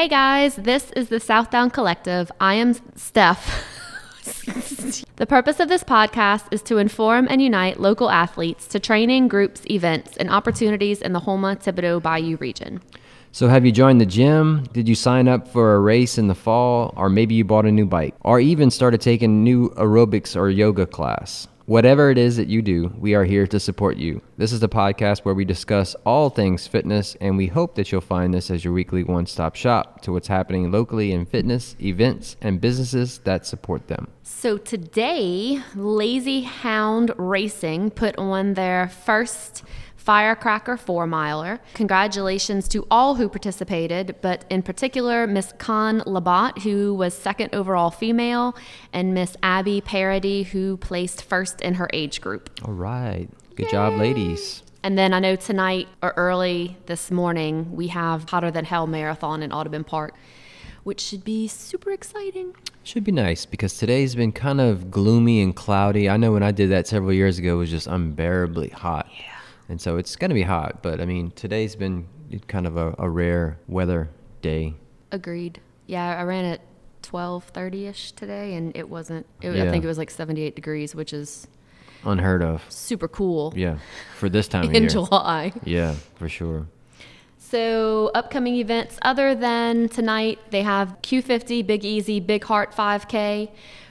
hey 0.00 0.08
guys, 0.08 0.56
this 0.56 0.90
is 0.92 1.10
the 1.10 1.20
Southdown 1.20 1.68
Collective. 1.68 2.32
I 2.40 2.54
am 2.54 2.72
Steph. 2.96 3.66
the 5.16 5.26
purpose 5.26 5.60
of 5.60 5.68
this 5.68 5.84
podcast 5.84 6.44
is 6.50 6.62
to 6.62 6.78
inform 6.78 7.28
and 7.28 7.42
unite 7.42 7.78
local 7.78 8.08
athletes 8.08 8.66
to 8.68 8.80
training, 8.80 9.28
groups, 9.28 9.60
events, 9.68 10.16
and 10.16 10.30
opportunities 10.30 11.02
in 11.02 11.12
the 11.12 11.20
Houma 11.20 11.54
Thibodaux 11.56 12.00
Bayou 12.00 12.38
region. 12.38 12.80
So, 13.32 13.48
have 13.48 13.66
you 13.66 13.72
joined 13.72 14.00
the 14.00 14.06
gym? 14.06 14.64
Did 14.72 14.88
you 14.88 14.94
sign 14.94 15.28
up 15.28 15.46
for 15.46 15.74
a 15.74 15.78
race 15.78 16.16
in 16.16 16.28
the 16.28 16.34
fall? 16.34 16.94
Or 16.96 17.10
maybe 17.10 17.34
you 17.34 17.44
bought 17.44 17.66
a 17.66 17.70
new 17.70 17.84
bike? 17.84 18.14
Or 18.22 18.40
even 18.40 18.70
started 18.70 19.02
taking 19.02 19.44
new 19.44 19.68
aerobics 19.76 20.34
or 20.34 20.48
yoga 20.48 20.86
class? 20.86 21.46
Whatever 21.70 22.10
it 22.10 22.18
is 22.18 22.36
that 22.36 22.48
you 22.48 22.62
do, 22.62 22.92
we 22.98 23.14
are 23.14 23.22
here 23.22 23.46
to 23.46 23.60
support 23.60 23.96
you. 23.96 24.20
This 24.36 24.50
is 24.50 24.58
the 24.58 24.68
podcast 24.68 25.20
where 25.20 25.36
we 25.36 25.44
discuss 25.44 25.94
all 26.04 26.28
things 26.28 26.66
fitness, 26.66 27.16
and 27.20 27.36
we 27.36 27.46
hope 27.46 27.76
that 27.76 27.92
you'll 27.92 28.00
find 28.00 28.34
this 28.34 28.50
as 28.50 28.64
your 28.64 28.72
weekly 28.72 29.04
one 29.04 29.24
stop 29.24 29.54
shop 29.54 30.00
to 30.02 30.10
what's 30.10 30.26
happening 30.26 30.72
locally 30.72 31.12
in 31.12 31.26
fitness, 31.26 31.76
events, 31.80 32.34
and 32.40 32.60
businesses 32.60 33.18
that 33.18 33.46
support 33.46 33.86
them. 33.86 34.08
So, 34.24 34.56
today, 34.58 35.62
Lazy 35.76 36.40
Hound 36.40 37.12
Racing 37.16 37.90
put 37.90 38.18
on 38.18 38.54
their 38.54 38.88
first 38.88 39.62
Firecracker 40.00 40.78
four 40.78 41.06
miler. 41.06 41.60
Congratulations 41.74 42.66
to 42.68 42.86
all 42.90 43.16
who 43.16 43.28
participated, 43.28 44.16
but 44.22 44.46
in 44.48 44.62
particular, 44.62 45.26
Miss 45.26 45.52
Khan 45.58 46.00
Labat, 46.06 46.62
who 46.62 46.94
was 46.94 47.12
second 47.12 47.54
overall 47.54 47.90
female, 47.90 48.56
and 48.94 49.12
Miss 49.12 49.36
Abby 49.42 49.82
Parody, 49.82 50.44
who 50.44 50.78
placed 50.78 51.22
first 51.22 51.60
in 51.60 51.74
her 51.74 51.90
age 51.92 52.22
group. 52.22 52.48
All 52.64 52.72
right. 52.72 53.28
Good 53.56 53.66
Yay. 53.66 53.72
job, 53.72 53.98
ladies. 53.98 54.62
And 54.82 54.96
then 54.96 55.12
I 55.12 55.18
know 55.18 55.36
tonight 55.36 55.86
or 56.02 56.14
early 56.16 56.78
this 56.86 57.10
morning, 57.10 57.76
we 57.76 57.88
have 57.88 58.30
Hotter 58.30 58.50
Than 58.50 58.64
Hell 58.64 58.86
Marathon 58.86 59.42
in 59.42 59.52
Audubon 59.52 59.84
Park, 59.84 60.14
which 60.82 61.02
should 61.02 61.24
be 61.24 61.46
super 61.46 61.90
exciting. 61.90 62.56
Should 62.84 63.04
be 63.04 63.12
nice 63.12 63.44
because 63.44 63.76
today's 63.76 64.14
been 64.14 64.32
kind 64.32 64.62
of 64.62 64.90
gloomy 64.90 65.42
and 65.42 65.54
cloudy. 65.54 66.08
I 66.08 66.16
know 66.16 66.32
when 66.32 66.42
I 66.42 66.52
did 66.52 66.70
that 66.70 66.86
several 66.86 67.12
years 67.12 67.38
ago, 67.38 67.56
it 67.56 67.58
was 67.58 67.70
just 67.70 67.86
unbearably 67.86 68.70
hot. 68.70 69.06
Yeah 69.14 69.36
and 69.70 69.80
so 69.80 69.96
it's 69.96 70.16
going 70.16 70.30
to 70.30 70.34
be 70.34 70.42
hot. 70.42 70.82
But 70.82 71.00
I 71.00 71.06
mean, 71.06 71.30
today's 71.30 71.76
been 71.76 72.06
kind 72.48 72.66
of 72.66 72.76
a, 72.76 72.94
a 72.98 73.08
rare 73.08 73.58
weather 73.68 74.10
day. 74.42 74.74
Agreed. 75.12 75.60
Yeah, 75.86 76.18
I 76.18 76.24
ran 76.24 76.44
at 76.44 76.60
twelve 77.02 77.44
thirty 77.44 77.86
ish 77.86 78.12
today, 78.12 78.54
and 78.54 78.76
it 78.76 78.88
wasn't. 78.88 79.26
It, 79.40 79.54
yeah. 79.54 79.64
I 79.64 79.70
think 79.70 79.84
it 79.84 79.86
was 79.86 79.96
like 79.96 80.10
seventy 80.10 80.42
eight 80.42 80.56
degrees, 80.56 80.94
which 80.94 81.12
is 81.12 81.46
unheard 82.04 82.42
of. 82.42 82.64
Super 82.68 83.06
cool. 83.06 83.54
Yeah, 83.56 83.78
for 84.18 84.28
this 84.28 84.48
time 84.48 84.68
of 84.68 84.74
in. 84.74 84.88
July. 84.88 85.52
Yeah, 85.64 85.94
for 86.16 86.28
sure. 86.28 86.66
So, 87.38 88.10
upcoming 88.14 88.56
events 88.56 88.98
other 89.02 89.34
than 89.34 89.88
tonight, 89.88 90.38
they 90.50 90.62
have 90.62 90.98
Q50, 91.02 91.66
Big 91.66 91.84
Easy, 91.84 92.20
Big 92.20 92.44
Heart 92.44 92.72
5K, 92.72 93.50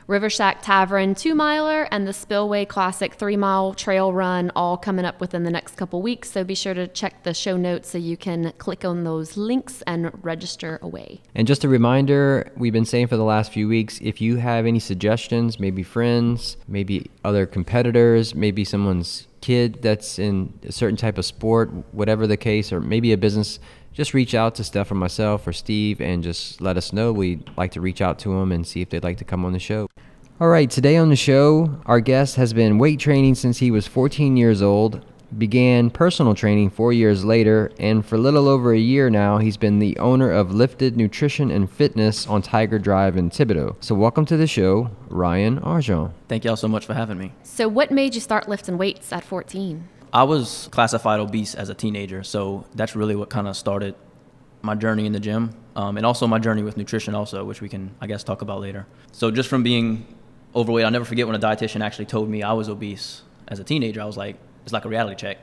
River 0.10 0.28
Shack 0.28 0.64
Tavern 0.64 1.14
two 1.14 1.36
miler, 1.36 1.88
and 1.92 2.08
the 2.08 2.14
Spillway 2.14 2.66
Classic 2.66 3.14
three 3.14 3.38
mile 3.38 3.76
trail 3.76 4.12
run 4.12 4.52
all 4.56 4.76
coming 4.76 5.06
up 5.06 5.22
within 5.22 5.44
the 5.44 5.52
next 5.52 5.76
couple 5.76 6.02
weeks. 6.02 6.32
So 6.32 6.44
be 6.44 6.56
sure 6.56 6.74
to 6.74 6.88
check 6.88 7.22
the 7.22 7.36
show 7.36 7.58
notes 7.58 7.90
so 7.90 8.00
you 8.00 8.18
can 8.18 8.52
click 8.58 8.84
on 8.84 9.04
those 9.04 9.38
links 9.38 9.84
and 9.86 10.12
register 10.26 10.80
away. 10.82 11.22
And 11.36 11.46
just 11.48 11.64
a 11.64 11.70
reminder 11.70 12.52
we've 12.58 12.74
been 12.74 12.86
saying 12.86 13.06
for 13.06 13.18
the 13.18 13.24
last 13.24 13.54
few 13.54 13.68
weeks 13.68 14.00
if 14.02 14.20
you 14.20 14.38
have 14.38 14.66
any 14.66 14.80
suggestions, 14.80 15.60
maybe 15.60 15.84
friends, 15.84 16.58
maybe 16.68 17.12
other 17.24 17.46
competitors, 17.46 18.34
maybe 18.34 18.66
someone's 18.66 19.28
kid 19.42 19.84
that's 19.84 20.18
in 20.18 20.52
a 20.64 20.72
certain 20.72 20.98
type 20.98 21.19
of 21.19 21.25
sport, 21.25 21.69
whatever 21.94 22.25
the 22.25 22.36
case, 22.36 22.74
or 22.74 22.81
maybe 22.81 23.14
a 23.14 23.18
business 23.18 23.59
just 24.00 24.14
reach 24.14 24.34
out 24.34 24.56
to 24.56 24.64
Steph 24.64 24.92
or 24.92 24.96
myself 24.96 25.46
or 25.46 25.52
Steve 25.52 26.00
and 26.00 26.24
just 26.24 26.62
let 26.62 26.78
us 26.78 26.94
know. 26.94 27.12
We'd 27.12 27.50
like 27.58 27.74
to 27.74 27.82
reach 27.82 28.00
out 28.02 28.18
to 28.20 28.30
them 28.30 28.54
and 28.54 28.66
see 28.66 28.82
if 28.82 28.90
they'd 28.90 29.04
like 29.04 29.18
to 29.18 29.26
come 29.26 29.44
on 29.44 29.52
the 29.52 29.60
show. 29.60 29.90
All 30.40 30.48
right, 30.48 30.72
today 30.72 30.96
on 30.96 31.10
the 31.10 31.18
show, 31.18 31.82
our 31.86 32.00
guest 32.00 32.38
has 32.38 32.54
been 32.54 32.78
weight 32.78 32.98
training 32.98 33.36
since 33.36 33.58
he 33.58 33.72
was 33.72 33.88
14 33.88 34.38
years 34.38 34.62
old, 34.62 35.04
began 35.38 35.90
personal 35.90 36.34
training 36.34 36.70
four 36.70 36.94
years 36.94 37.26
later, 37.26 37.74
and 37.78 38.06
for 38.06 38.16
a 38.16 38.20
little 38.20 38.48
over 38.48 38.72
a 38.72 38.80
year 38.80 39.10
now, 39.10 39.38
he's 39.38 39.58
been 39.58 39.80
the 39.80 39.98
owner 39.98 40.31
of 40.31 40.54
Lifted 40.54 40.96
Nutrition 40.96 41.52
and 41.52 41.70
Fitness 41.70 42.26
on 42.26 42.42
Tiger 42.42 42.80
Drive 42.80 43.18
in 43.18 43.30
Thibodaux. 43.30 43.76
So, 43.81 43.96
welcome 43.96 44.26
to 44.28 44.38
the 44.38 44.48
show, 44.48 44.92
Ryan 45.10 45.60
Argent. 45.60 46.14
Thank 46.30 46.46
y'all 46.46 46.56
so 46.56 46.70
much 46.70 46.86
for 46.86 46.94
having 46.94 47.18
me. 47.18 47.34
So, 47.44 47.68
what 47.68 47.92
made 47.92 48.16
you 48.16 48.22
start 48.22 48.48
lifting 48.48 48.78
weights 48.78 49.12
at 49.12 49.26
14? 49.26 49.90
I 50.12 50.24
was 50.24 50.70
classified 50.72 51.20
obese 51.20 51.53
as 51.53 51.70
a 51.70 51.75
teenager, 51.75 52.24
so 52.24 52.66
that's 52.74 52.96
really 52.96 53.16
what 53.16 53.30
kind 53.30 53.47
of 53.47 53.56
started 53.56 53.96
my 54.62 54.75
journey 54.75 55.06
in 55.06 55.14
the 55.14 55.20
gym, 55.20 55.53
um, 55.75 55.97
and 55.97 56.06
also 56.06 56.25
my 56.28 56.40
journey 56.40 56.64
with 56.64 56.78
nutrition, 56.78 57.14
also, 57.16 57.46
which 57.46 57.62
we 57.62 57.70
can, 57.70 57.96
I 58.02 58.08
guess, 58.08 58.24
talk 58.24 58.42
about 58.42 58.59
later. 58.59 58.88
So 59.12 59.30
just 59.30 59.50
from 59.50 59.64
being 59.64 60.06
overweight, 60.56 60.84
I'll 60.84 60.92
never 60.92 61.06
forget 61.06 61.28
when 61.28 61.36
a 61.36 61.40
dietitian 61.40 61.81
actually 61.81 62.06
told 62.06 62.28
me 62.28 62.44
I 62.44 62.53
was 62.53 62.69
obese 62.69 63.22
as 63.48 63.59
a 63.59 63.64
teenager. 63.64 64.02
I 64.02 64.06
was 64.06 64.18
like, 64.18 64.38
it's 64.64 64.74
like 64.74 64.86
a 64.86 64.90
reality 64.90 65.16
check. 65.16 65.38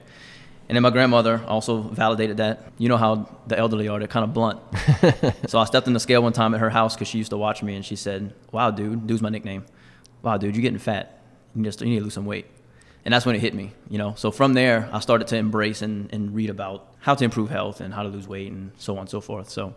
And 0.68 0.74
then 0.74 0.82
my 0.82 0.90
grandmother 0.90 1.42
also 1.46 1.80
validated 1.80 2.38
that. 2.38 2.72
You 2.76 2.88
know 2.88 2.96
how 2.96 3.28
the 3.46 3.56
elderly 3.56 3.86
are, 3.86 4.00
they're 4.00 4.08
kind 4.08 4.24
of 4.24 4.34
blunt. 4.34 4.60
so 5.46 5.60
I 5.60 5.64
stepped 5.64 5.86
in 5.86 5.92
the 5.92 6.00
scale 6.00 6.22
one 6.24 6.32
time 6.32 6.54
at 6.54 6.60
her 6.60 6.70
house 6.70 6.96
because 6.96 7.06
she 7.06 7.18
used 7.18 7.30
to 7.30 7.36
watch 7.36 7.62
me, 7.62 7.76
and 7.76 7.84
she 7.84 7.94
said, 7.94 8.34
Wow, 8.50 8.72
dude, 8.72 9.06
dude's 9.06 9.22
my 9.22 9.28
nickname. 9.28 9.64
Wow, 10.22 10.38
dude, 10.38 10.56
you're 10.56 10.62
getting 10.62 10.80
fat. 10.80 11.22
You, 11.54 11.62
just, 11.62 11.80
you 11.80 11.86
need 11.86 11.98
to 11.98 12.04
lose 12.04 12.14
some 12.14 12.26
weight 12.26 12.46
and 13.06 13.14
that's 13.14 13.24
when 13.24 13.36
it 13.36 13.40
hit 13.40 13.54
me 13.54 13.72
you 13.88 13.98
know? 13.98 14.14
So 14.16 14.30
from 14.30 14.52
there 14.52 14.90
i 14.92 15.00
started 15.00 15.28
to 15.28 15.36
embrace 15.36 15.80
and, 15.80 16.12
and 16.12 16.34
read 16.34 16.50
about 16.50 16.92
how 16.98 17.14
to 17.14 17.24
improve 17.24 17.48
health 17.48 17.80
and 17.80 17.94
how 17.94 18.02
to 18.02 18.08
lose 18.10 18.28
weight 18.28 18.52
and 18.52 18.72
so 18.76 18.94
on 18.94 19.00
and 19.00 19.08
so 19.08 19.20
forth. 19.20 19.48
So 19.48 19.74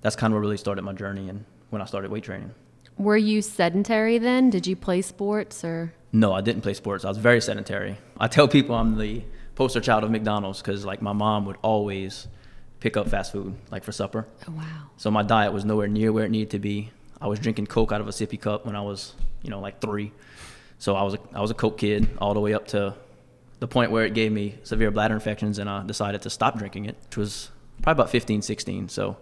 that's 0.00 0.16
kind 0.16 0.32
of 0.32 0.36
what 0.36 0.40
really 0.40 0.56
started 0.56 0.82
my 0.82 0.94
journey 0.94 1.28
and 1.28 1.44
when 1.68 1.80
i 1.82 1.84
started 1.84 2.10
weight 2.10 2.24
training. 2.24 2.52
Were 2.98 3.16
you 3.16 3.40
sedentary 3.42 4.18
then? 4.18 4.50
Did 4.50 4.66
you 4.66 4.76
play 4.76 5.02
sports 5.02 5.62
or? 5.64 5.92
No 6.12 6.32
i 6.32 6.40
didn't 6.40 6.62
play 6.62 6.74
sports. 6.74 7.04
I 7.04 7.08
was 7.08 7.18
very 7.18 7.40
sedentary. 7.40 7.98
I 8.18 8.26
tell 8.28 8.48
people 8.48 8.74
i'm 8.74 8.96
the 8.98 9.22
poster 9.54 9.80
child 9.80 10.02
of 10.04 10.10
mcdonald's 10.10 10.62
because 10.62 10.84
like 10.84 11.02
my 11.02 11.12
mom 11.12 11.44
would 11.44 11.58
always 11.62 12.28
pick 12.80 12.96
up 12.96 13.08
fast 13.08 13.30
food 13.32 13.54
like 13.70 13.84
for 13.84 13.92
supper. 13.92 14.26
Oh 14.48 14.52
wow. 14.52 14.90
So 14.96 15.10
my 15.10 15.22
diet 15.22 15.52
was 15.52 15.64
nowhere 15.66 15.88
near 15.88 16.12
where 16.12 16.24
it 16.24 16.30
needed 16.30 16.50
to 16.50 16.58
be. 16.58 16.90
I 17.20 17.26
was 17.26 17.38
drinking 17.38 17.66
coke 17.66 17.92
out 17.92 18.00
of 18.00 18.08
a 18.08 18.12
sippy 18.12 18.40
cup 18.40 18.64
when 18.64 18.74
i 18.74 18.80
was 18.80 19.14
you 19.42 19.50
know 19.50 19.60
like 19.60 19.80
three 19.80 20.12
so 20.80 20.96
I 20.96 21.02
was 21.02 21.14
a, 21.14 21.18
I 21.34 21.40
was 21.42 21.50
a 21.50 21.54
coke 21.54 21.76
kid 21.76 22.08
all 22.18 22.32
the 22.32 22.40
way 22.40 22.54
up 22.54 22.66
to 22.68 22.94
the 23.60 23.68
point 23.68 23.90
where 23.90 24.06
it 24.06 24.14
gave 24.14 24.32
me 24.32 24.56
severe 24.62 24.90
bladder 24.90 25.14
infections 25.14 25.58
and 25.58 25.68
I 25.68 25.84
decided 25.84 26.22
to 26.22 26.30
stop 26.30 26.58
drinking 26.58 26.86
it, 26.86 26.96
which 27.04 27.18
was 27.18 27.50
probably 27.82 28.00
about 28.00 28.10
15, 28.10 28.40
16. 28.40 28.88
So 28.88 29.18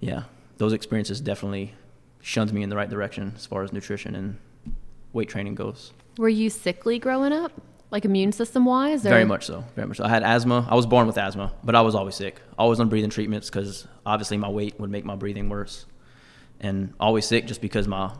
yeah, 0.00 0.24
those 0.56 0.72
experiences 0.72 1.20
definitely 1.20 1.74
shunned 2.20 2.52
me 2.52 2.64
in 2.64 2.70
the 2.70 2.76
right 2.76 2.90
direction 2.90 3.34
as 3.36 3.46
far 3.46 3.62
as 3.62 3.72
nutrition 3.72 4.16
and 4.16 4.36
weight 5.12 5.28
training 5.28 5.54
goes. 5.54 5.92
Were 6.18 6.28
you 6.28 6.50
sickly 6.50 6.98
growing 6.98 7.32
up? 7.32 7.52
Like 7.92 8.04
immune 8.04 8.32
system 8.32 8.64
wise? 8.64 9.02
Very 9.02 9.24
much 9.24 9.46
so. 9.46 9.64
Very 9.76 9.86
much 9.86 9.98
so. 9.98 10.04
I 10.04 10.08
had 10.08 10.24
asthma. 10.24 10.66
I 10.68 10.74
was 10.74 10.86
born 10.86 11.06
with 11.06 11.16
asthma, 11.16 11.54
but 11.62 11.76
I 11.76 11.82
was 11.82 11.94
always 11.94 12.16
sick. 12.16 12.40
Always 12.58 12.80
on 12.80 12.88
breathing 12.88 13.10
treatments 13.10 13.48
because 13.48 13.86
obviously 14.04 14.36
my 14.36 14.48
weight 14.48 14.78
would 14.80 14.90
make 14.90 15.04
my 15.04 15.14
breathing 15.14 15.48
worse. 15.48 15.86
And 16.58 16.94
always 16.98 17.26
sick 17.26 17.46
just 17.46 17.60
because 17.60 17.86
my 17.86 18.12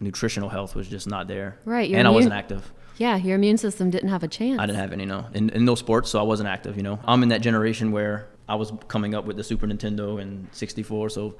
nutritional 0.00 0.48
health 0.48 0.74
was 0.74 0.88
just 0.88 1.06
not 1.06 1.28
there. 1.28 1.58
Right. 1.64 1.88
And 1.88 1.94
immune, 1.94 2.06
I 2.06 2.10
wasn't 2.10 2.34
active. 2.34 2.72
Yeah, 2.98 3.16
your 3.16 3.36
immune 3.36 3.58
system 3.58 3.90
didn't 3.90 4.10
have 4.10 4.22
a 4.22 4.28
chance. 4.28 4.60
I 4.60 4.66
didn't 4.66 4.78
have 4.78 4.92
any, 4.92 5.04
no. 5.04 5.26
In, 5.34 5.50
in 5.50 5.64
no 5.64 5.74
sports, 5.74 6.10
so 6.10 6.20
I 6.20 6.22
wasn't 6.22 6.48
active, 6.48 6.76
you 6.76 6.82
know. 6.82 7.00
I'm 7.04 7.22
in 7.22 7.30
that 7.30 7.40
generation 7.40 7.90
where 7.90 8.28
I 8.48 8.54
was 8.54 8.72
coming 8.88 9.14
up 9.14 9.24
with 9.24 9.36
the 9.36 9.44
Super 9.44 9.66
Nintendo 9.66 10.20
and 10.20 10.48
64, 10.52 11.10
so 11.10 11.34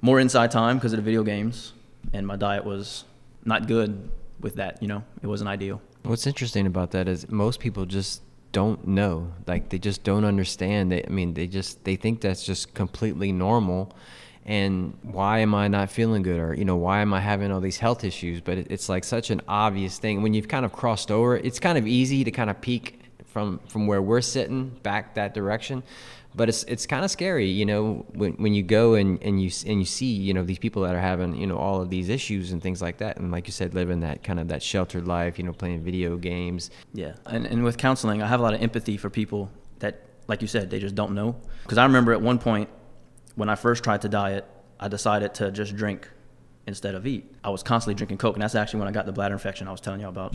more 0.00 0.18
inside 0.18 0.50
time 0.50 0.78
because 0.78 0.92
of 0.92 0.98
the 0.98 1.02
video 1.02 1.22
games. 1.22 1.72
And 2.12 2.26
my 2.26 2.36
diet 2.36 2.64
was 2.64 3.04
not 3.44 3.66
good 3.66 4.10
with 4.40 4.54
that, 4.54 4.80
you 4.80 4.88
know. 4.88 5.04
It 5.22 5.26
wasn't 5.26 5.48
ideal. 5.48 5.82
What's 6.04 6.26
interesting 6.26 6.66
about 6.66 6.92
that 6.92 7.08
is 7.08 7.28
most 7.28 7.60
people 7.60 7.84
just 7.84 8.22
don't 8.52 8.86
know. 8.86 9.32
Like 9.46 9.68
they 9.68 9.78
just 9.78 10.04
don't 10.04 10.24
understand. 10.24 10.90
They, 10.90 11.04
I 11.04 11.10
mean, 11.10 11.34
they 11.34 11.46
just 11.46 11.84
they 11.84 11.96
think 11.96 12.20
that's 12.20 12.44
just 12.44 12.74
completely 12.74 13.32
normal 13.32 13.94
and 14.48 14.96
why 15.02 15.40
am 15.40 15.54
I 15.54 15.68
not 15.68 15.90
feeling 15.90 16.22
good? 16.22 16.40
Or 16.40 16.54
you 16.54 16.64
know 16.64 16.76
why 16.76 17.00
am 17.00 17.12
I 17.12 17.20
having 17.20 17.52
all 17.52 17.60
these 17.60 17.76
health 17.76 18.02
issues? 18.02 18.40
But 18.40 18.56
it's 18.58 18.88
like 18.88 19.04
such 19.04 19.30
an 19.30 19.42
obvious 19.46 19.98
thing. 19.98 20.22
When 20.22 20.32
you've 20.32 20.48
kind 20.48 20.64
of 20.64 20.72
crossed 20.72 21.10
over 21.10 21.36
it's 21.36 21.60
kind 21.60 21.76
of 21.76 21.86
easy 21.86 22.24
to 22.24 22.30
kind 22.30 22.48
of 22.50 22.60
peek 22.60 23.00
from 23.26 23.60
from 23.68 23.86
where 23.86 24.00
we're 24.00 24.22
sitting 24.22 24.70
back 24.82 25.14
that 25.14 25.34
direction. 25.34 25.82
But 26.34 26.48
it's 26.48 26.62
it's 26.64 26.86
kind 26.86 27.04
of 27.04 27.10
scary 27.10 27.46
you 27.46 27.66
know 27.66 28.06
when 28.14 28.32
when 28.34 28.54
you 28.54 28.62
go 28.62 28.94
and 28.94 29.22
and 29.22 29.40
you 29.40 29.50
and 29.66 29.80
you 29.80 29.84
see 29.84 30.12
you 30.12 30.32
know 30.32 30.44
these 30.44 30.58
people 30.58 30.82
that 30.82 30.94
are 30.94 31.00
having 31.00 31.36
you 31.36 31.46
know 31.46 31.58
all 31.58 31.82
of 31.82 31.90
these 31.90 32.08
issues 32.08 32.50
and 32.50 32.62
things 32.62 32.80
like 32.80 32.98
that. 32.98 33.18
And 33.18 33.30
like 33.30 33.46
you 33.46 33.52
said 33.52 33.74
living 33.74 34.00
that 34.00 34.24
kind 34.24 34.40
of 34.40 34.48
that 34.48 34.62
sheltered 34.62 35.06
life 35.06 35.38
you 35.38 35.44
know 35.44 35.52
playing 35.52 35.82
video 35.82 36.16
games. 36.16 36.70
Yeah. 36.94 37.12
And 37.26 37.44
and 37.44 37.64
with 37.64 37.76
counseling 37.76 38.22
I 38.22 38.26
have 38.26 38.40
a 38.40 38.42
lot 38.42 38.54
of 38.54 38.62
empathy 38.62 38.96
for 38.96 39.10
people 39.10 39.50
that 39.80 40.00
like 40.26 40.40
you 40.40 40.48
said 40.48 40.70
they 40.70 40.80
just 40.80 40.94
don't 40.94 41.14
know. 41.14 41.36
Because 41.64 41.76
I 41.76 41.84
remember 41.84 42.12
at 42.14 42.22
one 42.22 42.38
point 42.38 42.70
when 43.38 43.48
I 43.48 43.54
first 43.54 43.84
tried 43.84 44.02
to 44.02 44.08
diet, 44.08 44.44
I 44.80 44.88
decided 44.88 45.32
to 45.34 45.52
just 45.52 45.76
drink 45.76 46.08
instead 46.66 46.96
of 46.96 47.06
eat. 47.06 47.32
I 47.44 47.50
was 47.50 47.62
constantly 47.62 47.94
drinking 47.94 48.18
Coke, 48.18 48.34
and 48.34 48.42
that's 48.42 48.56
actually 48.56 48.80
when 48.80 48.88
I 48.88 48.90
got 48.90 49.06
the 49.06 49.12
bladder 49.12 49.34
infection 49.34 49.68
I 49.68 49.70
was 49.70 49.80
telling 49.80 50.00
you 50.00 50.08
about. 50.08 50.34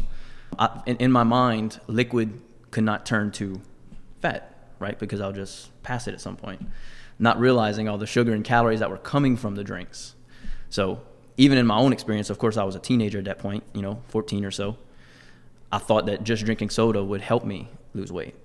I, 0.58 0.82
in, 0.86 0.96
in, 0.98 1.12
my 1.12 1.24
mind, 1.24 1.82
liquid 1.88 2.40
could 2.72 2.86
not 2.86 3.06
turn 3.06 3.32
to 3.34 3.62
fat, 4.22 4.74
right? 4.80 4.98
Because 4.98 5.20
I'll 5.20 5.34
just 5.34 5.70
pass 5.84 6.08
it 6.08 6.14
at 6.14 6.22
some 6.22 6.38
point. 6.38 6.66
not 7.20 7.38
realizing 7.38 7.90
all 7.90 7.98
the 7.98 8.08
sugar 8.08 8.32
and 8.32 8.44
calories 8.44 8.80
that 8.80 8.90
were 8.90 8.98
coming 8.98 9.36
from 9.36 9.56
the 9.56 9.66
drinks. 9.66 10.16
So 10.70 11.02
even 11.36 11.58
in 11.58 11.68
my 11.68 11.78
own 11.78 11.92
experience, 11.92 12.30
of 12.30 12.40
course, 12.40 12.56
I 12.56 12.64
was 12.64 12.76
a 12.76 12.80
teenager 12.80 13.20
at 13.20 13.26
that 13.26 13.40
point, 13.40 13.66
you 13.74 13.82
know, 13.82 14.02
14 14.08 14.46
or 14.46 14.52
so. 14.52 14.78
I 15.74 15.78
thought 15.78 16.06
that 16.06 16.24
just 16.24 16.46
drinking 16.46 16.70
soda 16.70 17.04
would 17.04 17.22
help 17.22 17.44
me 17.44 17.68
lose 17.94 18.14
weight, 18.14 18.36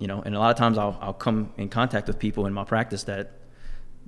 you 0.00 0.08
know. 0.08 0.20
And 0.20 0.34
a 0.34 0.40
lot 0.40 0.50
of 0.50 0.56
times 0.56 0.78
I'll, 0.78 0.98
I'll 1.00 1.14
come 1.14 1.52
in 1.56 1.68
contact 1.68 2.08
with 2.08 2.18
people 2.18 2.46
in 2.46 2.52
my 2.52 2.64
practice 2.64 3.04
that 3.04 3.39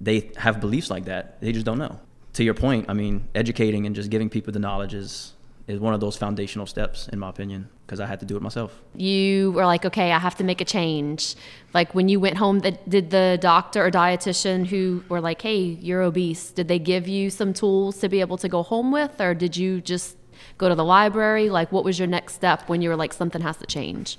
they 0.02 0.32
have 0.36 0.60
beliefs 0.60 0.90
like 0.90 1.06
that. 1.06 1.40
They 1.40 1.52
just 1.52 1.64
don't 1.64 1.78
know. 1.78 2.00
To 2.34 2.44
your 2.44 2.54
point, 2.54 2.86
I 2.88 2.94
mean, 2.94 3.28
educating 3.34 3.86
and 3.86 3.94
just 3.94 4.10
giving 4.10 4.28
people 4.28 4.52
the 4.52 4.58
knowledge 4.58 4.94
is 4.94 5.34
is 5.68 5.78
one 5.78 5.94
of 5.94 6.00
those 6.00 6.16
foundational 6.16 6.66
steps 6.66 7.06
in 7.08 7.18
my 7.20 7.28
opinion 7.28 7.68
because 7.86 8.00
I 8.00 8.06
had 8.06 8.18
to 8.18 8.26
do 8.26 8.36
it 8.36 8.42
myself. 8.42 8.80
You 8.96 9.52
were 9.52 9.64
like, 9.64 9.84
okay, 9.84 10.10
I 10.10 10.18
have 10.18 10.34
to 10.36 10.44
make 10.44 10.60
a 10.60 10.64
change. 10.64 11.36
Like 11.72 11.94
when 11.94 12.08
you 12.08 12.18
went 12.18 12.36
home, 12.36 12.60
did 12.60 13.10
the 13.10 13.38
doctor 13.40 13.86
or 13.86 13.90
dietitian 13.90 14.66
who 14.66 15.04
were 15.08 15.20
like, 15.20 15.40
hey, 15.40 15.60
you're 15.60 16.02
obese, 16.02 16.50
did 16.50 16.66
they 16.66 16.80
give 16.80 17.06
you 17.06 17.30
some 17.30 17.52
tools 17.52 17.98
to 17.98 18.08
be 18.08 18.20
able 18.20 18.38
to 18.38 18.48
go 18.48 18.64
home 18.64 18.90
with, 18.90 19.20
or 19.20 19.34
did 19.34 19.56
you 19.56 19.80
just 19.80 20.16
go 20.58 20.68
to 20.68 20.74
the 20.74 20.84
library? 20.84 21.48
Like, 21.48 21.70
what 21.70 21.84
was 21.84 21.98
your 21.98 22.08
next 22.08 22.34
step 22.34 22.68
when 22.68 22.82
you 22.82 22.88
were 22.88 22.96
like, 22.96 23.12
something 23.12 23.42
has 23.42 23.56
to 23.58 23.66
change? 23.66 24.18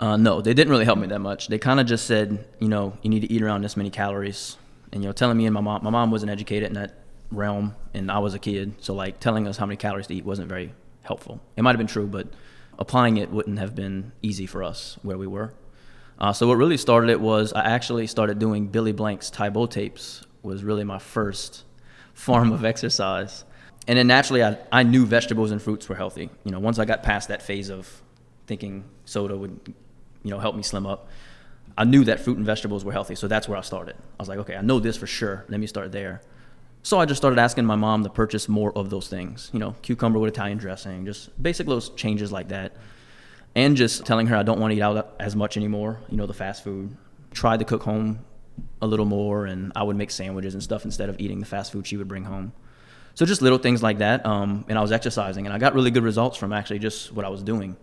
Uh, 0.00 0.16
no, 0.16 0.40
they 0.40 0.54
didn't 0.54 0.70
really 0.70 0.84
help 0.84 0.98
me 0.98 1.06
that 1.06 1.20
much. 1.20 1.46
They 1.48 1.58
kind 1.58 1.78
of 1.78 1.86
just 1.86 2.06
said, 2.06 2.44
you 2.58 2.68
know, 2.68 2.98
you 3.02 3.10
need 3.10 3.20
to 3.20 3.30
eat 3.30 3.42
around 3.42 3.62
this 3.62 3.76
many 3.76 3.90
calories, 3.90 4.56
and 4.94 5.02
you 5.02 5.08
know, 5.08 5.12
telling 5.12 5.36
me 5.36 5.44
and 5.44 5.52
my 5.52 5.60
mom. 5.60 5.82
My 5.82 5.90
mom 5.90 6.10
wasn't 6.12 6.30
educated 6.30 6.68
in 6.68 6.74
that 6.74 6.94
realm 7.30 7.74
and 7.92 8.10
I 8.10 8.20
was 8.20 8.32
a 8.32 8.38
kid, 8.38 8.76
so 8.78 8.94
like 8.94 9.18
telling 9.18 9.46
us 9.48 9.56
how 9.56 9.66
many 9.66 9.76
calories 9.76 10.06
to 10.06 10.14
eat 10.14 10.24
wasn't 10.24 10.48
very 10.48 10.72
helpful. 11.02 11.40
It 11.56 11.62
might 11.62 11.72
have 11.72 11.78
been 11.78 11.88
true, 11.88 12.06
but 12.06 12.28
applying 12.78 13.16
it 13.16 13.30
wouldn't 13.30 13.58
have 13.58 13.74
been 13.74 14.12
easy 14.22 14.46
for 14.46 14.62
us 14.62 14.96
where 15.02 15.18
we 15.18 15.26
were. 15.26 15.52
Uh, 16.18 16.32
so 16.32 16.46
what 16.46 16.54
really 16.54 16.76
started 16.76 17.10
it 17.10 17.20
was 17.20 17.52
I 17.52 17.64
actually 17.64 18.06
started 18.06 18.38
doing 18.38 18.68
Billy 18.68 18.92
Blanks' 18.92 19.30
Tae 19.30 19.48
Bo 19.48 19.66
tapes 19.66 20.24
was 20.42 20.62
really 20.62 20.84
my 20.84 21.00
first 21.00 21.64
form 22.14 22.52
of 22.52 22.64
exercise. 22.64 23.44
And 23.88 23.98
then 23.98 24.06
naturally 24.06 24.44
I, 24.44 24.58
I 24.70 24.84
knew 24.84 25.06
vegetables 25.06 25.50
and 25.50 25.60
fruits 25.60 25.88
were 25.88 25.96
healthy. 25.96 26.30
You 26.44 26.52
know, 26.52 26.60
once 26.60 26.78
I 26.78 26.84
got 26.84 27.02
past 27.02 27.28
that 27.28 27.42
phase 27.42 27.68
of 27.68 28.02
thinking 28.46 28.84
soda 29.04 29.36
would, 29.36 29.74
you 30.22 30.30
know, 30.30 30.38
help 30.38 30.54
me 30.54 30.62
slim 30.62 30.86
up, 30.86 31.08
I 31.76 31.84
knew 31.84 32.04
that 32.04 32.20
fruit 32.20 32.36
and 32.36 32.46
vegetables 32.46 32.84
were 32.84 32.92
healthy. 32.92 33.14
So 33.14 33.26
that's 33.28 33.48
where 33.48 33.58
I 33.58 33.62
started. 33.62 33.96
I 33.96 34.22
was 34.22 34.28
like, 34.28 34.38
okay, 34.38 34.56
I 34.56 34.62
know 34.62 34.78
this 34.80 34.96
for 34.96 35.06
sure. 35.06 35.44
Let 35.48 35.58
me 35.60 35.66
start 35.66 35.92
there. 35.92 36.22
So 36.82 37.00
I 37.00 37.06
just 37.06 37.18
started 37.18 37.38
asking 37.38 37.64
my 37.64 37.76
mom 37.76 38.04
to 38.04 38.10
purchase 38.10 38.48
more 38.48 38.70
of 38.76 38.90
those 38.90 39.08
things, 39.08 39.50
you 39.52 39.58
know, 39.58 39.74
cucumber 39.82 40.18
with 40.18 40.32
Italian 40.32 40.58
dressing, 40.58 41.06
just 41.06 41.42
basic 41.42 41.66
little 41.66 41.80
changes 41.96 42.30
like 42.30 42.48
that. 42.48 42.76
And 43.54 43.76
just 43.76 44.04
telling 44.04 44.26
her 44.26 44.36
I 44.36 44.42
don't 44.42 44.60
want 44.60 44.72
to 44.72 44.76
eat 44.76 44.82
out 44.82 45.14
as 45.18 45.34
much 45.34 45.56
anymore, 45.56 46.00
you 46.10 46.16
know, 46.16 46.26
the 46.26 46.34
fast 46.34 46.62
food. 46.62 46.96
Tried 47.32 47.60
to 47.60 47.64
cook 47.64 47.82
home 47.82 48.20
a 48.82 48.86
little 48.86 49.06
more, 49.06 49.46
and 49.46 49.72
I 49.74 49.82
would 49.82 49.96
make 49.96 50.10
sandwiches 50.10 50.54
and 50.54 50.62
stuff 50.62 50.84
instead 50.84 51.08
of 51.08 51.18
eating 51.18 51.40
the 51.40 51.46
fast 51.46 51.72
food 51.72 51.86
she 51.86 51.96
would 51.96 52.08
bring 52.08 52.24
home. 52.24 52.52
So 53.14 53.24
just 53.24 53.42
little 53.42 53.58
things 53.58 53.82
like 53.82 53.98
that. 53.98 54.26
Um, 54.26 54.64
and 54.68 54.76
I 54.76 54.82
was 54.82 54.92
exercising, 54.92 55.46
and 55.46 55.54
I 55.54 55.58
got 55.58 55.74
really 55.74 55.90
good 55.90 56.02
results 56.02 56.36
from 56.36 56.52
actually 56.52 56.80
just 56.80 57.12
what 57.12 57.24
I 57.24 57.28
was 57.28 57.42
doing. 57.42 57.76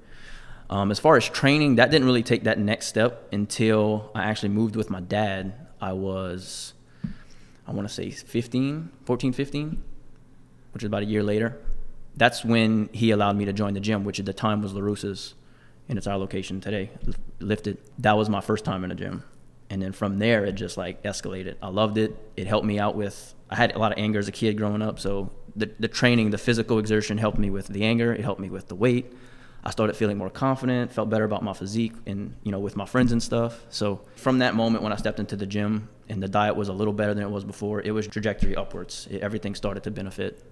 Um, 0.71 0.89
as 0.89 0.99
far 0.99 1.17
as 1.17 1.27
training, 1.27 1.75
that 1.75 1.91
didn't 1.91 2.07
really 2.07 2.23
take 2.23 2.45
that 2.45 2.57
next 2.57 2.87
step 2.87 3.27
until 3.33 4.09
I 4.15 4.23
actually 4.23 4.49
moved 4.49 4.75
with 4.75 4.89
my 4.89 5.01
dad. 5.01 5.53
I 5.81 5.93
was 5.93 6.73
I 7.67 7.73
want 7.73 7.87
to 7.87 7.93
say 7.93 8.11
15, 8.11 8.89
14, 9.05 9.33
15, 9.33 9.83
which 10.73 10.83
is 10.83 10.87
about 10.87 11.03
a 11.03 11.05
year 11.05 11.23
later. 11.23 11.57
That's 12.17 12.43
when 12.43 12.89
he 12.91 13.11
allowed 13.11 13.37
me 13.37 13.45
to 13.45 13.53
join 13.53 13.73
the 13.73 13.79
gym, 13.79 14.03
which 14.03 14.19
at 14.19 14.25
the 14.25 14.33
time 14.33 14.61
was 14.61 14.73
LaRussa's, 14.73 15.35
and 15.87 15.97
it's 15.97 16.07
our 16.07 16.17
location 16.17 16.59
today, 16.59 16.89
lifted. 17.39 17.77
That 17.99 18.17
was 18.17 18.29
my 18.29 18.41
first 18.41 18.65
time 18.65 18.83
in 18.83 18.91
a 18.91 18.95
gym. 18.95 19.23
And 19.69 19.81
then 19.81 19.93
from 19.93 20.19
there, 20.19 20.43
it 20.43 20.53
just 20.53 20.75
like 20.75 21.01
escalated. 21.03 21.55
I 21.61 21.69
loved 21.69 21.97
it. 21.97 22.17
It 22.35 22.45
helped 22.45 22.65
me 22.65 22.77
out 22.77 22.95
with, 22.95 23.33
I 23.49 23.55
had 23.55 23.73
a 23.73 23.79
lot 23.79 23.93
of 23.93 23.97
anger 23.97 24.19
as 24.19 24.27
a 24.27 24.33
kid 24.33 24.57
growing 24.57 24.81
up. 24.81 24.99
So 24.99 25.31
the, 25.55 25.71
the 25.79 25.87
training, 25.87 26.31
the 26.31 26.37
physical 26.37 26.77
exertion 26.77 27.17
helped 27.17 27.37
me 27.37 27.49
with 27.49 27.67
the 27.67 27.85
anger. 27.85 28.13
It 28.13 28.21
helped 28.21 28.41
me 28.41 28.49
with 28.49 28.67
the 28.67 28.75
weight. 28.75 29.13
I 29.63 29.69
started 29.69 29.95
feeling 29.95 30.17
more 30.17 30.29
confident, 30.29 30.91
felt 30.91 31.09
better 31.09 31.23
about 31.23 31.43
my 31.43 31.53
physique 31.53 31.93
and, 32.07 32.35
you 32.43 32.51
know, 32.51 32.59
with 32.59 32.75
my 32.75 32.85
friends 32.85 33.11
and 33.11 33.21
stuff. 33.21 33.63
So 33.69 34.01
from 34.15 34.39
that 34.39 34.55
moment 34.55 34.83
when 34.83 34.91
I 34.91 34.95
stepped 34.95 35.19
into 35.19 35.35
the 35.35 35.45
gym 35.45 35.89
and 36.09 36.21
the 36.21 36.27
diet 36.27 36.55
was 36.55 36.67
a 36.67 36.73
little 36.73 36.93
better 36.93 37.13
than 37.13 37.23
it 37.23 37.29
was 37.29 37.43
before, 37.43 37.81
it 37.81 37.91
was 37.91 38.07
trajectory 38.07 38.55
upwards. 38.55 39.07
It, 39.11 39.21
everything 39.21 39.53
started 39.53 39.83
to 39.83 39.91
benefit. 39.91 40.43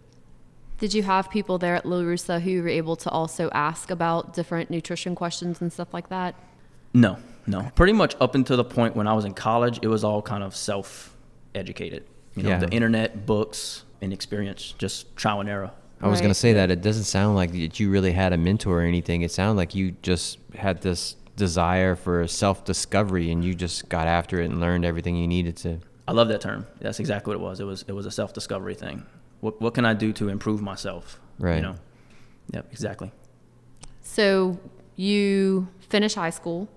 Did 0.78 0.94
you 0.94 1.04
have 1.04 1.30
people 1.30 1.58
there 1.58 1.76
at 1.76 1.84
LaRussa 1.84 2.40
who 2.40 2.62
were 2.62 2.70
able 2.70 2.96
to 2.98 3.10
also 3.10 3.50
ask 3.52 3.92
about 3.92 4.34
different 4.34 4.70
nutrition 4.70 5.16
questions 5.16 5.60
and 5.60 5.74
stuff 5.74 5.94
like 5.94 6.10
that? 6.10 6.36
No, 6.94 7.18
no. 7.48 7.70
Pretty 7.76 7.94
much 7.94 8.16
up 8.22 8.36
until 8.36 8.58
the 8.58 8.64
point 8.64 8.96
when 8.96 9.08
I 9.08 9.14
was 9.14 9.26
in 9.26 9.34
college, 9.34 9.80
it 9.82 9.88
was 9.88 10.04
all 10.04 10.22
kind 10.22 10.44
of 10.44 10.56
self 10.56 11.16
educated. 11.54 12.06
You 12.36 12.44
know, 12.44 12.50
yeah. 12.50 12.60
the 12.60 12.70
internet, 12.70 13.26
books, 13.26 13.84
and 14.02 14.14
experience, 14.14 14.74
just 14.78 15.16
trial 15.18 15.42
and 15.42 15.50
error. 15.50 15.72
I 16.02 16.08
was 16.08 16.18
right. 16.18 16.24
going 16.24 16.32
to 16.32 16.40
say 16.40 16.54
that 16.54 16.72
it 16.72 16.82
doesn't 16.82 17.04
sound 17.04 17.36
like 17.36 17.52
that 17.52 17.80
you 17.80 17.90
really 17.90 18.14
had 18.14 18.32
a 18.32 18.38
mentor 18.38 18.80
or 18.80 18.84
anything. 18.84 19.22
It 19.22 19.32
sounded 19.32 19.58
like 19.58 19.76
you 19.76 19.92
just 20.02 20.38
had 20.56 20.82
this 20.82 21.16
desire 21.36 21.96
for 21.96 22.28
self 22.28 22.64
discovery 22.64 23.32
and 23.32 23.44
you 23.44 23.54
just 23.54 23.90
got 23.90 24.08
after 24.08 24.42
it 24.42 24.46
and 24.46 24.60
learned 24.60 24.86
everything 24.86 25.16
you 25.16 25.28
needed 25.28 25.58
to. 25.58 25.80
I 26.08 26.12
love 26.12 26.28
that 26.30 26.42
term. 26.42 26.68
That's 26.80 27.00
exactly 27.00 27.36
what 27.36 27.42
it 27.42 27.44
was. 27.44 27.60
It 27.60 27.66
was 27.66 27.86
it 27.88 27.92
was 27.92 28.06
a 28.06 28.12
self 28.12 28.34
discovery 28.34 28.76
thing. 28.76 29.06
What 29.42 29.60
what 29.62 29.74
can 29.74 29.86
I 29.86 29.94
do 29.94 30.14
to 30.14 30.30
improve 30.30 30.62
myself? 30.62 31.20
Right. 31.38 31.58
You 31.58 31.62
know. 31.62 31.76
Yep. 32.54 32.68
Exactly. 32.72 33.12
So 34.02 34.60
you 34.96 35.68
finish 35.80 36.16
high 36.16 36.30
school. 36.30 36.68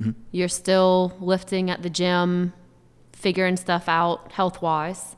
Mm-hmm. 0.00 0.12
You're 0.32 0.48
still 0.48 1.16
lifting 1.20 1.70
at 1.70 1.82
the 1.82 1.90
gym, 1.90 2.52
figuring 3.12 3.56
stuff 3.56 3.88
out 3.88 4.32
health 4.32 4.60
wise. 4.60 5.16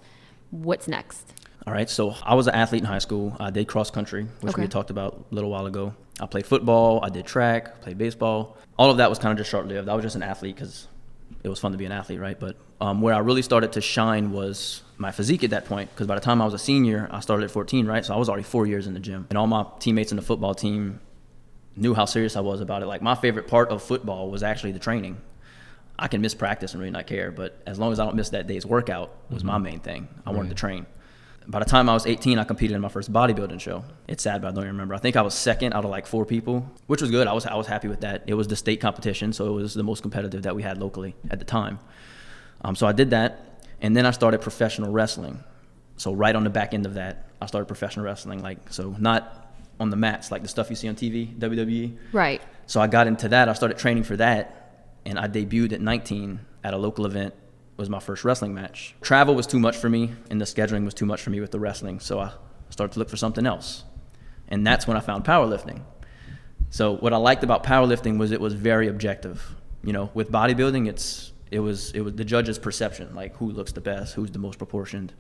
What's 0.50 0.86
next? 0.86 1.32
All 1.66 1.72
right, 1.72 1.90
so 1.90 2.14
I 2.22 2.36
was 2.36 2.46
an 2.46 2.54
athlete 2.54 2.82
in 2.82 2.86
high 2.86 3.00
school. 3.00 3.36
I 3.40 3.50
did 3.50 3.66
cross 3.66 3.90
country, 3.90 4.28
which 4.40 4.52
okay. 4.52 4.62
we 4.62 4.68
talked 4.68 4.90
about 4.90 5.26
a 5.32 5.34
little 5.34 5.50
while 5.50 5.66
ago. 5.66 5.94
I 6.20 6.26
played 6.26 6.46
football, 6.46 7.00
I 7.02 7.08
did 7.08 7.26
track, 7.26 7.80
played 7.80 7.98
baseball. 7.98 8.56
All 8.78 8.88
of 8.88 8.98
that 8.98 9.10
was 9.10 9.18
kind 9.18 9.32
of 9.32 9.38
just 9.38 9.50
short 9.50 9.66
lived. 9.66 9.88
I 9.88 9.94
was 9.94 10.04
just 10.04 10.14
an 10.14 10.22
athlete 10.22 10.54
because 10.54 10.86
it 11.42 11.48
was 11.48 11.58
fun 11.58 11.72
to 11.72 11.78
be 11.78 11.84
an 11.84 11.90
athlete, 11.90 12.20
right? 12.20 12.38
But 12.38 12.56
um, 12.80 13.00
where 13.00 13.14
I 13.14 13.18
really 13.18 13.42
started 13.42 13.72
to 13.72 13.80
shine 13.80 14.30
was 14.30 14.84
my 14.96 15.10
physique 15.10 15.42
at 15.42 15.50
that 15.50 15.64
point. 15.64 15.90
Because 15.90 16.06
by 16.06 16.14
the 16.14 16.20
time 16.20 16.40
I 16.40 16.44
was 16.44 16.54
a 16.54 16.58
senior, 16.58 17.08
I 17.10 17.18
started 17.18 17.42
at 17.42 17.50
14, 17.50 17.84
right? 17.84 18.04
So 18.04 18.14
I 18.14 18.16
was 18.16 18.28
already 18.28 18.44
four 18.44 18.68
years 18.68 18.86
in 18.86 18.94
the 18.94 19.00
gym. 19.00 19.26
And 19.28 19.36
all 19.36 19.48
my 19.48 19.66
teammates 19.80 20.12
in 20.12 20.16
the 20.16 20.22
football 20.22 20.54
team 20.54 21.00
knew 21.74 21.94
how 21.94 22.04
serious 22.04 22.36
I 22.36 22.40
was 22.40 22.60
about 22.60 22.82
it. 22.82 22.86
Like 22.86 23.02
my 23.02 23.16
favorite 23.16 23.48
part 23.48 23.70
of 23.70 23.82
football 23.82 24.30
was 24.30 24.44
actually 24.44 24.72
the 24.72 24.78
training. 24.78 25.20
I 25.98 26.06
can 26.06 26.20
miss 26.20 26.34
practice 26.34 26.74
and 26.74 26.80
really 26.80 26.92
not 26.92 27.08
care, 27.08 27.32
but 27.32 27.60
as 27.66 27.78
long 27.78 27.90
as 27.90 27.98
I 27.98 28.04
don't 28.04 28.14
miss 28.14 28.30
that 28.30 28.46
day's 28.46 28.64
workout 28.64 29.10
was 29.30 29.38
mm-hmm. 29.38 29.48
my 29.48 29.58
main 29.58 29.80
thing. 29.80 30.06
I 30.24 30.30
right. 30.30 30.36
wanted 30.36 30.50
to 30.50 30.54
train 30.54 30.86
by 31.48 31.60
the 31.60 31.64
time 31.64 31.88
I 31.88 31.94
was 31.94 32.06
18, 32.06 32.38
I 32.38 32.44
competed 32.44 32.74
in 32.74 32.80
my 32.80 32.88
first 32.88 33.12
bodybuilding 33.12 33.60
show. 33.60 33.84
It's 34.08 34.22
sad, 34.22 34.42
but 34.42 34.48
I 34.48 34.50
don't 34.50 34.64
even 34.64 34.74
remember. 34.74 34.94
I 34.94 34.98
think 34.98 35.16
I 35.16 35.22
was 35.22 35.34
second 35.34 35.74
out 35.74 35.84
of 35.84 35.90
like 35.90 36.06
four 36.06 36.24
people, 36.24 36.68
which 36.86 37.00
was 37.00 37.10
good. 37.10 37.26
I 37.26 37.32
was 37.32 37.46
I 37.46 37.54
was 37.54 37.66
happy 37.66 37.88
with 37.88 38.00
that. 38.00 38.24
It 38.26 38.34
was 38.34 38.48
the 38.48 38.56
state 38.56 38.80
competition, 38.80 39.32
so 39.32 39.46
it 39.46 39.62
was 39.62 39.74
the 39.74 39.84
most 39.84 40.02
competitive 40.02 40.42
that 40.42 40.56
we 40.56 40.62
had 40.62 40.78
locally 40.78 41.14
at 41.30 41.38
the 41.38 41.44
time. 41.44 41.78
Um, 42.62 42.74
so 42.74 42.86
I 42.86 42.92
did 42.92 43.10
that, 43.10 43.62
and 43.80 43.96
then 43.96 44.06
I 44.06 44.10
started 44.10 44.40
professional 44.40 44.90
wrestling. 44.90 45.42
So 45.96 46.12
right 46.12 46.34
on 46.34 46.44
the 46.44 46.50
back 46.50 46.74
end 46.74 46.84
of 46.84 46.94
that, 46.94 47.28
I 47.40 47.46
started 47.46 47.66
professional 47.66 48.04
wrestling. 48.04 48.42
Like 48.42 48.72
so, 48.72 48.94
not 48.98 49.54
on 49.78 49.90
the 49.90 49.96
mats 49.96 50.30
like 50.30 50.42
the 50.42 50.48
stuff 50.48 50.70
you 50.70 50.76
see 50.76 50.88
on 50.88 50.96
TV, 50.96 51.36
WWE. 51.38 51.96
Right. 52.12 52.42
So 52.66 52.80
I 52.80 52.88
got 52.88 53.06
into 53.06 53.28
that. 53.28 53.48
I 53.48 53.52
started 53.52 53.78
training 53.78 54.02
for 54.02 54.16
that, 54.16 54.90
and 55.04 55.18
I 55.18 55.28
debuted 55.28 55.74
at 55.74 55.80
19 55.80 56.40
at 56.64 56.74
a 56.74 56.76
local 56.76 57.06
event 57.06 57.34
was 57.76 57.90
my 57.90 58.00
first 58.00 58.24
wrestling 58.24 58.54
match. 58.54 58.94
Travel 59.00 59.34
was 59.34 59.46
too 59.46 59.58
much 59.58 59.76
for 59.76 59.88
me, 59.88 60.12
and 60.30 60.40
the 60.40 60.44
scheduling 60.44 60.84
was 60.84 60.94
too 60.94 61.06
much 61.06 61.20
for 61.20 61.30
me 61.30 61.40
with 61.40 61.50
the 61.50 61.60
wrestling. 61.60 62.00
So 62.00 62.20
I 62.20 62.32
started 62.70 62.94
to 62.94 62.98
look 62.98 63.10
for 63.10 63.16
something 63.16 63.46
else. 63.46 63.84
And 64.48 64.66
that's 64.66 64.86
when 64.86 64.96
I 64.96 65.00
found 65.00 65.24
powerlifting. 65.24 65.82
So 66.70 66.96
what 66.96 67.12
I 67.12 67.16
liked 67.16 67.44
about 67.44 67.64
powerlifting 67.64 68.18
was 68.18 68.32
it 68.32 68.40
was 68.40 68.54
very 68.54 68.88
objective. 68.88 69.54
You 69.82 69.92
know, 69.92 70.10
with 70.14 70.30
bodybuilding, 70.30 70.88
it's 70.88 71.32
it 71.50 71.60
was 71.60 71.92
it 71.92 72.00
was 72.00 72.14
the 72.14 72.24
judge's 72.24 72.58
perception, 72.58 73.14
like 73.14 73.36
who 73.36 73.50
looks 73.50 73.72
the 73.72 73.80
best, 73.80 74.14
who's 74.14 74.30
the 74.30 74.38
most 74.38 74.58
proportioned. 74.58 75.12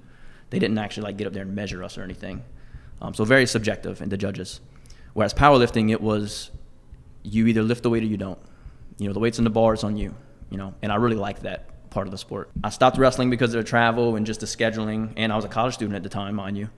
They 0.50 0.58
didn't 0.58 0.78
actually 0.78 1.04
like 1.04 1.16
get 1.16 1.26
up 1.26 1.32
there 1.32 1.42
and 1.42 1.54
measure 1.54 1.82
us 1.82 1.98
or 1.98 2.02
anything. 2.02 2.42
Um, 3.00 3.14
so 3.14 3.24
very 3.24 3.46
subjective 3.46 4.00
in 4.00 4.08
the 4.08 4.16
judges. 4.16 4.60
Whereas 5.12 5.34
powerlifting, 5.34 5.90
it 5.90 6.00
was 6.00 6.50
you 7.22 7.46
either 7.46 7.62
lift 7.62 7.82
the 7.82 7.90
weight 7.90 8.02
or 8.02 8.06
you 8.06 8.16
don't. 8.16 8.38
You 8.98 9.08
know, 9.08 9.12
the 9.12 9.20
weight's 9.20 9.38
in 9.38 9.44
the 9.44 9.50
bar, 9.50 9.74
it's 9.74 9.84
on 9.84 9.96
you. 9.96 10.14
You 10.50 10.58
know, 10.58 10.74
and 10.82 10.92
I 10.92 10.96
really 10.96 11.16
like 11.16 11.40
that 11.40 11.68
part 11.96 12.06
of 12.06 12.10
the 12.10 12.18
sport. 12.18 12.50
I 12.62 12.68
stopped 12.68 12.98
wrestling 12.98 13.30
because 13.30 13.54
of 13.54 13.64
the 13.64 13.68
travel 13.68 14.16
and 14.16 14.26
just 14.26 14.40
the 14.40 14.46
scheduling, 14.46 15.14
and 15.16 15.32
I 15.32 15.36
was 15.36 15.46
a 15.46 15.48
college 15.48 15.72
student 15.72 15.96
at 15.96 16.02
the 16.02 16.10
time, 16.10 16.34
mind 16.34 16.58
you. 16.58 16.68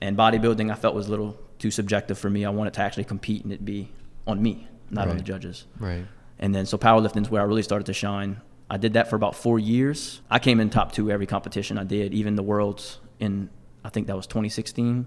And 0.00 0.16
bodybuilding, 0.16 0.72
I 0.72 0.74
felt 0.74 0.94
was 0.94 1.06
a 1.06 1.10
little 1.10 1.38
too 1.58 1.70
subjective 1.70 2.18
for 2.18 2.30
me. 2.30 2.46
I 2.46 2.50
wanted 2.50 2.72
to 2.74 2.80
actually 2.80 3.04
compete 3.04 3.44
and 3.44 3.52
it 3.52 3.62
be 3.62 3.92
on 4.26 4.42
me, 4.42 4.66
not 4.88 5.02
right. 5.02 5.10
on 5.10 5.16
the 5.18 5.22
judges. 5.22 5.66
Right. 5.78 6.06
And 6.38 6.54
then 6.54 6.64
so 6.64 6.78
powerlifting 6.78 7.20
is 7.20 7.30
where 7.30 7.42
I 7.42 7.44
really 7.44 7.62
started 7.62 7.84
to 7.86 7.92
shine. 7.92 8.40
I 8.70 8.78
did 8.78 8.94
that 8.94 9.10
for 9.10 9.16
about 9.16 9.36
four 9.36 9.58
years. 9.58 10.22
I 10.30 10.38
came 10.38 10.60
in 10.60 10.70
top 10.70 10.92
two 10.92 11.10
every 11.10 11.26
competition 11.26 11.76
I 11.76 11.84
did, 11.84 12.14
even 12.14 12.34
the 12.34 12.42
worlds 12.42 13.00
in 13.20 13.50
I 13.84 13.90
think 13.90 14.06
that 14.06 14.16
was 14.16 14.26
2016. 14.26 15.04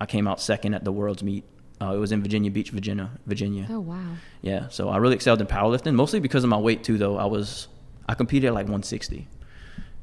I 0.00 0.06
came 0.06 0.26
out 0.26 0.40
second 0.40 0.74
at 0.74 0.82
the 0.82 0.92
world's 0.92 1.22
meet. 1.22 1.44
Uh, 1.80 1.94
it 1.94 1.98
was 1.98 2.10
in 2.10 2.22
Virginia 2.22 2.50
Beach, 2.50 2.70
Virginia. 2.70 3.10
Virginia. 3.24 3.68
Oh 3.70 3.80
wow. 3.80 4.14
Yeah, 4.42 4.68
so 4.68 4.88
I 4.88 4.96
really 4.96 5.14
excelled 5.14 5.40
in 5.40 5.46
powerlifting, 5.46 5.94
mostly 5.94 6.18
because 6.18 6.42
of 6.42 6.50
my 6.50 6.56
weight 6.56 6.82
too. 6.82 6.98
Though 6.98 7.16
I 7.18 7.26
was 7.26 7.68
I 8.08 8.14
competed 8.14 8.48
at 8.48 8.54
like 8.54 8.64
160. 8.64 9.28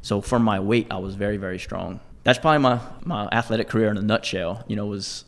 So 0.01 0.21
for 0.21 0.39
my 0.39 0.59
weight, 0.59 0.87
I 0.89 0.97
was 0.97 1.15
very, 1.15 1.37
very 1.37 1.59
strong. 1.59 1.99
That's 2.23 2.39
probably 2.39 2.59
my, 2.59 2.79
my 3.03 3.27
athletic 3.31 3.67
career 3.67 3.89
in 3.89 3.97
a 3.97 4.01
nutshell. 4.01 4.63
You 4.67 4.75
know, 4.75 4.85
was 4.85 5.25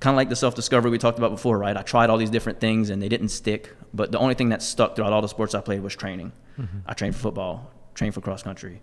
kind 0.00 0.14
of 0.14 0.16
like 0.16 0.28
the 0.28 0.36
self 0.36 0.54
discovery 0.54 0.90
we 0.90 0.98
talked 0.98 1.18
about 1.18 1.30
before, 1.30 1.58
right? 1.58 1.76
I 1.76 1.82
tried 1.82 2.10
all 2.10 2.18
these 2.18 2.30
different 2.30 2.60
things 2.60 2.90
and 2.90 3.00
they 3.00 3.08
didn't 3.08 3.28
stick. 3.28 3.74
But 3.94 4.12
the 4.12 4.18
only 4.18 4.34
thing 4.34 4.50
that 4.50 4.62
stuck 4.62 4.96
throughout 4.96 5.12
all 5.12 5.22
the 5.22 5.28
sports 5.28 5.54
I 5.54 5.60
played 5.60 5.82
was 5.82 5.94
training. 5.94 6.32
Mm-hmm. 6.58 6.78
I 6.86 6.94
trained 6.94 7.14
for 7.14 7.22
football, 7.22 7.70
trained 7.94 8.14
for 8.14 8.20
cross 8.20 8.42
country, 8.42 8.80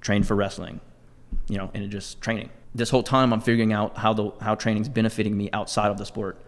trained 0.00 0.26
for 0.26 0.36
wrestling, 0.36 0.80
you 1.48 1.56
know, 1.56 1.70
and 1.74 1.82
it 1.82 1.88
just 1.88 2.20
training. 2.20 2.50
This 2.74 2.90
whole 2.90 3.02
time 3.02 3.32
I'm 3.32 3.40
figuring 3.40 3.72
out 3.72 3.96
how 3.96 4.12
the 4.12 4.30
how 4.40 4.54
training's 4.54 4.88
benefiting 4.88 5.36
me 5.36 5.50
outside 5.52 5.90
of 5.90 5.98
the 5.98 6.06
sport, 6.06 6.40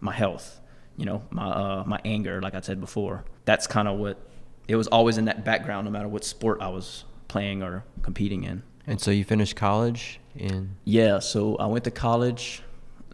my 0.00 0.12
health, 0.12 0.60
you 0.96 1.04
know, 1.04 1.22
my 1.30 1.46
uh, 1.46 1.84
my 1.86 2.00
anger, 2.04 2.40
like 2.40 2.54
I 2.54 2.60
said 2.60 2.80
before. 2.80 3.24
That's 3.44 3.66
kind 3.66 3.88
of 3.88 3.98
what 3.98 4.18
it 4.68 4.76
was 4.76 4.86
always 4.86 5.18
in 5.18 5.24
that 5.24 5.44
background, 5.44 5.86
no 5.86 5.90
matter 5.90 6.06
what 6.06 6.24
sport 6.24 6.58
I 6.60 6.68
was 6.68 7.04
playing 7.26 7.62
or 7.62 7.84
competing 8.02 8.44
in. 8.44 8.62
And 8.86 9.00
so 9.00 9.10
you 9.10 9.24
finished 9.24 9.56
college 9.56 10.20
in? 10.36 10.76
Yeah, 10.84 11.18
so 11.18 11.56
I 11.56 11.66
went 11.66 11.84
to 11.84 11.90
college. 11.90 12.62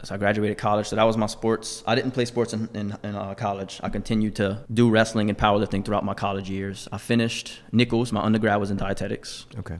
So 0.03 0.13
I 0.13 0.17
graduated 0.17 0.57
college. 0.57 0.87
So 0.87 0.97
that 0.97 1.03
was 1.03 1.17
my 1.17 1.25
sports. 1.25 1.83
I 1.87 1.95
didn't 1.95 2.11
play 2.11 2.25
sports 2.25 2.53
in, 2.53 2.69
in, 2.73 2.95
in 3.01 3.15
uh, 3.15 3.33
college. 3.33 3.79
I 3.81 3.89
continued 3.89 4.35
to 4.35 4.63
do 4.71 4.89
wrestling 4.89 5.29
and 5.29 5.37
powerlifting 5.37 5.83
throughout 5.83 6.05
my 6.05 6.13
college 6.13 6.49
years. 6.49 6.87
I 6.91 6.97
finished 6.97 7.59
Nicholls. 7.71 8.11
My 8.11 8.21
undergrad 8.21 8.59
was 8.59 8.69
in 8.69 8.77
dietetics. 8.77 9.47
Okay. 9.57 9.79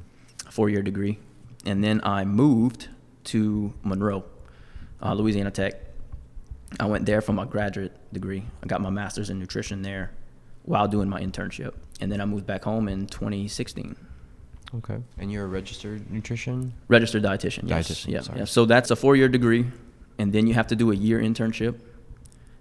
Four 0.50 0.70
year 0.70 0.82
degree. 0.82 1.20
And 1.65 1.84
then 1.84 2.01
I 2.03 2.25
moved 2.25 2.88
to 3.25 3.74
Monroe, 3.84 4.24
uh, 5.01 5.13
Louisiana 5.13 5.51
Tech. 5.51 5.74
I 6.79 6.86
went 6.88 7.05
there 7.05 7.22
for 7.22 7.34
my 7.34 7.46
graduate 7.46 7.96
degree. 8.12 8.46
I 8.63 8.67
got 8.67 8.82
my 8.82 8.89
master's 8.89 9.29
in 9.29 9.38
nutrition 9.38 9.82
there 9.82 10.12
while 10.65 10.88
doing 10.88 11.10
my 11.10 11.22
internship. 11.22 11.74
And 12.01 12.12
then 12.12 12.19
I 12.19 12.25
moved 12.25 12.45
back 12.45 12.63
home 12.63 12.88
in 12.88 13.07
2016. 13.07 13.95
Okay. 14.75 14.98
And 15.17 15.31
you're 15.31 15.45
a 15.45 15.48
registered 15.48 16.12
nutrition? 16.12 16.74
Registered 16.88 17.24
dietitian. 17.24 17.69
Yes. 17.69 17.89
Dietitian, 17.89 18.12
Yeah. 18.12 18.22
sorry. 18.22 18.39
yeah. 18.39 18.45
So 18.45 18.65
that's 18.65 18.91
a 18.91 18.95
four 18.95 19.15
year 19.15 19.29
degree, 19.29 19.65
and 20.17 20.34
then 20.34 20.48
you 20.48 20.53
have 20.53 20.67
to 20.67 20.75
do 20.75 20.91
a 20.91 20.95
year 20.95 21.19
internship, 21.19 21.79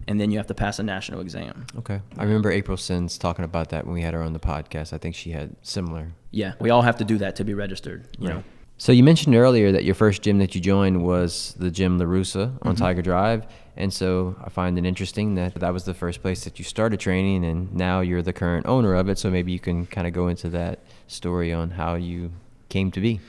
and 0.06 0.20
then 0.20 0.30
you 0.30 0.38
have 0.38 0.46
to 0.48 0.54
pass 0.54 0.78
a 0.78 0.82
national 0.82 1.20
exam. 1.20 1.66
Okay. 1.78 2.00
I 2.16 2.22
remember 2.22 2.52
April 2.52 2.76
Sins 2.76 3.18
talking 3.18 3.44
about 3.44 3.70
that 3.70 3.86
when 3.86 3.94
we 3.94 4.02
had 4.02 4.14
her 4.14 4.22
on 4.22 4.32
the 4.32 4.38
podcast. 4.38 4.92
I 4.92 4.98
think 4.98 5.14
she 5.14 5.30
had 5.30 5.56
similar. 5.62 6.12
Yeah, 6.30 6.52
we 6.60 6.70
all 6.70 6.82
have 6.82 6.96
to 6.98 7.04
do 7.04 7.18
that 7.18 7.36
to 7.36 7.44
be 7.44 7.54
registered. 7.54 8.06
You 8.18 8.28
know. 8.28 8.44
So 8.76 8.92
you 8.92 9.02
mentioned 9.02 9.34
earlier 9.34 9.72
that 9.72 9.84
your 9.84 9.94
first 9.94 10.22
gym 10.22 10.38
that 10.38 10.54
you 10.54 10.60
joined 10.60 11.02
was 11.02 11.54
the 11.58 11.70
gym 11.70 11.98
LaRussa 11.98 12.58
on 12.62 12.74
mm-hmm. 12.74 12.74
Tiger 12.74 13.02
Drive. 13.02 13.46
And 13.76 13.92
so 13.92 14.36
I 14.44 14.50
find 14.50 14.78
it 14.78 14.84
interesting 14.86 15.34
that 15.34 15.54
that 15.56 15.72
was 15.72 15.84
the 15.84 15.94
first 15.94 16.22
place 16.22 16.44
that 16.44 16.58
you 16.58 16.64
started 16.64 17.00
training 17.00 17.44
and 17.44 17.74
now 17.74 18.00
you're 18.00 18.22
the 18.22 18.32
current 18.32 18.66
owner 18.66 18.94
of 18.94 19.08
it. 19.08 19.18
So 19.18 19.30
maybe 19.30 19.50
you 19.52 19.58
can 19.58 19.86
kind 19.86 20.06
of 20.06 20.12
go 20.12 20.28
into 20.28 20.48
that 20.50 20.78
story 21.08 21.52
on 21.52 21.70
how 21.70 21.94
you 21.96 22.30
came 22.68 22.90
to 22.92 23.00
be. 23.00 23.20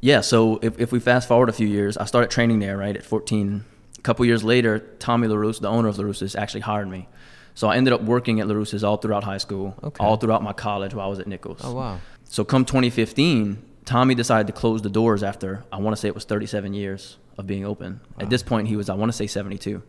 Yeah, 0.00 0.20
so 0.20 0.58
if, 0.62 0.78
if 0.80 0.92
we 0.92 0.98
fast 1.00 1.28
forward 1.28 1.48
a 1.48 1.52
few 1.52 1.66
years, 1.66 1.96
I 1.96 2.04
started 2.06 2.30
training 2.30 2.58
there, 2.58 2.76
right, 2.76 2.96
at 2.96 3.04
14. 3.04 3.64
A 3.98 4.00
couple 4.02 4.26
years 4.26 4.42
later, 4.42 4.80
Tommy 4.98 5.28
LaRusse, 5.28 5.60
the 5.60 5.68
owner 5.68 5.88
of 5.88 5.96
LaRusse's, 5.96 6.34
actually 6.34 6.62
hired 6.62 6.88
me. 6.88 7.08
So 7.54 7.68
I 7.68 7.76
ended 7.76 7.92
up 7.92 8.02
working 8.02 8.40
at 8.40 8.48
LaRusse's 8.48 8.82
all 8.82 8.96
throughout 8.96 9.24
high 9.24 9.38
school, 9.38 9.76
Okay. 9.82 10.04
all 10.04 10.16
throughout 10.16 10.42
my 10.42 10.52
college 10.52 10.92
while 10.92 11.06
I 11.06 11.08
was 11.08 11.20
at 11.20 11.28
Nicholls. 11.28 11.60
Oh, 11.62 11.74
wow. 11.74 12.00
So 12.24 12.44
come 12.44 12.64
2015, 12.64 13.62
Tommy 13.84 14.14
decided 14.14 14.48
to 14.48 14.52
close 14.52 14.82
the 14.82 14.90
doors 14.90 15.22
after, 15.22 15.64
I 15.72 15.76
want 15.78 15.94
to 15.94 16.00
say 16.00 16.08
it 16.08 16.14
was 16.14 16.24
37 16.24 16.74
years 16.74 17.16
of 17.38 17.46
being 17.46 17.64
open. 17.64 18.00
At 18.18 18.30
this 18.30 18.42
point, 18.42 18.68
he 18.68 18.76
was, 18.76 18.88
I 18.88 18.94
want 18.94 19.10
to 19.10 19.16
say 19.16 19.26
72. 19.26 19.82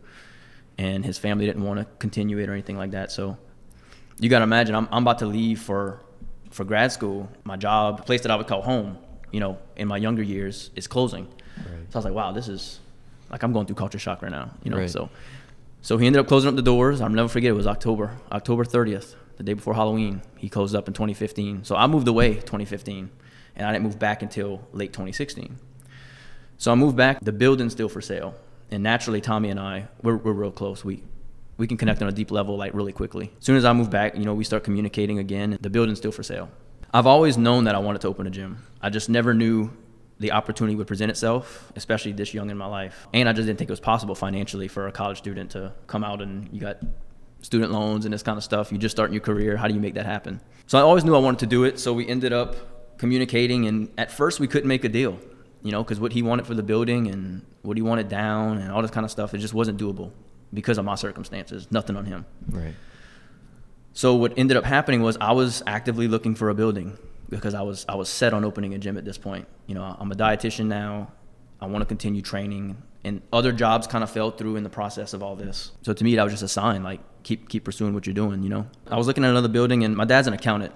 And 0.76 1.04
his 1.04 1.18
family 1.18 1.46
didn't 1.46 1.62
want 1.62 1.78
to 1.80 1.86
continue 1.98 2.38
it 2.38 2.48
or 2.48 2.52
anything 2.52 2.76
like 2.76 2.92
that. 2.92 3.12
So 3.12 3.36
you 4.18 4.28
got 4.28 4.40
to 4.40 4.44
imagine, 4.44 4.74
I'm, 4.74 4.88
I'm 4.90 5.02
about 5.02 5.20
to 5.20 5.26
leave 5.26 5.60
for, 5.60 6.00
for 6.50 6.64
grad 6.64 6.92
school. 6.92 7.28
My 7.44 7.56
job, 7.56 8.04
place 8.06 8.22
that 8.22 8.30
I 8.30 8.36
would 8.36 8.46
call 8.46 8.62
home, 8.62 8.98
you 9.30 9.40
know, 9.40 9.58
in 9.76 9.86
my 9.88 9.96
younger 9.96 10.22
years, 10.22 10.70
is 10.74 10.86
closing. 10.86 11.28
So 11.90 11.96
I 11.96 11.98
was 11.98 12.04
like, 12.04 12.14
wow, 12.14 12.32
this 12.32 12.48
is, 12.48 12.80
like, 13.30 13.42
I'm 13.42 13.52
going 13.52 13.66
through 13.66 13.76
culture 13.76 13.98
shock 13.98 14.22
right 14.22 14.32
now, 14.32 14.50
you 14.64 14.70
know? 14.70 14.78
Right. 14.78 14.90
So, 14.90 15.10
so 15.80 15.96
he 15.98 16.06
ended 16.06 16.18
up 16.18 16.26
closing 16.26 16.48
up 16.48 16.56
the 16.56 16.62
doors. 16.62 17.00
I'll 17.00 17.08
never 17.08 17.28
forget, 17.28 17.50
it 17.50 17.54
was 17.54 17.66
October, 17.66 18.16
October 18.32 18.64
30th, 18.64 19.14
the 19.36 19.44
day 19.44 19.52
before 19.52 19.74
Halloween. 19.74 20.22
He 20.36 20.48
closed 20.48 20.74
up 20.74 20.88
in 20.88 20.94
2015. 20.94 21.62
So 21.64 21.76
I 21.76 21.86
moved 21.86 22.08
away 22.08 22.34
2015, 22.34 23.10
and 23.54 23.66
I 23.66 23.72
didn't 23.72 23.84
move 23.84 23.98
back 23.98 24.22
until 24.22 24.66
late 24.72 24.92
2016. 24.92 25.56
So 26.64 26.72
I 26.72 26.76
moved 26.76 26.96
back. 26.96 27.20
The 27.20 27.30
building's 27.30 27.72
still 27.72 27.90
for 27.90 28.00
sale, 28.00 28.34
and 28.70 28.82
naturally, 28.82 29.20
Tommy 29.20 29.50
and 29.50 29.60
I, 29.60 29.86
we're, 30.02 30.16
we're 30.16 30.32
real 30.32 30.50
close. 30.50 30.82
We 30.82 31.02
we 31.58 31.66
can 31.66 31.76
connect 31.76 32.00
on 32.00 32.08
a 32.08 32.12
deep 32.12 32.30
level 32.30 32.56
like 32.56 32.72
really 32.72 32.94
quickly. 32.94 33.30
As 33.38 33.44
soon 33.44 33.56
as 33.56 33.66
I 33.66 33.74
move 33.74 33.90
back, 33.90 34.16
you 34.16 34.24
know, 34.24 34.32
we 34.32 34.44
start 34.44 34.64
communicating 34.64 35.18
again. 35.18 35.58
The 35.60 35.68
building's 35.68 35.98
still 35.98 36.10
for 36.10 36.22
sale. 36.22 36.48
I've 36.94 37.06
always 37.06 37.36
known 37.36 37.64
that 37.64 37.74
I 37.74 37.80
wanted 37.80 38.00
to 38.00 38.08
open 38.08 38.26
a 38.26 38.30
gym. 38.30 38.64
I 38.80 38.88
just 38.88 39.10
never 39.10 39.34
knew 39.34 39.72
the 40.20 40.32
opportunity 40.32 40.74
would 40.74 40.86
present 40.86 41.10
itself, 41.10 41.70
especially 41.76 42.12
this 42.12 42.32
young 42.32 42.48
in 42.48 42.56
my 42.56 42.64
life. 42.64 43.08
And 43.12 43.28
I 43.28 43.34
just 43.34 43.44
didn't 43.44 43.58
think 43.58 43.68
it 43.68 43.72
was 43.78 43.80
possible 43.80 44.14
financially 44.14 44.66
for 44.66 44.88
a 44.88 44.92
college 44.92 45.18
student 45.18 45.50
to 45.50 45.74
come 45.86 46.02
out 46.02 46.22
and 46.22 46.48
you 46.50 46.62
got 46.62 46.78
student 47.42 47.72
loans 47.72 48.06
and 48.06 48.14
this 48.14 48.22
kind 48.22 48.38
of 48.38 48.42
stuff. 48.42 48.72
You 48.72 48.78
just 48.78 48.96
starting 48.96 49.12
your 49.12 49.20
career. 49.20 49.58
How 49.58 49.68
do 49.68 49.74
you 49.74 49.80
make 49.80 49.94
that 49.94 50.06
happen? 50.06 50.40
So 50.66 50.78
I 50.78 50.80
always 50.80 51.04
knew 51.04 51.14
I 51.14 51.18
wanted 51.18 51.40
to 51.40 51.46
do 51.46 51.64
it. 51.64 51.78
So 51.78 51.92
we 51.92 52.08
ended 52.08 52.32
up 52.32 52.56
communicating, 52.96 53.66
and 53.66 53.90
at 53.98 54.10
first 54.10 54.40
we 54.40 54.48
couldn't 54.48 54.68
make 54.68 54.84
a 54.84 54.88
deal, 54.88 55.18
you 55.64 55.72
know, 55.72 55.82
because 55.82 55.98
what 55.98 56.12
he 56.12 56.22
wanted 56.22 56.46
for 56.46 56.54
the 56.54 56.62
building 56.62 57.08
and 57.08 57.44
what 57.62 57.76
he 57.76 57.82
wanted 57.82 58.08
down 58.08 58.58
and 58.58 58.70
all 58.70 58.82
this 58.82 58.90
kind 58.90 59.04
of 59.04 59.10
stuff, 59.10 59.34
it 59.34 59.38
just 59.38 59.54
wasn't 59.54 59.80
doable 59.80 60.12
because 60.52 60.78
of 60.78 60.84
my 60.84 60.94
circumstances. 60.94 61.66
Nothing 61.72 61.96
on 61.96 62.04
him. 62.04 62.26
Right. 62.48 62.74
So 63.94 64.14
what 64.14 64.34
ended 64.36 64.56
up 64.56 64.64
happening 64.64 65.02
was 65.02 65.16
I 65.20 65.32
was 65.32 65.62
actively 65.66 66.06
looking 66.06 66.34
for 66.34 66.50
a 66.50 66.54
building 66.54 66.98
because 67.30 67.54
I 67.54 67.62
was 67.62 67.86
I 67.88 67.94
was 67.94 68.08
set 68.08 68.34
on 68.34 68.44
opening 68.44 68.74
a 68.74 68.78
gym 68.78 68.98
at 68.98 69.04
this 69.06 69.16
point. 69.16 69.48
You 69.66 69.74
know, 69.74 69.96
I'm 69.98 70.12
a 70.12 70.14
dietitian 70.14 70.66
now. 70.66 71.10
I 71.60 71.66
want 71.66 71.80
to 71.80 71.86
continue 71.86 72.20
training, 72.20 72.76
and 73.04 73.22
other 73.32 73.50
jobs 73.50 73.86
kind 73.86 74.04
of 74.04 74.10
fell 74.10 74.30
through 74.30 74.56
in 74.56 74.64
the 74.64 74.70
process 74.70 75.14
of 75.14 75.22
all 75.22 75.34
this. 75.34 75.70
So 75.82 75.94
to 75.94 76.04
me, 76.04 76.16
that 76.16 76.24
was 76.24 76.32
just 76.32 76.42
a 76.42 76.48
sign 76.48 76.82
like 76.82 77.00
keep 77.22 77.48
keep 77.48 77.64
pursuing 77.64 77.94
what 77.94 78.06
you're 78.06 78.14
doing. 78.14 78.42
You 78.42 78.50
know, 78.50 78.66
I 78.88 78.98
was 78.98 79.06
looking 79.06 79.24
at 79.24 79.30
another 79.30 79.48
building, 79.48 79.82
and 79.82 79.96
my 79.96 80.04
dad's 80.04 80.26
an 80.26 80.34
accountant, 80.34 80.74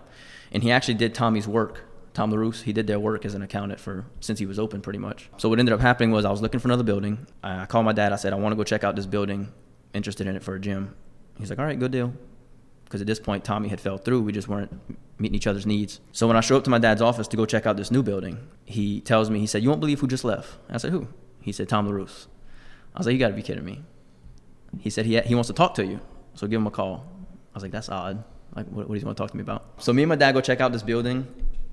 and 0.50 0.62
he 0.62 0.70
actually 0.70 0.94
did 0.94 1.14
Tommy's 1.14 1.46
work. 1.46 1.84
Tom 2.18 2.32
LaRousse, 2.32 2.62
he 2.62 2.72
did 2.72 2.88
their 2.88 2.98
work 2.98 3.24
as 3.24 3.34
an 3.34 3.42
accountant 3.42 3.78
for 3.78 4.04
since 4.18 4.40
he 4.40 4.46
was 4.46 4.58
open 4.58 4.80
pretty 4.80 4.98
much. 4.98 5.30
So 5.36 5.48
what 5.48 5.60
ended 5.60 5.72
up 5.72 5.78
happening 5.78 6.10
was 6.10 6.24
I 6.24 6.32
was 6.32 6.42
looking 6.42 6.58
for 6.58 6.66
another 6.66 6.82
building. 6.82 7.28
I 7.44 7.64
called 7.66 7.84
my 7.84 7.92
dad. 7.92 8.12
I 8.12 8.16
said 8.16 8.32
I 8.32 8.36
want 8.36 8.50
to 8.50 8.56
go 8.56 8.64
check 8.64 8.82
out 8.82 8.96
this 8.96 9.06
building. 9.06 9.52
Interested 9.94 10.26
in 10.26 10.34
it 10.34 10.42
for 10.42 10.56
a 10.56 10.60
gym. 10.60 10.96
He's 11.38 11.48
like, 11.48 11.60
all 11.60 11.64
right, 11.64 11.78
good 11.78 11.92
deal 11.92 12.12
because 12.82 13.00
at 13.00 13.06
this 13.06 13.20
point 13.20 13.44
Tommy 13.44 13.68
had 13.68 13.80
fell 13.80 13.98
through. 13.98 14.22
We 14.22 14.32
just 14.32 14.48
weren't 14.48 14.72
meeting 15.20 15.36
each 15.36 15.46
other's 15.46 15.64
needs. 15.64 16.00
So 16.10 16.26
when 16.26 16.36
I 16.36 16.40
show 16.40 16.56
up 16.56 16.64
to 16.64 16.70
my 16.70 16.80
dad's 16.80 17.00
office 17.00 17.28
to 17.28 17.36
go 17.36 17.46
check 17.46 17.66
out 17.66 17.76
this 17.76 17.92
new 17.92 18.02
building, 18.02 18.48
he 18.64 19.00
tells 19.00 19.30
me, 19.30 19.38
he 19.38 19.46
said, 19.46 19.62
"You 19.62 19.68
won't 19.68 19.80
believe 19.80 20.00
who 20.00 20.08
just 20.08 20.24
left." 20.24 20.56
I 20.68 20.78
said, 20.78 20.90
"Who?" 20.90 21.06
He 21.40 21.52
said, 21.52 21.68
"Tom 21.68 21.88
LaRousse." 21.88 22.26
I 22.96 22.98
was 22.98 23.06
like, 23.06 23.12
"You 23.12 23.20
got 23.20 23.28
to 23.28 23.34
be 23.34 23.42
kidding 23.42 23.64
me." 23.64 23.84
He 24.80 24.90
said 24.90 25.06
he 25.06 25.20
he 25.20 25.36
wants 25.36 25.46
to 25.48 25.54
talk 25.54 25.74
to 25.74 25.86
you, 25.86 26.00
so 26.34 26.48
give 26.48 26.60
him 26.60 26.66
a 26.66 26.72
call. 26.72 27.06
I 27.52 27.54
was 27.54 27.62
like, 27.62 27.70
"That's 27.70 27.88
odd. 27.88 28.24
Like, 28.56 28.66
what, 28.66 28.88
what 28.88 28.94
does 28.94 29.02
he 29.02 29.06
want 29.06 29.16
to 29.16 29.22
talk 29.22 29.30
to 29.30 29.36
me 29.36 29.42
about?" 29.42 29.64
So 29.78 29.92
me 29.92 30.02
and 30.02 30.08
my 30.08 30.16
dad 30.16 30.32
go 30.32 30.40
check 30.40 30.60
out 30.60 30.72
this 30.72 30.82
building, 30.82 31.28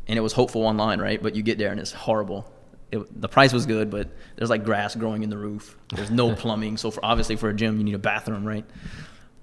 and 0.07 0.17
it 0.17 0.21
was 0.21 0.33
hopeful 0.33 0.65
online, 0.65 0.99
right? 0.99 1.21
But 1.21 1.35
you 1.35 1.43
get 1.43 1.57
there 1.57 1.71
and 1.71 1.79
it's 1.79 1.91
horrible. 1.91 2.51
It, 2.91 3.21
the 3.21 3.27
price 3.27 3.51
was 3.51 3.65
good, 3.65 3.89
but 3.89 4.09
there's 4.35 4.49
like 4.49 4.63
grass 4.63 4.95
growing 4.95 5.23
in 5.23 5.29
the 5.29 5.37
roof. 5.37 5.77
There's 5.89 6.11
no 6.11 6.35
plumbing, 6.43 6.77
so 6.77 6.91
for 6.91 7.03
obviously 7.03 7.35
for 7.35 7.49
a 7.49 7.53
gym 7.53 7.77
you 7.77 7.83
need 7.83 7.95
a 7.95 7.99
bathroom, 7.99 8.45
right? 8.45 8.65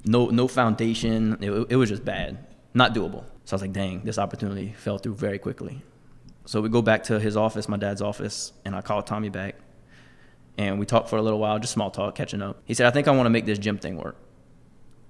no 0.05 0.27
no 0.27 0.49
foundation. 0.49 1.39
It, 1.41 1.51
it 1.71 1.77
was 1.77 1.89
just 1.89 2.05
bad, 2.05 2.39
not 2.75 2.95
doable. 2.95 3.25
So 3.45 3.55
I 3.55 3.57
was 3.57 3.63
like, 3.63 3.73
dang, 3.73 4.03
this 4.03 4.19
opportunity 4.19 4.73
fell 4.77 4.99
through 4.99 5.15
very 5.15 5.39
quickly. 5.39 5.83
So 6.45 6.61
we 6.61 6.69
go 6.69 6.83
back 6.83 7.05
to 7.05 7.21
his 7.21 7.37
office, 7.37 7.69
my 7.69 7.77
dad's 7.77 8.03
office, 8.03 8.53
and 8.65 8.75
I 8.75 8.81
called 8.81 9.07
Tommy 9.07 9.29
back, 9.29 9.57
and 10.59 10.79
we 10.79 10.87
talked 10.87 11.09
for 11.09 11.17
a 11.17 11.23
little 11.23 11.39
while, 11.39 11.59
just 11.59 11.73
small 11.73 11.91
talk, 11.91 12.15
catching 12.15 12.43
up. 12.43 12.61
He 12.65 12.75
said, 12.75 12.87
I 12.87 12.91
think 12.91 13.07
I 13.07 13.13
want 13.13 13.27
to 13.27 13.31
make 13.31 13.47
this 13.47 13.59
gym 13.59 13.79
thing 13.79 13.97
work. 13.97 14.17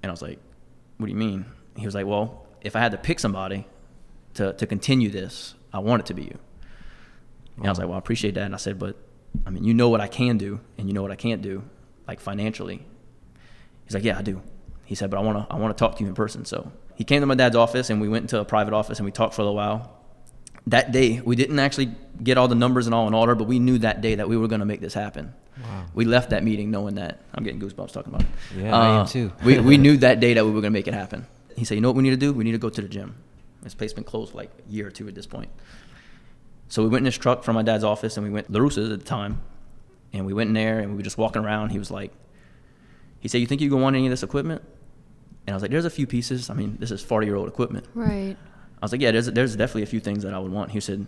And 0.02 0.10
I 0.10 0.12
was 0.12 0.20
like, 0.20 0.38
what 0.98 1.06
do 1.06 1.12
you 1.12 1.18
mean? 1.18 1.46
He 1.76 1.86
was 1.86 1.94
like, 1.94 2.06
well, 2.06 2.46
if 2.60 2.76
I 2.76 2.80
had 2.80 2.92
to 2.92 2.98
pick 2.98 3.18
somebody 3.18 3.66
to, 4.34 4.52
to 4.54 4.66
continue 4.66 5.10
this, 5.10 5.54
I 5.72 5.78
want 5.80 6.00
it 6.00 6.06
to 6.06 6.14
be 6.14 6.22
you. 6.24 6.38
And 7.56 7.66
I 7.66 7.70
was 7.70 7.78
like, 7.78 7.86
well, 7.88 7.96
I 7.96 7.98
appreciate 7.98 8.34
that. 8.34 8.44
And 8.44 8.54
I 8.54 8.58
said, 8.58 8.78
but 8.78 8.96
I 9.46 9.50
mean, 9.50 9.64
you 9.64 9.74
know 9.74 9.88
what 9.88 10.00
I 10.00 10.08
can 10.08 10.38
do, 10.38 10.60
and 10.78 10.88
you 10.88 10.94
know 10.94 11.02
what 11.02 11.10
I 11.10 11.16
can't 11.16 11.42
do, 11.42 11.62
like 12.06 12.20
financially. 12.20 12.84
He's 13.84 13.94
like, 13.94 14.04
yeah, 14.04 14.18
I 14.18 14.22
do. 14.22 14.42
He 14.84 14.94
said, 14.94 15.10
but 15.10 15.18
I 15.18 15.20
want 15.20 15.38
to 15.48 15.54
I 15.54 15.56
want 15.58 15.76
to 15.76 15.78
talk 15.80 15.96
to 15.96 16.02
you 16.02 16.08
in 16.08 16.14
person. 16.14 16.44
So 16.44 16.70
he 16.94 17.04
came 17.04 17.20
to 17.20 17.26
my 17.26 17.34
dad's 17.34 17.56
office, 17.56 17.88
and 17.90 18.00
we 18.00 18.08
went 18.08 18.24
into 18.24 18.38
a 18.40 18.44
private 18.44 18.74
office, 18.74 18.98
and 18.98 19.06
we 19.06 19.12
talked 19.12 19.34
for 19.34 19.42
a 19.42 19.44
little 19.44 19.56
while. 19.56 19.98
That 20.68 20.92
day, 20.92 21.20
we 21.20 21.34
didn't 21.34 21.58
actually 21.58 21.92
get 22.22 22.38
all 22.38 22.46
the 22.46 22.54
numbers 22.54 22.86
and 22.86 22.94
all 22.94 23.08
in 23.08 23.14
order, 23.14 23.34
but 23.34 23.48
we 23.48 23.58
knew 23.58 23.78
that 23.78 24.00
day 24.00 24.14
that 24.16 24.28
we 24.28 24.36
were 24.36 24.46
going 24.48 24.60
to 24.60 24.66
make 24.66 24.80
this 24.80 24.94
happen. 24.94 25.34
Wow. 25.60 25.84
We 25.94 26.04
left 26.04 26.30
that 26.30 26.44
meeting 26.44 26.70
knowing 26.70 26.94
that. 26.96 27.20
I'm 27.34 27.42
getting 27.42 27.60
goosebumps 27.60 27.92
talking 27.92 28.14
about 28.14 28.22
it. 28.22 28.28
Yeah, 28.56 28.76
I 28.76 28.86
am 28.86 29.00
Uh, 29.00 29.06
too. 29.06 29.32
we, 29.44 29.58
we 29.58 29.76
knew 29.84 29.96
that 29.98 30.20
day 30.20 30.34
that 30.34 30.44
we 30.44 30.50
were 30.52 30.60
going 30.60 30.72
to 30.72 30.78
make 30.78 30.86
it 30.86 30.94
happen. 30.94 31.26
He 31.56 31.64
said, 31.64 31.74
you 31.74 31.80
know 31.80 31.88
what 31.88 31.96
we 31.96 32.02
need 32.04 32.10
to 32.10 32.16
do? 32.16 32.32
We 32.32 32.44
need 32.44 32.52
to 32.52 32.58
go 32.58 32.70
to 32.70 32.80
the 32.80 32.88
gym. 32.88 33.16
This 33.62 33.74
place 33.74 33.90
has 33.90 33.94
been 33.94 34.04
closed 34.04 34.32
for 34.32 34.38
like 34.38 34.50
a 34.68 34.70
year 34.70 34.86
or 34.86 34.90
two 34.90 35.08
at 35.08 35.14
this 35.14 35.26
point. 35.26 35.50
So 36.68 36.82
we 36.82 36.88
went 36.88 37.02
in 37.02 37.06
his 37.06 37.18
truck 37.18 37.44
from 37.44 37.54
my 37.54 37.62
dad's 37.62 37.84
office, 37.84 38.16
and 38.16 38.24
we 38.24 38.32
went 38.32 38.50
LaRusse's 38.50 38.90
at 38.90 38.98
the 38.98 39.04
time. 39.04 39.40
And 40.12 40.26
we 40.26 40.32
went 40.32 40.48
in 40.48 40.54
there, 40.54 40.78
and 40.78 40.90
we 40.90 40.96
were 40.96 41.02
just 41.02 41.18
walking 41.18 41.42
around. 41.44 41.70
He 41.70 41.78
was 41.78 41.90
like, 41.90 42.12
he 43.20 43.28
said, 43.28 43.38
you 43.38 43.46
think 43.46 43.60
you 43.60 43.70
going 43.70 43.80
to 43.80 43.84
want 43.84 43.96
any 43.96 44.06
of 44.06 44.10
this 44.10 44.22
equipment? 44.22 44.62
And 45.46 45.54
I 45.54 45.56
was 45.56 45.62
like, 45.62 45.70
there's 45.70 45.84
a 45.84 45.90
few 45.90 46.06
pieces. 46.06 46.50
I 46.50 46.54
mean, 46.54 46.76
this 46.78 46.90
is 46.90 47.02
40 47.02 47.26
year 47.26 47.36
old 47.36 47.48
equipment. 47.48 47.86
Right. 47.94 48.36
I 48.36 48.84
was 48.84 48.92
like, 48.92 49.00
yeah, 49.00 49.12
there's 49.12 49.26
there's 49.26 49.54
definitely 49.54 49.84
a 49.84 49.86
few 49.86 50.00
things 50.00 50.24
that 50.24 50.34
I 50.34 50.40
would 50.40 50.50
want. 50.50 50.72
He 50.72 50.80
said, 50.80 51.06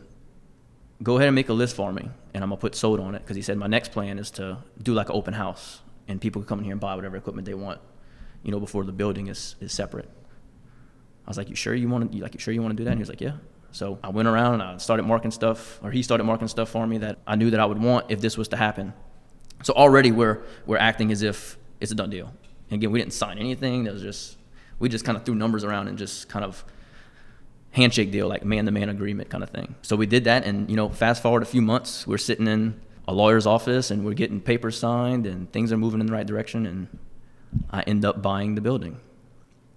go 1.02 1.16
ahead 1.16 1.26
and 1.26 1.34
make 1.34 1.49
a 1.49 1.52
list 1.52 1.75
for 1.75 1.92
me, 1.92 2.08
and 2.32 2.44
I'm 2.44 2.50
gonna 2.50 2.61
put 2.61 2.76
sold 2.76 3.00
on 3.00 3.16
it 3.16 3.23
because 3.23 3.34
he 3.34 3.42
said 3.42 3.58
my 3.58 3.66
next 3.66 3.90
plan 3.90 4.18
is 4.18 4.30
to 4.32 4.58
do 4.80 4.94
like 4.94 5.08
an 5.08 5.16
open 5.16 5.34
house, 5.34 5.80
and 6.06 6.20
people 6.20 6.42
can 6.42 6.49
come 6.49 6.58
in 6.61 6.64
here 6.66 6.73
and 6.73 6.80
buy 6.80 6.94
whatever 6.94 7.16
equipment 7.16 7.46
they 7.46 7.54
want, 7.54 7.80
you 8.44 8.52
know, 8.52 8.61
before 8.61 8.84
the 8.84 8.92
building 8.92 9.26
is 9.26 9.56
is 9.61 9.73
separate. 9.73 10.08
I 11.26 11.31
was 11.31 11.38
like, 11.38 11.49
you 11.49 11.57
sure 11.57 11.75
you 11.75 11.88
want 11.88 12.12
to 12.12 12.19
like 12.19 12.35
you 12.35 12.40
sure 12.40 12.52
you 12.52 12.62
want 12.62 12.73
to 12.73 12.76
do 12.76 12.85
that? 12.85 12.90
And 12.90 12.99
he 12.99 13.02
was 13.02 13.09
like, 13.09 13.21
yeah. 13.21 13.37
So 13.73 13.99
I 14.04 14.11
went 14.11 14.28
around 14.28 14.54
and 14.54 14.62
I 14.62 14.76
started 14.76 15.02
marking 15.02 15.31
stuff, 15.31 15.81
or 15.83 15.90
he 15.90 16.02
started 16.02 16.25
marking 16.25 16.49
stuff 16.49 16.69
for 16.69 16.87
me 16.87 16.99
that 16.99 17.19
I 17.26 17.35
knew 17.35 17.50
that 17.50 17.61
I 17.61 17.64
would 17.66 17.81
want 17.81 18.07
if 18.11 18.21
this 18.21 18.38
was 18.38 18.49
to 18.49 18.57
happen. 18.57 18.93
So 19.62 19.73
already 19.75 20.12
we're 20.12 20.43
we're 20.66 20.78
acting 20.78 21.11
as 21.11 21.23
if 21.23 21.57
it's 21.81 21.90
a 21.90 21.95
done 21.95 22.11
deal. 22.11 22.33
And 22.71 22.78
again, 22.81 22.93
we 22.93 22.99
didn't 22.99 23.14
sign 23.14 23.38
anything. 23.38 23.85
That 23.85 23.95
was 23.95 24.02
just 24.02 24.37
we 24.78 24.88
just 24.88 25.04
kind 25.04 25.16
of 25.16 25.25
threw 25.25 25.35
numbers 25.35 25.64
around 25.64 25.88
and 25.88 25.99
just 25.99 26.28
kind 26.28 26.45
of 26.45 26.64
handshake 27.71 28.12
deal, 28.12 28.28
like 28.28 28.45
man 28.45 28.66
to 28.66 28.71
man 28.71 28.88
agreement 28.88 29.31
kind 29.31 29.43
of 29.43 29.50
thing. 29.50 29.75
So 29.83 29.97
we 29.97 30.07
did 30.07 30.25
that, 30.25 30.45
and 30.45 30.71
you 30.71 30.76
know, 30.76 30.88
fast 30.88 31.23
forward 31.23 31.43
a 31.43 31.47
few 31.47 31.62
months, 31.62 32.07
we're 32.07 32.19
sitting 32.19 32.47
in 32.47 32.81
a 33.07 33.12
lawyer's 33.12 33.47
office 33.47 33.90
and 33.90 34.04
we're 34.04 34.14
getting 34.14 34.40
papers 34.40 34.78
signed, 34.78 35.26
and 35.26 35.50
things 35.52 35.73
are 35.73 35.76
moving 35.76 36.00
in 36.00 36.07
the 36.07 36.12
right 36.12 36.26
direction, 36.26 36.66
and 36.66 36.99
I 37.71 37.83
end 37.83 38.04
up 38.04 38.23
buying 38.23 38.54
the 38.54 38.61
building. 38.61 39.00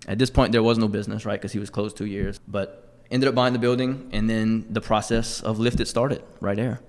At 0.08 0.18
this 0.18 0.30
point, 0.30 0.52
there 0.52 0.64
was 0.64 0.78
no 0.78 0.88
business, 0.88 1.26
right? 1.26 1.40
Because 1.40 1.52
he 1.52 1.60
was 1.60 1.70
closed 1.70 1.98
two 1.98 2.06
years, 2.06 2.40
but 2.48 3.04
ended 3.12 3.28
up 3.28 3.36
buying 3.36 3.54
the 3.54 3.60
building, 3.60 4.10
and 4.14 4.30
then 4.30 4.66
the 4.70 4.82
process 4.82 5.42
of 5.42 5.60
Lifted 5.60 5.88
started 5.88 6.24
right 6.40 6.56
there. 6.56 6.80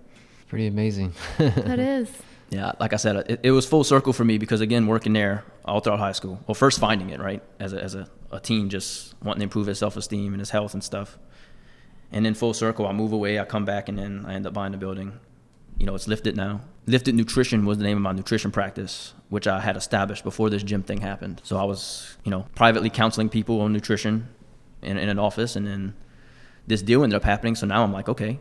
Pretty 0.48 0.66
amazing. 0.66 1.12
That 1.38 1.78
is. 1.78 2.10
Yeah, 2.50 2.72
like 2.80 2.94
I 2.94 2.96
said, 2.96 3.16
it, 3.30 3.40
it 3.42 3.50
was 3.50 3.66
full 3.66 3.84
circle 3.84 4.14
for 4.14 4.24
me 4.24 4.38
because 4.38 4.62
again, 4.62 4.86
working 4.86 5.12
there 5.12 5.44
all 5.66 5.80
throughout 5.80 5.98
high 5.98 6.12
school. 6.12 6.42
Well, 6.46 6.54
first 6.54 6.80
finding 6.80 7.10
it 7.10 7.20
right 7.20 7.42
as 7.60 7.74
a, 7.74 7.82
as 7.82 7.94
a, 7.94 8.08
a 8.32 8.40
teen, 8.40 8.70
just 8.70 9.14
wanting 9.22 9.40
to 9.40 9.44
improve 9.44 9.66
his 9.66 9.78
self 9.78 9.98
esteem 9.98 10.32
and 10.32 10.40
his 10.40 10.48
health 10.50 10.72
and 10.72 10.82
stuff. 10.82 11.18
And 12.10 12.24
then 12.24 12.32
full 12.32 12.54
circle, 12.54 12.86
I 12.86 12.92
move 12.92 13.12
away, 13.12 13.38
I 13.38 13.44
come 13.44 13.66
back, 13.66 13.90
and 13.90 13.98
then 13.98 14.24
I 14.26 14.32
end 14.32 14.46
up 14.46 14.54
buying 14.54 14.72
the 14.72 14.78
building. 14.78 15.20
You 15.78 15.84
know, 15.84 15.94
it's 15.94 16.08
lifted 16.08 16.36
now. 16.36 16.62
Lifted 16.88 17.14
Nutrition 17.14 17.66
was 17.66 17.76
the 17.78 17.84
name 17.84 17.98
of 17.98 18.02
my 18.02 18.12
nutrition 18.12 18.50
practice, 18.50 19.12
which 19.28 19.46
I 19.46 19.60
had 19.60 19.76
established 19.76 20.24
before 20.24 20.48
this 20.48 20.62
gym 20.62 20.82
thing 20.82 21.00
happened. 21.02 21.40
So 21.44 21.56
I 21.58 21.64
was, 21.64 22.16
you 22.24 22.30
know, 22.30 22.46
privately 22.54 22.88
counseling 22.88 23.28
people 23.28 23.60
on 23.60 23.72
nutrition 23.74 24.28
in, 24.82 24.96
in 24.96 25.08
an 25.10 25.18
office, 25.18 25.54
and 25.54 25.66
then 25.66 25.94
this 26.66 26.80
deal 26.82 27.02
ended 27.04 27.16
up 27.18 27.24
happening. 27.24 27.54
So 27.56 27.66
now 27.66 27.82
I'm 27.84 27.92
like, 27.92 28.08
okay, 28.08 28.40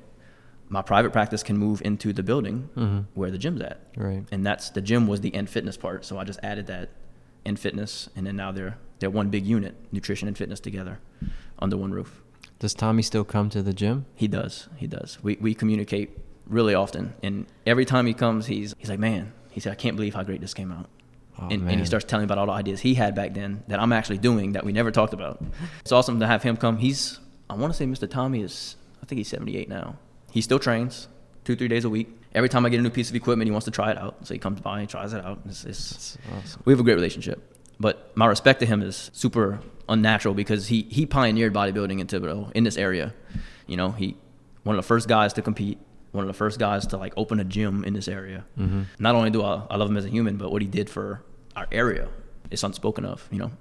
my 0.70 0.82
private 0.82 1.12
practice 1.12 1.44
can 1.44 1.58
move 1.58 1.82
into 1.84 2.14
the 2.14 2.24
building 2.24 2.70
Mhm. 2.78 3.06
where 3.16 3.32
the 3.32 3.38
gym's 3.38 3.62
at. 3.62 3.82
Right. 3.98 4.24
And 4.32 4.46
that's 4.46 4.70
the 4.70 4.82
gym 4.82 5.08
was 5.08 5.20
the 5.22 5.34
end 5.36 5.50
fitness 5.50 5.76
part. 5.78 6.06
So 6.06 6.18
I 6.18 6.24
just 6.24 6.40
added 6.42 6.68
that 6.68 6.90
end 7.46 7.60
fitness, 7.60 8.10
and 8.16 8.26
then 8.26 8.36
now 8.38 8.52
they're 8.54 8.78
they're 9.00 9.10
one 9.12 9.30
big 9.30 9.46
unit, 9.46 9.76
nutrition 9.92 10.28
and 10.28 10.36
fitness 10.38 10.60
together, 10.60 11.00
under 11.60 11.78
one 11.78 11.92
roof. 11.92 12.24
Does 12.60 12.74
Tommy 12.74 13.04
still 13.04 13.24
come 13.24 13.50
to 13.52 13.62
the 13.62 13.74
gym? 13.74 14.06
He 14.16 14.28
does. 14.28 14.70
He 14.78 14.88
does. 14.88 15.20
We 15.22 15.38
we 15.42 15.54
communicate 15.54 16.18
really 16.50 16.74
often, 16.74 17.14
and 17.24 17.46
every 17.66 17.86
time 17.86 18.06
he 18.06 18.14
comes, 18.14 18.46
he's 18.46 18.74
he's 18.78 18.90
like, 18.90 19.00
man, 19.00 19.34
he 19.52 19.60
said, 19.60 19.72
I 19.72 19.76
can't 19.76 19.96
believe 19.96 20.14
how 20.14 20.24
great 20.24 20.42
this 20.42 20.54
came 20.54 20.72
out. 20.72 20.90
Oh, 21.40 21.48
and, 21.50 21.70
and 21.70 21.80
he 21.80 21.86
starts 21.86 22.06
telling 22.06 22.24
me 22.24 22.26
about 22.26 22.40
all 22.40 22.48
the 22.48 22.52
ideas 22.52 22.80
he 22.80 22.96
had 22.96 23.14
back 23.14 23.34
then 23.34 23.64
that 23.68 23.80
I'm 23.80 23.94
actually 23.94 24.18
doing 24.18 24.54
that 24.54 24.66
we 24.66 24.72
never 24.72 24.92
talked 24.92 25.14
about. 25.14 25.44
It's 25.82 25.92
awesome 25.92 26.20
to 26.20 26.28
have 26.28 26.42
him 26.44 26.58
come. 26.58 26.78
He's 26.78 27.20
I 27.50 27.56
want 27.56 27.72
to 27.74 27.78
say 27.78 27.86
Mr. 27.86 28.10
Tommy 28.10 28.42
is 28.42 28.76
I 29.02 29.06
think 29.06 29.18
he's 29.18 29.28
78 29.28 29.70
now. 29.70 29.98
He 30.32 30.42
still 30.42 30.60
trains 30.60 31.08
two 31.44 31.56
three 31.56 31.68
days 31.68 31.86
a 31.86 31.90
week. 31.90 32.10
Every 32.34 32.50
time 32.50 32.66
I 32.66 32.70
get 32.70 32.80
a 32.80 32.84
new 32.84 32.90
piece 32.90 33.10
of 33.10 33.16
equipment, 33.16 33.48
he 33.48 33.52
wants 33.52 33.66
to 33.66 33.72
try 33.72 33.92
it 33.92 33.98
out. 33.98 34.28
So 34.28 34.34
he 34.34 34.40
comes 34.40 34.60
by 34.62 34.82
and 34.82 34.90
tries 34.90 35.14
it 35.14 35.24
out. 35.24 35.40
It's, 35.46 35.64
it's, 35.64 36.18
awesome. 36.36 36.62
we 36.66 36.74
have 36.74 36.80
a 36.80 36.84
great 36.84 36.96
relationship. 36.96 37.42
But 37.80 38.16
my 38.16 38.26
respect 38.26 38.60
to 38.60 38.66
him 38.66 38.82
is 38.82 39.10
super 39.14 39.60
unnatural 39.88 40.34
because 40.34 40.68
he, 40.68 40.84
he 40.90 41.06
pioneered 41.06 41.54
bodybuilding 41.54 42.00
in 42.00 42.08
Thibodaux 42.08 42.52
in 42.54 42.64
this 42.64 42.78
area. 42.78 43.14
You 43.66 43.78
know, 43.78 43.92
he 43.92 44.18
one 44.64 44.76
of 44.76 44.84
the 44.84 44.88
first 44.88 45.08
guys 45.08 45.34
to 45.34 45.42
compete, 45.42 45.80
one 46.12 46.24
of 46.24 46.28
the 46.28 46.34
first 46.34 46.58
guys 46.60 46.88
to 46.88 46.98
like 46.98 47.14
open 47.18 47.40
a 47.40 47.44
gym 47.44 47.84
in 47.84 47.94
this 47.94 48.08
area. 48.08 48.46
Mhm. 48.58 48.86
Not 49.00 49.16
only 49.16 49.30
do 49.30 49.44
I, 49.44 49.64
I 49.70 49.76
love 49.78 49.90
him 49.90 49.98
as 49.98 50.06
a 50.06 50.10
human, 50.10 50.38
but 50.38 50.52
what 50.52 50.62
he 50.62 50.68
did 50.68 50.90
for 50.90 51.22
our 51.56 51.68
area 51.72 52.08
is 52.52 52.64
unspoken 52.64 53.06
of. 53.06 53.28
You 53.32 53.40
know, 53.40 53.52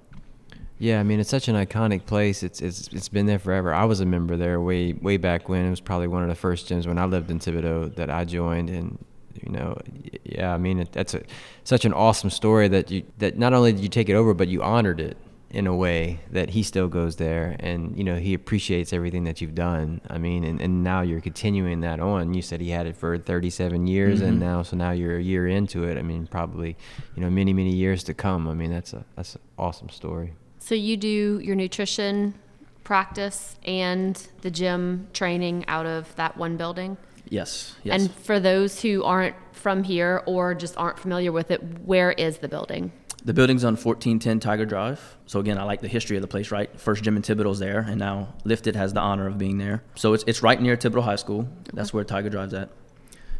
Yeah, 0.79 0.99
I 0.99 1.03
mean 1.03 1.19
it's 1.19 1.29
such 1.29 1.47
an 1.47 1.55
iconic 1.55 2.05
place. 2.05 2.43
It's 2.43 2.61
it's 2.61 2.87
it's 2.93 3.09
been 3.09 3.25
there 3.25 3.39
forever. 3.39 3.73
I 3.73 3.85
was 3.85 3.99
a 3.99 4.05
member 4.05 4.37
there 4.37 4.61
way 4.61 4.93
way 4.93 5.17
back 5.17 5.49
when. 5.49 5.65
It 5.65 5.69
was 5.69 5.81
probably 5.81 6.07
one 6.07 6.23
of 6.23 6.29
the 6.29 6.35
first 6.35 6.69
gyms 6.69 6.85
when 6.87 6.97
I 6.97 7.05
lived 7.05 7.29
in 7.31 7.39
Thibodaux 7.39 7.95
that 7.95 8.09
I 8.09 8.23
joined, 8.25 8.69
and 8.69 8.97
you 9.43 9.51
know, 9.51 9.77
yeah, 10.23 10.53
I 10.53 10.57
mean 10.57 10.79
it, 10.79 10.91
that's 10.91 11.13
a 11.13 11.21
such 11.63 11.83
an 11.85 11.93
awesome 11.93 12.29
story 12.29 12.67
that 12.69 12.89
you 12.91 13.03
that 13.17 13.37
not 13.37 13.53
only 13.53 13.71
did 13.73 13.81
you 13.81 13.89
take 13.89 14.07
it 14.09 14.13
over, 14.15 14.33
but 14.33 14.47
you 14.47 14.61
honored 14.63 14.99
it 14.99 15.17
in 15.57 15.65
a 15.65 15.75
way 15.75 16.19
that 16.29 16.51
he 16.51 16.61
still 16.61 16.87
goes 16.87 17.15
there, 17.15 17.55
and 17.59 17.97
you 17.97 18.03
know 18.03 18.15
he 18.15 18.33
appreciates 18.35 18.93
everything 18.93 19.23
that 19.23 19.41
you've 19.41 19.55
done. 19.55 19.99
I 20.07 20.17
mean, 20.19 20.43
and, 20.43 20.61
and 20.61 20.83
now 20.83 21.01
you're 21.01 21.19
continuing 21.21 21.79
that 21.81 21.99
on. 21.99 22.33
You 22.35 22.43
said 22.43 22.61
he 22.61 22.69
had 22.69 22.85
it 22.85 22.95
for 22.95 23.17
37 23.17 23.87
years, 23.87 24.21
and 24.21 24.37
Mhm. 24.37 24.45
now 24.49 24.61
so 24.61 24.77
now 24.77 24.91
you're 24.91 25.17
a 25.17 25.21
year 25.33 25.47
into 25.47 25.83
it. 25.85 25.97
I 25.97 26.03
mean, 26.03 26.27
probably 26.27 26.77
you 27.15 27.21
know 27.23 27.29
many 27.31 27.53
many 27.53 27.73
years 27.73 28.03
to 28.03 28.13
come. 28.13 28.47
I 28.47 28.53
mean, 28.53 28.69
that's 28.71 28.93
a 28.93 29.03
that's 29.15 29.33
an 29.35 29.41
awesome 29.57 29.89
story. 29.89 30.33
So 30.59 30.75
you 30.75 30.95
do 30.95 31.39
your 31.43 31.55
nutrition 31.55 32.35
practice 32.83 33.55
and 33.65 34.15
the 34.41 34.51
gym 34.51 35.07
training 35.13 35.65
out 35.67 35.85
of 35.85 36.15
that 36.17 36.37
one 36.37 36.55
building? 36.57 36.97
yes, 37.29 37.75
yes. 37.83 37.93
And 38.01 38.11
for 38.13 38.39
those 38.39 38.81
who 38.83 39.03
aren't 39.03 39.35
from 39.51 39.83
here 39.83 40.21
or 40.25 40.53
just 40.55 40.77
aren't 40.77 40.97
familiar 40.99 41.31
with 41.31 41.51
it, 41.51 41.61
where 41.83 42.11
is 42.13 42.37
the 42.37 42.47
building? 42.47 42.91
The 43.27 43.33
building's 43.33 43.65
on 43.65 43.73
1410 43.73 44.39
Tiger 44.39 44.65
Drive. 44.65 45.17
So 45.25 45.41
again, 45.41 45.57
I 45.57 45.63
like 45.63 45.81
the 45.81 45.89
history 45.89 46.15
of 46.15 46.21
the 46.21 46.29
place, 46.29 46.49
right? 46.49 46.69
First 46.79 47.03
gym 47.03 47.17
in 47.17 47.23
Thibodaux's 47.23 47.59
there, 47.59 47.79
and 47.79 47.99
now 47.99 48.33
Lifted 48.45 48.77
has 48.77 48.93
the 48.93 49.01
honor 49.01 49.27
of 49.27 49.37
being 49.37 49.57
there. 49.57 49.83
So 49.95 50.13
it's, 50.13 50.23
it's 50.27 50.41
right 50.41 50.61
near 50.61 50.77
Thibodaux 50.77 51.03
High 51.03 51.17
School. 51.17 51.45
That's 51.73 51.93
where 51.93 52.05
Tiger 52.05 52.29
Drive's 52.29 52.53
at. 52.53 52.69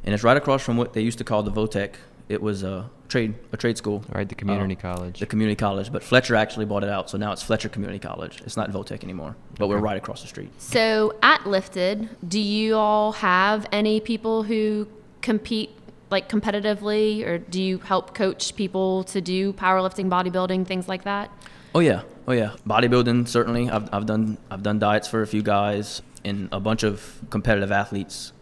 And 0.04 0.14
it's 0.14 0.26
right 0.26 0.36
across 0.36 0.62
from 0.62 0.76
what 0.76 0.92
they 0.92 1.00
used 1.00 1.20
to 1.20 1.24
call 1.24 1.42
the 1.42 1.54
Votech. 1.54 1.94
It 2.28 2.42
was 2.42 2.64
a 2.64 2.90
trade 3.08 3.36
a 3.54 3.56
trade 3.56 3.78
school. 3.78 4.04
Right, 4.12 4.28
the 4.28 4.36
community 4.36 4.76
Uh, 4.76 4.94
college. 4.94 5.22
The 5.22 5.26
community 5.26 5.56
college, 5.56 5.90
but 5.90 6.04
Fletcher 6.04 6.36
actually 6.36 6.66
bought 6.66 6.84
it 6.84 6.90
out, 6.90 7.10
so 7.10 7.18
now 7.18 7.32
it's 7.32 7.42
Fletcher 7.42 7.70
Community 7.70 8.00
College. 8.00 8.42
It's 8.46 8.58
not 8.58 8.70
Votech 8.70 9.06
anymore, 9.06 9.38
but 9.58 9.70
we're 9.70 9.78
right 9.78 9.96
across 9.96 10.22
the 10.22 10.28
street. 10.28 10.52
So 10.58 11.16
at 11.24 11.48
Lifted, 11.48 12.10
do 12.28 12.42
you 12.42 12.76
all 12.76 13.14
have 13.14 13.66
any 13.72 14.02
people 14.02 14.44
who 14.44 14.90
compete 15.22 15.77
like 16.10 16.30
competitively 16.30 17.26
or 17.26 17.38
do 17.38 17.62
you 17.62 17.80
help 17.80 18.14
coach 18.14 18.56
people 18.56 19.04
to 19.06 19.22
do 19.22 19.54
powerlifting, 19.54 20.10
bodybuilding, 20.10 20.66
things 20.66 20.88
like 20.88 21.04
that? 21.04 21.32
Oh 21.76 21.80
yeah, 21.80 22.04
oh 22.28 22.32
yeah. 22.32 22.56
Bodybuilding 22.66 23.28
certainly. 23.28 23.70
I've, 23.70 23.88
I've 23.94 24.06
done 24.06 24.38
I've 24.50 24.64
done 24.64 24.80
diets 24.80 25.08
for 25.08 25.22
a 25.22 25.28
few 25.28 25.44
guys, 25.44 26.02
and 26.24 26.50
a 26.52 26.60
bunch 26.60 26.84
of 26.84 27.22
competitive 27.30 27.72
athletes 27.72 28.34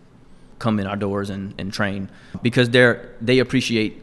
come 0.59 0.79
in 0.79 0.87
our 0.87 0.95
doors 0.95 1.29
and, 1.29 1.53
and 1.57 1.73
train 1.73 2.09
because 2.41 2.69
they're 2.69 3.13
they 3.19 3.39
appreciate 3.39 4.01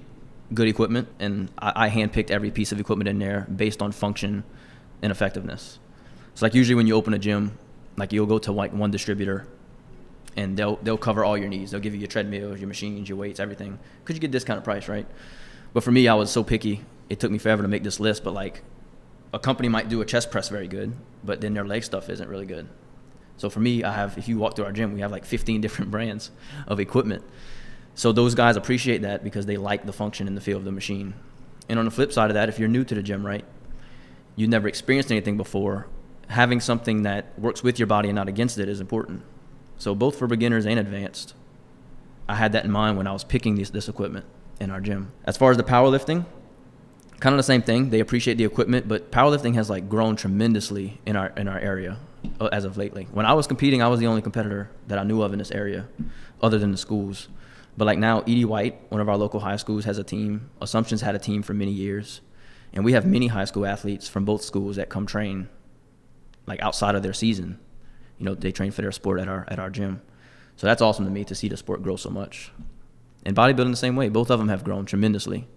good 0.53 0.68
equipment, 0.68 1.09
and 1.18 1.51
I, 1.59 1.87
I 1.87 1.90
handpicked 1.90 2.31
every 2.31 2.51
piece 2.51 2.72
of 2.72 2.81
equipment 2.81 3.09
in 3.09 3.18
there 3.18 3.46
based 3.55 3.81
on 3.81 3.92
function 3.92 4.44
and 5.01 5.11
effectiveness. 5.11 5.79
So 6.35 6.46
like 6.46 6.55
usually 6.55 6.75
when 6.75 6.87
you 6.87 6.94
open 6.94 7.14
a 7.14 7.18
gym, 7.18 7.59
like 7.96 8.12
you'll 8.12 8.27
go 8.27 8.38
to 8.40 8.53
like 8.53 8.72
one 8.72 8.90
distributor, 8.90 9.46
and 10.36 10.56
they'll 10.56 10.76
they'll 10.76 10.98
cover 10.98 11.24
all 11.24 11.36
your 11.36 11.48
needs. 11.48 11.70
They'll 11.70 11.80
give 11.80 11.94
you 11.94 12.00
your 12.00 12.08
treadmills, 12.08 12.60
your 12.60 12.68
machines, 12.68 13.08
your 13.08 13.18
weights, 13.18 13.40
everything, 13.40 13.78
because 14.00 14.16
you 14.16 14.20
get 14.20 14.30
discounted 14.30 14.64
price, 14.64 14.88
right? 14.88 15.06
But 15.72 15.82
for 15.84 15.92
me, 15.92 16.08
I 16.08 16.14
was 16.14 16.30
so 16.30 16.44
picky. 16.44 16.84
It 17.08 17.20
took 17.20 17.30
me 17.30 17.38
forever 17.38 17.62
to 17.62 17.68
make 17.68 17.82
this 17.82 18.00
list, 18.00 18.24
but 18.24 18.34
like 18.34 18.62
a 19.32 19.38
company 19.38 19.68
might 19.68 19.88
do 19.88 20.00
a 20.00 20.04
chest 20.04 20.30
press 20.30 20.48
very 20.48 20.68
good, 20.68 20.94
but 21.24 21.40
then 21.40 21.54
their 21.54 21.64
leg 21.64 21.84
stuff 21.84 22.08
isn't 22.08 22.28
really 22.28 22.46
good. 22.46 22.68
So 23.36 23.48
for 23.50 23.60
me, 23.60 23.82
I 23.82 23.92
have 23.92 24.18
if 24.18 24.28
you 24.28 24.38
walk 24.38 24.56
through 24.56 24.66
our 24.66 24.72
gym, 24.72 24.92
we 24.92 25.00
have 25.00 25.10
like 25.10 25.24
15 25.24 25.60
different 25.62 25.90
brands 25.90 26.30
of 26.66 26.80
equipment. 26.80 27.24
So 27.94 28.12
those 28.12 28.34
guys 28.34 28.56
appreciate 28.56 29.02
that 29.02 29.22
because 29.22 29.46
they 29.46 29.56
like 29.56 29.84
the 29.84 29.92
function 29.92 30.26
and 30.26 30.36
the 30.36 30.40
feel 30.40 30.56
of 30.56 30.64
the 30.64 30.72
machine. 30.72 31.14
And 31.68 31.78
on 31.78 31.84
the 31.84 31.90
flip 31.90 32.12
side 32.12 32.30
of 32.30 32.34
that, 32.34 32.48
if 32.48 32.58
you're 32.58 32.68
new 32.68 32.84
to 32.84 32.94
the 32.94 33.02
gym, 33.02 33.24
right, 33.24 33.44
you've 34.34 34.50
never 34.50 34.66
experienced 34.66 35.10
anything 35.10 35.36
before, 35.36 35.86
having 36.28 36.60
something 36.60 37.02
that 37.02 37.38
works 37.38 37.62
with 37.62 37.78
your 37.78 37.86
body 37.86 38.08
and 38.08 38.16
not 38.16 38.28
against 38.28 38.58
it 38.58 38.68
is 38.68 38.80
important. 38.80 39.22
So 39.82 39.96
both 39.96 40.16
for 40.16 40.28
beginners 40.28 40.64
and 40.64 40.78
advanced, 40.78 41.34
I 42.28 42.36
had 42.36 42.52
that 42.52 42.64
in 42.64 42.70
mind 42.70 42.96
when 42.96 43.08
I 43.08 43.12
was 43.12 43.24
picking 43.24 43.56
this, 43.56 43.70
this 43.70 43.88
equipment 43.88 44.24
in 44.60 44.70
our 44.70 44.80
gym. 44.80 45.10
As 45.24 45.36
far 45.36 45.50
as 45.50 45.56
the 45.56 45.64
powerlifting, 45.64 46.24
kind 47.18 47.32
of 47.32 47.36
the 47.36 47.42
same 47.42 47.62
thing. 47.62 47.90
They 47.90 47.98
appreciate 47.98 48.38
the 48.38 48.44
equipment, 48.44 48.86
but 48.86 49.10
powerlifting 49.10 49.56
has 49.56 49.68
like 49.68 49.88
grown 49.88 50.14
tremendously 50.14 51.00
in 51.04 51.16
our 51.16 51.32
in 51.36 51.48
our 51.48 51.58
area 51.58 51.98
uh, 52.40 52.46
as 52.52 52.64
of 52.64 52.76
lately. 52.76 53.08
When 53.10 53.26
I 53.26 53.32
was 53.32 53.48
competing, 53.48 53.82
I 53.82 53.88
was 53.88 53.98
the 53.98 54.06
only 54.06 54.22
competitor 54.22 54.70
that 54.86 55.00
I 55.00 55.02
knew 55.02 55.20
of 55.20 55.32
in 55.32 55.40
this 55.40 55.50
area, 55.50 55.88
other 56.40 56.60
than 56.60 56.70
the 56.70 56.78
schools. 56.78 57.26
But 57.76 57.86
like 57.86 57.98
now, 57.98 58.22
E.D. 58.24 58.44
White, 58.44 58.80
one 58.88 59.00
of 59.00 59.08
our 59.08 59.16
local 59.16 59.40
high 59.40 59.56
schools, 59.56 59.84
has 59.84 59.98
a 59.98 60.04
team. 60.04 60.48
Assumption's 60.60 61.00
had 61.00 61.16
a 61.16 61.18
team 61.18 61.42
for 61.42 61.54
many 61.54 61.72
years, 61.72 62.20
and 62.72 62.84
we 62.84 62.92
have 62.92 63.04
many 63.04 63.26
high 63.26 63.46
school 63.46 63.66
athletes 63.66 64.08
from 64.08 64.24
both 64.24 64.44
schools 64.44 64.76
that 64.76 64.90
come 64.90 65.06
train, 65.06 65.48
like 66.46 66.62
outside 66.62 66.94
of 66.94 67.02
their 67.02 67.12
season. 67.12 67.58
You 68.18 68.27
know, 68.27 68.35
they 68.35 68.53
train 68.53 68.70
for 68.70 68.83
their 68.83 68.92
sport 68.92 69.20
at 69.20 69.29
our 69.29 69.46
at 69.48 69.59
our 69.59 69.70
gym. 69.70 70.03
So 70.57 70.66
that's 70.66 70.83
awesome 70.83 71.05
to 71.05 71.11
me 71.11 71.25
to 71.25 71.35
see 71.35 71.48
the 71.48 71.57
sport 71.57 71.83
grow 71.83 71.96
so 71.96 72.11
much. 72.11 72.53
And 73.25 73.37
bodybuilding 73.37 73.70
the 73.70 73.77
same 73.77 73.96
way. 73.96 74.09
Both 74.09 74.31
of 74.31 74.38
them 74.38 74.48
have 74.48 74.64
grown 74.64 74.85
tremendously. 74.85 75.48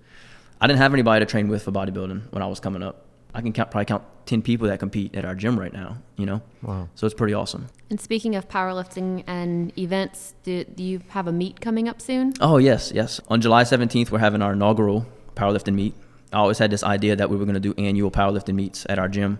I 0.61 0.67
didn't 0.67 0.79
have 0.79 0.93
anybody 0.93 1.25
to 1.25 1.29
train 1.29 1.47
with 1.47 1.63
for 1.63 1.71
bodybuilding 1.71 2.31
when 2.31 2.41
I 2.41 2.47
was 2.47 2.59
coming 2.59 2.81
up. 2.81 3.05
I 3.33 3.41
can 3.41 3.51
count, 3.51 3.69
probably 3.69 3.85
count 3.85 4.03
10 4.27 4.41
people 4.41 4.67
that 4.69 4.79
compete 4.79 5.13
at 5.13 5.25
our 5.25 5.35
gym 5.35 5.59
right 5.59 5.73
now, 5.73 5.97
you 6.15 6.25
know? 6.25 6.41
Wow. 6.61 6.87
So 6.95 7.05
it's 7.05 7.13
pretty 7.13 7.33
awesome. 7.33 7.67
And 7.89 7.99
speaking 7.99 8.35
of 8.35 8.47
powerlifting 8.47 9.25
and 9.27 9.77
events, 9.77 10.35
do, 10.43 10.63
do 10.63 10.83
you 10.83 11.01
have 11.09 11.27
a 11.27 11.33
meet 11.33 11.59
coming 11.59 11.89
up 11.89 12.01
soon? 12.01 12.33
Oh, 12.39 12.57
yes, 12.57 12.93
yes. 12.95 13.19
On 13.27 13.41
July 13.41 13.63
17th, 13.63 14.09
we're 14.09 14.19
having 14.19 14.41
our 14.41 14.53
inaugural 14.53 15.05
powerlifting 15.35 15.73
meet. 15.73 15.93
I 16.31 16.37
always 16.37 16.59
had 16.59 16.71
this 16.71 16.83
idea 16.83 17.17
that 17.17 17.29
we 17.29 17.35
were 17.35 17.43
going 17.43 17.55
to 17.55 17.59
do 17.59 17.73
annual 17.77 18.09
powerlifting 18.09 18.55
meets 18.55 18.85
at 18.87 18.97
our 18.97 19.09
gym. 19.09 19.39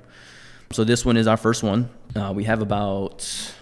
So 0.71 0.83
this 0.83 1.05
one 1.05 1.17
is 1.17 1.27
our 1.27 1.37
first 1.37 1.63
one. 1.63 1.89
Uh, 2.15 2.33
we 2.35 2.43
have 2.45 2.61
about, 2.61 3.53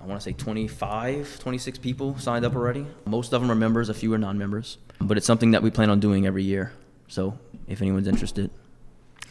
I 0.00 0.06
want 0.06 0.20
to 0.20 0.24
say 0.24 0.32
25, 0.32 1.38
26 1.40 1.78
people 1.78 2.18
signed 2.18 2.44
up 2.44 2.54
already. 2.54 2.86
Most 3.04 3.32
of 3.32 3.40
them 3.42 3.50
are 3.50 3.54
members, 3.54 3.88
a 3.88 3.94
few 3.94 4.12
are 4.14 4.18
non 4.18 4.38
members. 4.38 4.78
But 5.00 5.16
it's 5.16 5.26
something 5.26 5.50
that 5.50 5.62
we 5.62 5.70
plan 5.70 5.90
on 5.90 6.00
doing 6.00 6.26
every 6.26 6.44
year. 6.44 6.72
So 7.08 7.38
if 7.66 7.82
anyone's 7.82 8.08
interested, 8.08 8.50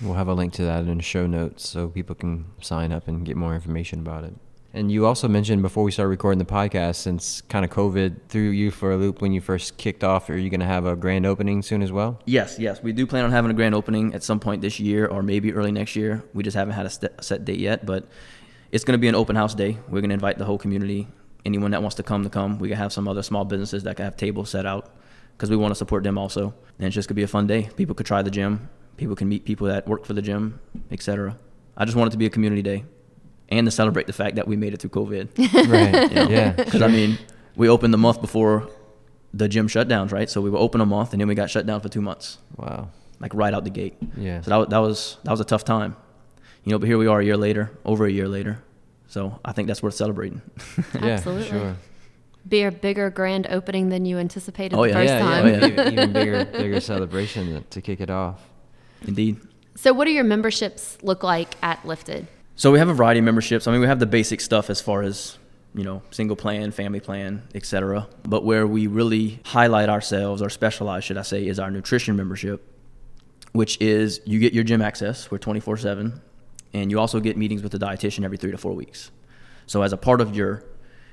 We'll 0.02 0.16
have 0.16 0.28
a 0.30 0.34
link 0.34 0.54
to 0.54 0.64
that 0.64 0.86
in 0.88 0.98
the 0.98 1.04
show 1.04 1.28
notes 1.28 1.70
so 1.70 1.88
people 1.88 2.16
can 2.16 2.46
sign 2.60 2.92
up 2.92 3.08
and 3.08 3.24
get 3.24 3.38
more 3.38 3.54
information 3.54 4.00
about 4.00 4.24
it. 4.24 4.34
And 4.74 4.90
you 4.90 5.06
also 5.06 5.28
mentioned 5.28 5.62
before 5.62 5.84
we 5.84 5.92
started 5.92 6.10
recording 6.10 6.40
the 6.40 6.46
podcast, 6.46 6.96
since 6.96 7.42
kind 7.42 7.66
of 7.66 7.72
COVID 7.72 8.30
threw 8.30 8.50
you 8.50 8.72
for 8.72 8.94
a 8.94 8.98
loop 8.98 9.22
when 9.22 9.34
you 9.34 9.42
first 9.42 9.78
kicked 9.78 10.02
off, 10.02 10.30
are 10.30 10.38
you 10.38 10.50
going 10.50 10.62
to 10.62 10.66
have 10.66 10.86
a 10.86 10.96
grand 10.96 11.26
opening 11.26 11.62
soon 11.62 11.82
as 11.82 11.92
well? 11.92 12.22
Yes, 12.26 12.58
yes. 12.58 12.82
We 12.82 12.94
do 12.94 13.06
plan 13.06 13.26
on 13.26 13.32
having 13.32 13.52
a 13.52 13.54
grand 13.54 13.76
opening 13.76 14.14
at 14.14 14.24
some 14.24 14.40
point 14.40 14.62
this 14.62 14.80
year 14.80 15.08
or 15.08 15.24
maybe 15.24 15.52
early 15.52 15.74
next 15.74 15.98
year. 15.98 16.24
We 16.34 16.44
just 16.44 16.56
haven't 16.56 16.74
had 16.74 16.86
a 16.86 16.90
st- 16.90 17.22
set 17.22 17.44
date 17.44 17.60
yet, 17.60 17.86
but 17.86 18.08
it's 18.72 18.86
going 18.86 18.98
to 18.98 19.02
be 19.02 19.10
an 19.10 19.16
open 19.16 19.36
house 19.36 19.54
day. 19.54 19.78
We're 19.90 20.00
going 20.00 20.10
to 20.10 20.14
invite 20.14 20.38
the 20.38 20.46
whole 20.46 20.58
community. 20.58 21.10
Anyone 21.44 21.72
that 21.72 21.82
wants 21.82 21.96
to 21.96 22.04
come 22.04 22.24
to 22.24 22.30
come. 22.30 22.58
We 22.58 22.70
can 22.70 22.78
have 22.78 22.94
some 22.94 23.10
other 23.10 23.24
small 23.24 23.44
businesses 23.44 23.84
that 23.84 23.98
can 23.98 24.06
have 24.06 24.16
tables 24.16 24.50
set 24.52 24.66
out 24.66 24.96
because 25.36 25.50
we 25.50 25.58
want 25.58 25.72
to 25.72 25.76
support 25.76 26.06
them 26.06 26.18
also. 26.18 26.54
And 26.78 26.88
it's 26.88 26.96
just 26.96 27.10
going 27.10 27.16
to 27.16 27.20
be 27.20 27.24
a 27.24 27.28
fun 27.28 27.46
day. 27.46 27.70
People 27.76 27.94
could 27.94 28.06
try 28.06 28.22
the 28.22 28.32
gym. 28.32 28.70
People 28.96 29.18
can 29.18 29.28
meet 29.28 29.44
people 29.44 29.68
that 29.68 29.86
work 29.86 30.06
for 30.06 30.14
the 30.14 30.22
gym, 30.22 30.62
etc. 30.92 31.38
I 31.76 31.84
just 31.84 31.98
want 31.98 32.08
it 32.08 32.12
to 32.12 32.18
be 32.18 32.26
a 32.26 32.30
community 32.30 32.62
day 32.62 32.86
and 33.52 33.68
to 33.68 33.72
celebrate 33.72 34.08
the 34.08 34.14
fact 34.14 34.38
that 34.38 34.48
we 34.48 34.56
made 34.56 34.74
it 34.74 34.80
through 34.82 34.92
COVID. 34.92 35.28
right. 35.72 36.10
You 36.10 36.16
know? 36.16 36.30
Yeah. 36.30 36.52
Because 36.54 36.82
I 36.88 36.88
mean, 36.88 37.18
we 37.56 37.68
opened 37.70 37.94
the 37.94 37.98
month 37.98 38.22
before 38.22 38.70
the 39.34 39.48
gym 39.48 39.68
shutdowns, 39.68 40.12
right? 40.12 40.30
So 40.30 40.42
we 40.42 40.50
were 40.50 40.58
open 40.58 40.82
a 40.82 40.86
month, 40.86 41.12
and 41.14 41.22
then 41.22 41.28
we 41.28 41.36
got 41.36 41.50
shut 41.50 41.66
down 41.66 41.80
for 41.82 41.90
two 41.90 42.02
months, 42.02 42.38
Wow. 42.58 42.90
like 43.20 43.34
right 43.34 43.54
out 43.54 43.64
the 43.64 43.70
gate. 43.70 43.96
Yeah. 44.18 44.42
So 44.42 44.50
that, 44.50 44.58
wa- 44.58 44.66
that 44.66 44.78
was 44.80 45.18
that 45.24 45.32
was 45.32 45.40
a 45.42 45.46
tough 45.46 45.64
time, 45.66 45.96
you 46.64 46.72
know. 46.72 46.80
But 46.80 46.88
here 46.88 46.98
we 46.98 47.08
are 47.08 47.20
a 47.20 47.26
year 47.26 47.38
later, 47.38 47.72
over 47.86 48.06
a 48.06 48.12
year 48.12 48.28
later. 48.28 48.64
So 49.08 49.40
I 49.46 49.52
think 49.52 49.68
that's 49.68 49.84
worth 49.84 49.96
celebrating. 49.96 50.42
yeah. 50.96 51.06
Absolutely. 51.20 51.48
Sure. 51.50 51.76
Be 52.48 52.64
a 52.64 52.72
bigger 52.72 53.10
grand 53.12 53.46
opening 53.50 53.90
than 53.90 54.04
you 54.06 54.18
anticipated 54.18 54.76
Oh, 54.78 54.82
the 54.84 54.90
yeah. 54.90 54.94
first 54.96 55.14
yeah, 55.14 55.20
time. 55.20 55.48
yeah. 55.48 55.66
even, 55.68 55.94
even 55.94 56.14
bigger, 56.14 56.46
bigger 56.46 56.80
celebration 56.80 57.54
to- 57.54 57.62
to 57.70 57.82
kick 57.82 58.00
it 58.02 58.10
off. 58.10 58.42
Indeed. 59.08 59.38
So, 59.76 59.94
what 59.94 60.06
do 60.06 60.12
your 60.12 60.24
memberships 60.24 60.98
look 61.04 61.22
like 61.24 61.56
at 61.62 61.86
Lifted? 61.86 62.28
So 62.62 62.72
we 62.72 62.78
have 62.78 62.90
a 62.90 62.94
variety 62.94 63.18
of 63.18 63.26
memberships. 63.26 63.66
I 63.66 63.72
mean, 63.72 63.82
we 63.82 63.88
have 63.88 63.98
the 63.98 64.06
basic 64.06 64.40
stuff 64.40 64.70
as 64.70 64.80
far 64.80 65.02
as 65.02 65.40
you 65.74 65.84
know, 65.84 66.04
single 66.12 66.36
plan, 66.36 66.70
family 66.70 67.00
plan, 67.00 67.42
etc. 67.56 68.08
But 68.22 68.46
where 68.46 68.68
we 68.68 68.86
really 68.86 69.40
highlight 69.46 69.90
ourselves 69.90 70.44
or 70.44 70.50
specialize, 70.52 71.04
should 71.04 71.18
I 71.18 71.24
say, 71.24 71.48
is 71.48 71.58
our 71.58 71.72
nutrition 71.72 72.16
membership, 72.16 72.64
which 73.52 73.82
is 73.82 74.22
you 74.28 74.38
get 74.38 74.54
your 74.54 74.64
gym 74.64 74.80
access. 74.80 75.32
We're 75.32 75.40
24 75.40 75.78
seven, 75.78 76.22
and 76.72 76.92
you 76.92 77.00
also 77.00 77.20
get 77.20 77.36
meetings 77.36 77.64
with 77.64 77.74
a 77.74 77.80
dietitian 77.80 78.24
every 78.26 78.38
three 78.38 78.52
to 78.52 78.60
four 78.60 78.74
weeks. 78.74 79.10
So 79.66 79.82
as 79.82 79.92
a 79.92 79.98
part 79.98 80.22
of 80.22 80.36
your 80.36 80.64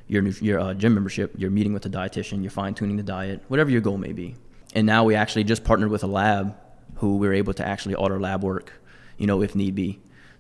your 0.07 0.23
your 0.29 0.61
uh, 0.61 0.75
gym 0.75 0.93
membership, 0.93 1.33
you're 1.39 1.51
meeting 1.51 1.73
with 1.73 1.83
the 1.83 1.89
dietitian, 1.89 2.43
you're 2.43 2.51
fine 2.51 2.75
tuning 2.75 2.99
the 2.99 3.03
diet, 3.03 3.43
whatever 3.49 3.71
your 3.71 3.81
goal 3.81 3.97
may 3.97 4.13
be. 4.13 4.37
And 4.75 4.87
now 4.87 5.05
we 5.05 5.15
actually 5.15 5.45
just 5.45 5.65
partnered 5.65 5.89
with 5.89 6.05
a 6.05 6.09
lab 6.09 6.59
who 6.97 7.17
we're 7.17 7.33
able 7.33 7.55
to 7.55 7.67
actually 7.67 7.95
order 7.95 8.21
lab 8.21 8.43
work, 8.43 8.71
you 9.17 9.27
know, 9.27 9.41
if 9.41 9.55
need 9.55 9.75
be. 9.75 9.99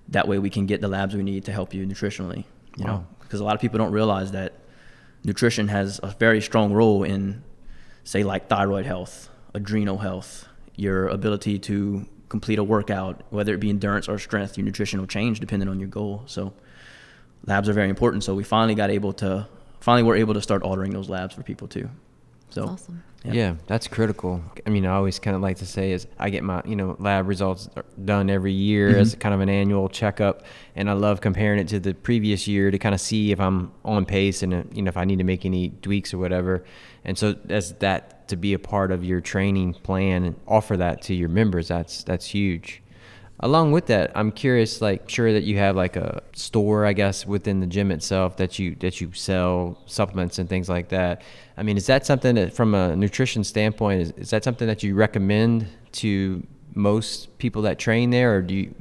That 0.08 0.26
way 0.26 0.38
we 0.38 0.50
can 0.50 0.66
get 0.66 0.80
the 0.80 0.88
labs 0.88 1.14
we 1.14 1.22
need 1.22 1.44
to 1.44 1.52
help 1.52 1.74
you 1.74 1.86
nutritionally, 1.86 2.44
you 2.76 2.84
know, 2.84 3.06
because 3.20 3.40
a 3.40 3.44
lot 3.44 3.54
of 3.54 3.60
people 3.60 3.78
don't 3.78 3.92
realize 3.92 4.32
that 4.32 4.54
nutrition 5.24 5.68
has 5.68 6.00
a 6.02 6.08
very 6.18 6.40
strong 6.40 6.72
role 6.72 7.02
in, 7.02 7.42
say, 8.04 8.22
like 8.22 8.48
thyroid 8.48 8.86
health, 8.86 9.28
adrenal 9.54 9.98
health, 9.98 10.48
your 10.76 11.08
ability 11.08 11.58
to 11.58 12.06
complete 12.28 12.58
a 12.58 12.64
workout, 12.64 13.22
whether 13.30 13.52
it 13.54 13.58
be 13.58 13.68
endurance 13.68 14.08
or 14.08 14.18
strength, 14.18 14.56
your 14.56 14.64
nutrition 14.64 15.00
will 15.00 15.06
change 15.06 15.40
depending 15.40 15.68
on 15.68 15.78
your 15.80 15.88
goal. 15.88 16.22
So 16.26 16.52
labs 17.46 17.68
are 17.68 17.72
very 17.72 17.88
important. 17.88 18.24
So 18.24 18.34
we 18.34 18.44
finally 18.44 18.74
got 18.74 18.90
able 18.90 19.12
to, 19.14 19.48
finally 19.80 20.02
we're 20.02 20.16
able 20.16 20.34
to 20.34 20.42
start 20.42 20.62
ordering 20.64 20.92
those 20.92 21.08
labs 21.08 21.34
for 21.34 21.42
people 21.42 21.68
too. 21.68 21.90
So 22.50 22.60
That's 22.62 22.82
awesome. 22.82 23.02
Yeah. 23.24 23.56
that's 23.66 23.88
critical. 23.88 24.42
I 24.66 24.70
mean, 24.70 24.86
I 24.86 24.94
always 24.94 25.18
kind 25.18 25.36
of 25.36 25.42
like 25.42 25.58
to 25.58 25.66
say 25.66 25.92
is 25.92 26.06
I 26.18 26.30
get 26.30 26.44
my, 26.44 26.62
you 26.64 26.76
know, 26.76 26.96
lab 26.98 27.28
results 27.28 27.68
done 28.04 28.30
every 28.30 28.52
year 28.52 28.96
as 28.96 29.14
kind 29.16 29.34
of 29.34 29.40
an 29.40 29.48
annual 29.48 29.88
checkup, 29.88 30.44
and 30.76 30.88
I 30.88 30.94
love 30.94 31.20
comparing 31.20 31.58
it 31.58 31.68
to 31.68 31.80
the 31.80 31.94
previous 31.94 32.46
year 32.48 32.70
to 32.70 32.78
kind 32.78 32.94
of 32.94 33.00
see 33.00 33.32
if 33.32 33.40
I'm 33.40 33.72
on 33.84 34.06
pace 34.06 34.42
and 34.42 34.54
uh, 34.54 34.62
you 34.72 34.82
know 34.82 34.88
if 34.88 34.96
I 34.96 35.04
need 35.04 35.18
to 35.18 35.24
make 35.24 35.44
any 35.44 35.70
tweaks 35.82 36.14
or 36.14 36.18
whatever. 36.18 36.64
And 37.04 37.18
so 37.18 37.34
as 37.48 37.72
that 37.74 38.28
to 38.28 38.36
be 38.36 38.52
a 38.54 38.58
part 38.58 38.92
of 38.92 39.04
your 39.04 39.20
training 39.20 39.74
plan 39.74 40.24
and 40.24 40.36
offer 40.46 40.76
that 40.76 41.02
to 41.02 41.14
your 41.14 41.28
members, 41.28 41.68
that's 41.68 42.04
that's 42.04 42.26
huge. 42.26 42.82
Along 43.40 43.70
with 43.70 43.86
that, 43.86 44.10
I'm 44.16 44.32
curious, 44.32 44.80
like, 44.80 45.08
sure 45.08 45.32
that 45.32 45.44
you 45.44 45.58
have 45.58 45.76
like 45.76 45.94
a 45.94 46.22
store, 46.32 46.84
I 46.84 46.92
guess, 46.92 47.24
within 47.24 47.60
the 47.60 47.66
gym 47.66 47.92
itself 47.92 48.36
that 48.38 48.58
you 48.58 48.74
that 48.80 49.00
you 49.00 49.12
sell 49.12 49.78
supplements 49.86 50.38
and 50.38 50.48
things 50.48 50.68
like 50.68 50.88
that. 50.88 51.22
I 51.56 51.62
mean, 51.62 51.76
is 51.76 51.86
that 51.86 52.04
something 52.04 52.34
that, 52.34 52.52
from 52.52 52.74
a 52.74 52.96
nutrition 52.96 53.44
standpoint, 53.44 54.02
is, 54.02 54.10
is 54.12 54.30
that 54.30 54.42
something 54.42 54.66
that 54.66 54.82
you 54.82 54.94
recommend 54.94 55.68
to 55.92 56.44
most 56.74 57.38
people 57.38 57.62
that 57.62 57.78
train 57.78 58.10
there, 58.10 58.36
or 58.36 58.42
do 58.42 58.54
you, 58.54 58.74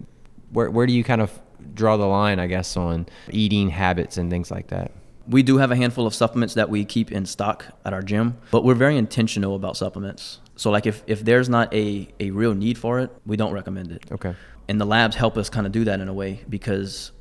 where 0.51 0.71
where 0.71 0.87
do 0.87 0.93
you 0.93 1.03
kind 1.03 1.21
of 1.21 1.39
draw 1.75 1.95
the 1.95 2.07
line, 2.07 2.39
I 2.39 2.47
guess, 2.47 2.75
on 2.75 3.05
eating 3.29 3.69
habits 3.69 4.17
and 4.17 4.31
things 4.31 4.49
like 4.49 4.67
that? 4.67 4.91
we 5.27 5.43
do 5.43 5.57
have 5.57 5.71
a 5.71 5.75
handful 5.75 6.07
of 6.07 6.15
supplements 6.15 6.53
that 6.53 6.69
we 6.69 6.85
keep 6.85 7.11
in 7.11 7.25
stock 7.25 7.65
at 7.85 7.93
our 7.93 8.01
gym, 8.01 8.37
but 8.51 8.63
we're 8.63 8.75
very 8.75 8.97
intentional 8.97 9.55
about 9.55 9.75
supplements. 9.75 10.39
So 10.57 10.71
like 10.71 10.85
if, 10.85 11.03
if 11.07 11.23
there's 11.23 11.47
not 11.47 11.73
a, 11.73 12.09
a 12.19 12.31
real 12.31 12.53
need 12.53 12.77
for 12.77 12.99
it, 12.99 13.11
we 13.25 13.37
don't 13.37 13.53
recommend 13.53 13.91
it. 13.91 14.03
Okay. 14.11 14.35
And 14.67 14.81
the 14.81 14.85
labs 14.85 15.15
help 15.15 15.37
us 15.37 15.49
kind 15.49 15.65
of 15.65 15.71
do 15.71 15.85
that 15.85 16.01
in 16.01 16.07
a 16.07 16.13
way 16.13 16.43
because 16.49 17.11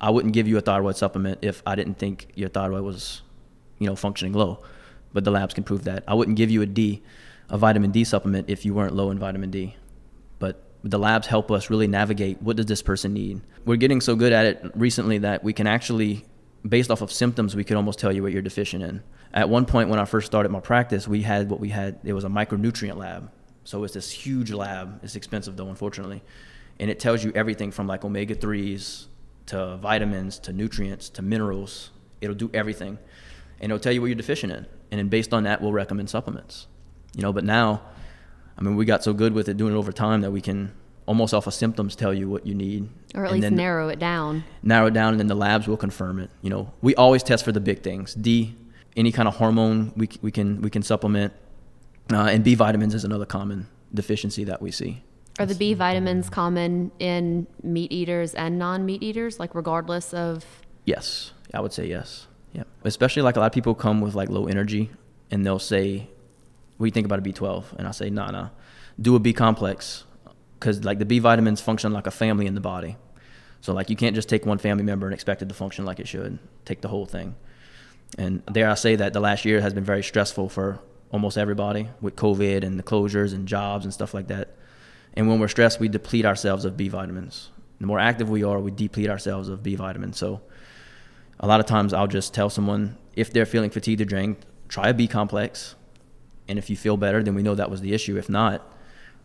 I 0.00 0.10
wouldn't 0.10 0.34
give 0.34 0.46
you 0.46 0.58
a 0.58 0.60
thyroid 0.60 0.96
supplement 0.96 1.38
if 1.42 1.62
I 1.66 1.74
didn't 1.74 1.94
think 1.94 2.28
your 2.34 2.48
thyroid 2.48 2.84
was, 2.84 3.22
you 3.78 3.86
know, 3.86 3.96
functioning 3.96 4.34
low. 4.34 4.62
But 5.12 5.24
the 5.24 5.30
labs 5.30 5.54
can 5.54 5.64
prove 5.64 5.84
that. 5.84 6.04
I 6.06 6.14
wouldn't 6.14 6.36
give 6.36 6.50
you 6.50 6.62
a 6.62 6.66
D, 6.66 7.02
a 7.48 7.58
vitamin 7.58 7.90
D 7.90 8.04
supplement 8.04 8.48
if 8.48 8.64
you 8.64 8.74
weren't 8.74 8.94
low 8.94 9.10
in 9.10 9.18
vitamin 9.18 9.50
D. 9.50 9.76
But 10.38 10.62
the 10.84 10.98
labs 10.98 11.26
help 11.26 11.50
us 11.50 11.70
really 11.70 11.86
navigate 11.86 12.42
what 12.42 12.56
does 12.56 12.66
this 12.66 12.82
person 12.82 13.14
need. 13.14 13.40
We're 13.64 13.76
getting 13.76 14.00
so 14.00 14.16
good 14.16 14.32
at 14.32 14.46
it 14.46 14.70
recently 14.74 15.18
that 15.18 15.42
we 15.42 15.52
can 15.52 15.66
actually 15.66 16.24
based 16.66 16.90
off 16.90 17.02
of 17.02 17.10
symptoms 17.10 17.56
we 17.56 17.64
could 17.64 17.76
almost 17.76 17.98
tell 17.98 18.12
you 18.12 18.22
what 18.22 18.32
you're 18.32 18.42
deficient 18.42 18.82
in. 18.82 19.02
At 19.34 19.48
one 19.48 19.64
point 19.66 19.88
when 19.88 19.98
I 19.98 20.04
first 20.04 20.26
started 20.26 20.50
my 20.50 20.60
practice, 20.60 21.08
we 21.08 21.22
had 21.22 21.50
what 21.50 21.60
we 21.60 21.70
had 21.70 21.98
it 22.04 22.12
was 22.12 22.24
a 22.24 22.28
micronutrient 22.28 22.96
lab. 22.96 23.30
So 23.64 23.84
it's 23.84 23.94
this 23.94 24.10
huge 24.10 24.52
lab. 24.52 25.00
It's 25.02 25.16
expensive 25.16 25.56
though, 25.56 25.68
unfortunately. 25.68 26.22
And 26.78 26.90
it 26.90 27.00
tells 27.00 27.22
you 27.24 27.32
everything 27.34 27.70
from 27.70 27.86
like 27.86 28.04
omega 28.04 28.34
3s 28.34 29.06
to 29.46 29.76
vitamins 29.76 30.38
to 30.40 30.52
nutrients 30.52 31.08
to 31.10 31.22
minerals. 31.22 31.90
It'll 32.20 32.34
do 32.34 32.50
everything. 32.54 32.98
And 33.60 33.70
it'll 33.70 33.80
tell 33.80 33.92
you 33.92 34.00
what 34.00 34.08
you're 34.08 34.16
deficient 34.16 34.52
in. 34.52 34.66
And 34.90 34.98
then 34.98 35.08
based 35.08 35.32
on 35.32 35.44
that, 35.44 35.62
we'll 35.62 35.72
recommend 35.72 36.10
supplements. 36.10 36.66
You 37.16 37.22
know, 37.22 37.32
but 37.32 37.44
now, 37.44 37.82
I 38.58 38.62
mean, 38.62 38.76
we 38.76 38.84
got 38.84 39.04
so 39.04 39.12
good 39.12 39.32
with 39.32 39.48
it 39.48 39.56
doing 39.56 39.74
it 39.74 39.76
over 39.76 39.92
time 39.92 40.22
that 40.22 40.30
we 40.30 40.40
can 40.40 40.72
almost 41.06 41.34
off 41.34 41.46
of 41.46 41.54
symptoms 41.54 41.96
tell 41.96 42.14
you 42.14 42.28
what 42.28 42.46
you 42.46 42.54
need. 42.54 42.88
Or 43.14 43.24
at 43.24 43.32
and 43.32 43.40
least 43.40 43.42
then 43.42 43.56
narrow 43.56 43.88
it 43.88 43.98
down. 43.98 44.44
narrow 44.62 44.86
it 44.86 44.94
down 44.94 45.12
and 45.12 45.20
then 45.20 45.26
the 45.26 45.34
labs 45.34 45.66
will 45.66 45.76
confirm 45.76 46.18
it. 46.18 46.30
You 46.42 46.50
know, 46.50 46.72
we 46.80 46.94
always 46.94 47.22
test 47.22 47.44
for 47.44 47.52
the 47.52 47.60
big 47.60 47.82
things. 47.82 48.14
D, 48.14 48.54
any 48.96 49.12
kind 49.12 49.28
of 49.28 49.36
hormone 49.36 49.92
we, 49.96 50.08
we 50.20 50.30
can 50.30 50.60
we 50.62 50.70
can 50.70 50.82
supplement. 50.82 51.32
Uh, 52.12 52.24
and 52.24 52.44
B 52.44 52.54
vitamins 52.54 52.94
is 52.94 53.04
another 53.04 53.26
common 53.26 53.68
deficiency 53.94 54.44
that 54.44 54.60
we 54.60 54.70
see. 54.70 55.02
Are 55.38 55.46
the 55.46 55.54
B 55.54 55.72
vitamins 55.74 56.28
common 56.28 56.92
in 56.98 57.46
meat 57.62 57.90
eaters 57.90 58.34
and 58.34 58.58
non 58.58 58.84
meat 58.84 59.02
eaters, 59.02 59.40
like 59.40 59.54
regardless 59.54 60.12
of? 60.12 60.44
Yes, 60.84 61.32
I 61.54 61.60
would 61.60 61.72
say 61.72 61.86
yes. 61.86 62.26
Yeah, 62.52 62.64
especially 62.84 63.22
like 63.22 63.36
a 63.36 63.40
lot 63.40 63.46
of 63.46 63.52
people 63.52 63.74
come 63.74 64.02
with 64.02 64.14
like 64.14 64.28
low 64.28 64.46
energy, 64.46 64.90
and 65.30 65.46
they'll 65.46 65.58
say, 65.58 66.08
"What 66.76 66.84
do 66.84 66.88
you 66.88 66.90
think 66.90 67.06
about 67.06 67.18
a 67.18 67.22
B12?" 67.22 67.64
And 67.78 67.88
I 67.88 67.92
say, 67.92 68.10
"Nah, 68.10 68.30
nah, 68.30 68.48
do 69.00 69.16
a 69.16 69.18
B 69.18 69.32
complex, 69.32 70.04
because 70.62 70.84
like 70.84 71.00
the 71.00 71.04
B 71.04 71.18
vitamins 71.18 71.60
function 71.60 71.92
like 71.92 72.06
a 72.06 72.12
family 72.12 72.46
in 72.46 72.54
the 72.54 72.60
body. 72.60 72.96
So 73.62 73.72
like 73.72 73.90
you 73.90 73.96
can't 73.96 74.14
just 74.14 74.28
take 74.28 74.46
one 74.46 74.58
family 74.58 74.84
member 74.84 75.08
and 75.08 75.12
expect 75.12 75.42
it 75.42 75.48
to 75.48 75.54
function 75.56 75.84
like 75.84 75.98
it 75.98 76.06
should. 76.06 76.38
Take 76.64 76.82
the 76.82 76.88
whole 76.88 77.04
thing. 77.04 77.34
And 78.16 78.46
dare 78.46 78.70
I 78.70 78.74
say 78.74 78.94
that 78.94 79.12
the 79.12 79.18
last 79.18 79.44
year 79.44 79.60
has 79.60 79.74
been 79.74 79.82
very 79.82 80.04
stressful 80.04 80.48
for 80.50 80.78
almost 81.10 81.36
everybody 81.36 81.88
with 82.00 82.14
COVID 82.14 82.62
and 82.62 82.78
the 82.78 82.84
closures 82.84 83.34
and 83.34 83.48
jobs 83.48 83.84
and 83.84 83.92
stuff 83.92 84.14
like 84.14 84.28
that. 84.28 84.54
And 85.14 85.28
when 85.28 85.40
we're 85.40 85.48
stressed, 85.48 85.80
we 85.80 85.88
deplete 85.88 86.24
ourselves 86.24 86.64
of 86.64 86.76
B 86.76 86.88
vitamins. 86.88 87.50
The 87.80 87.88
more 87.88 87.98
active 87.98 88.30
we 88.30 88.44
are, 88.44 88.60
we 88.60 88.70
deplete 88.70 89.10
ourselves 89.10 89.48
of 89.48 89.64
B 89.64 89.74
vitamins. 89.74 90.16
So 90.16 90.42
a 91.40 91.48
lot 91.48 91.58
of 91.58 91.66
times 91.66 91.92
I'll 91.92 92.06
just 92.06 92.34
tell 92.34 92.50
someone 92.50 92.96
if 93.16 93.32
they're 93.32 93.46
feeling 93.46 93.70
fatigued 93.70 94.00
or 94.00 94.04
drained, 94.04 94.36
try 94.68 94.90
a 94.90 94.94
B 94.94 95.08
complex. 95.08 95.74
And 96.46 96.56
if 96.56 96.70
you 96.70 96.76
feel 96.76 96.96
better, 96.96 97.20
then 97.20 97.34
we 97.34 97.42
know 97.42 97.56
that 97.56 97.70
was 97.70 97.80
the 97.80 97.94
issue. 97.94 98.16
If 98.16 98.28
not, 98.28 98.68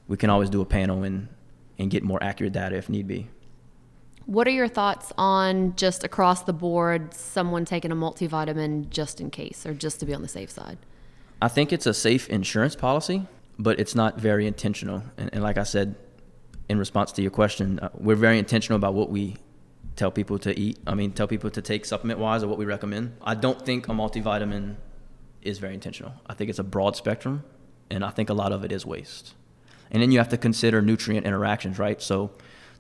we 0.07 0.17
can 0.17 0.29
always 0.29 0.49
do 0.49 0.61
a 0.61 0.65
panel 0.65 1.03
and 1.03 1.27
and 1.79 1.91
get 1.91 2.03
more 2.03 2.21
accurate 2.23 2.53
data 2.53 2.75
if 2.75 2.89
need 2.89 3.07
be. 3.07 3.27
What 4.25 4.47
are 4.47 4.51
your 4.51 4.67
thoughts 4.67 5.13
on 5.17 5.75
just 5.75 6.03
across 6.03 6.43
the 6.43 6.53
board, 6.53 7.13
someone 7.13 7.63
taking 7.63 7.91
a 7.91 7.95
multivitamin 7.95 8.89
just 8.89 9.21
in 9.21 9.29
case 9.29 9.65
or 9.65 9.73
just 9.73 9.99
to 10.01 10.05
be 10.05 10.13
on 10.13 10.21
the 10.21 10.27
safe 10.27 10.49
side? 10.49 10.77
I 11.41 11.47
think 11.47 11.71
it's 11.71 11.85
a 11.85 11.93
safe 11.93 12.27
insurance 12.29 12.75
policy, 12.75 13.25
but 13.57 13.79
it's 13.79 13.95
not 13.95 14.19
very 14.19 14.45
intentional. 14.45 15.03
And, 15.17 15.29
and 15.31 15.43
like 15.43 15.57
I 15.57 15.63
said, 15.63 15.95
in 16.67 16.77
response 16.77 17.13
to 17.13 17.21
your 17.21 17.31
question, 17.31 17.79
uh, 17.79 17.89
we're 17.93 18.15
very 18.15 18.37
intentional 18.37 18.75
about 18.75 18.95
what 18.95 19.09
we 19.09 19.37
tell 19.95 20.11
people 20.11 20.37
to 20.39 20.59
eat. 20.59 20.77
I 20.85 20.93
mean, 20.93 21.11
tell 21.11 21.27
people 21.27 21.49
to 21.51 21.61
take 21.61 21.85
supplement 21.85 22.19
wise 22.19 22.43
or 22.43 22.47
what 22.47 22.57
we 22.57 22.65
recommend. 22.65 23.15
I 23.21 23.35
don't 23.35 23.65
think 23.65 23.87
a 23.87 23.91
multivitamin 23.91 24.75
is 25.41 25.59
very 25.59 25.73
intentional. 25.73 26.11
I 26.25 26.33
think 26.33 26.49
it's 26.49 26.59
a 26.59 26.63
broad 26.63 26.97
spectrum, 26.97 27.43
and 27.89 28.03
I 28.03 28.09
think 28.09 28.29
a 28.29 28.33
lot 28.33 28.51
of 28.51 28.65
it 28.65 28.73
is 28.73 28.85
waste. 28.85 29.35
And 29.91 30.01
then 30.01 30.11
you 30.11 30.17
have 30.17 30.29
to 30.29 30.37
consider 30.37 30.81
nutrient 30.81 31.25
interactions, 31.25 31.79
right? 31.79 32.01
So 32.01 32.31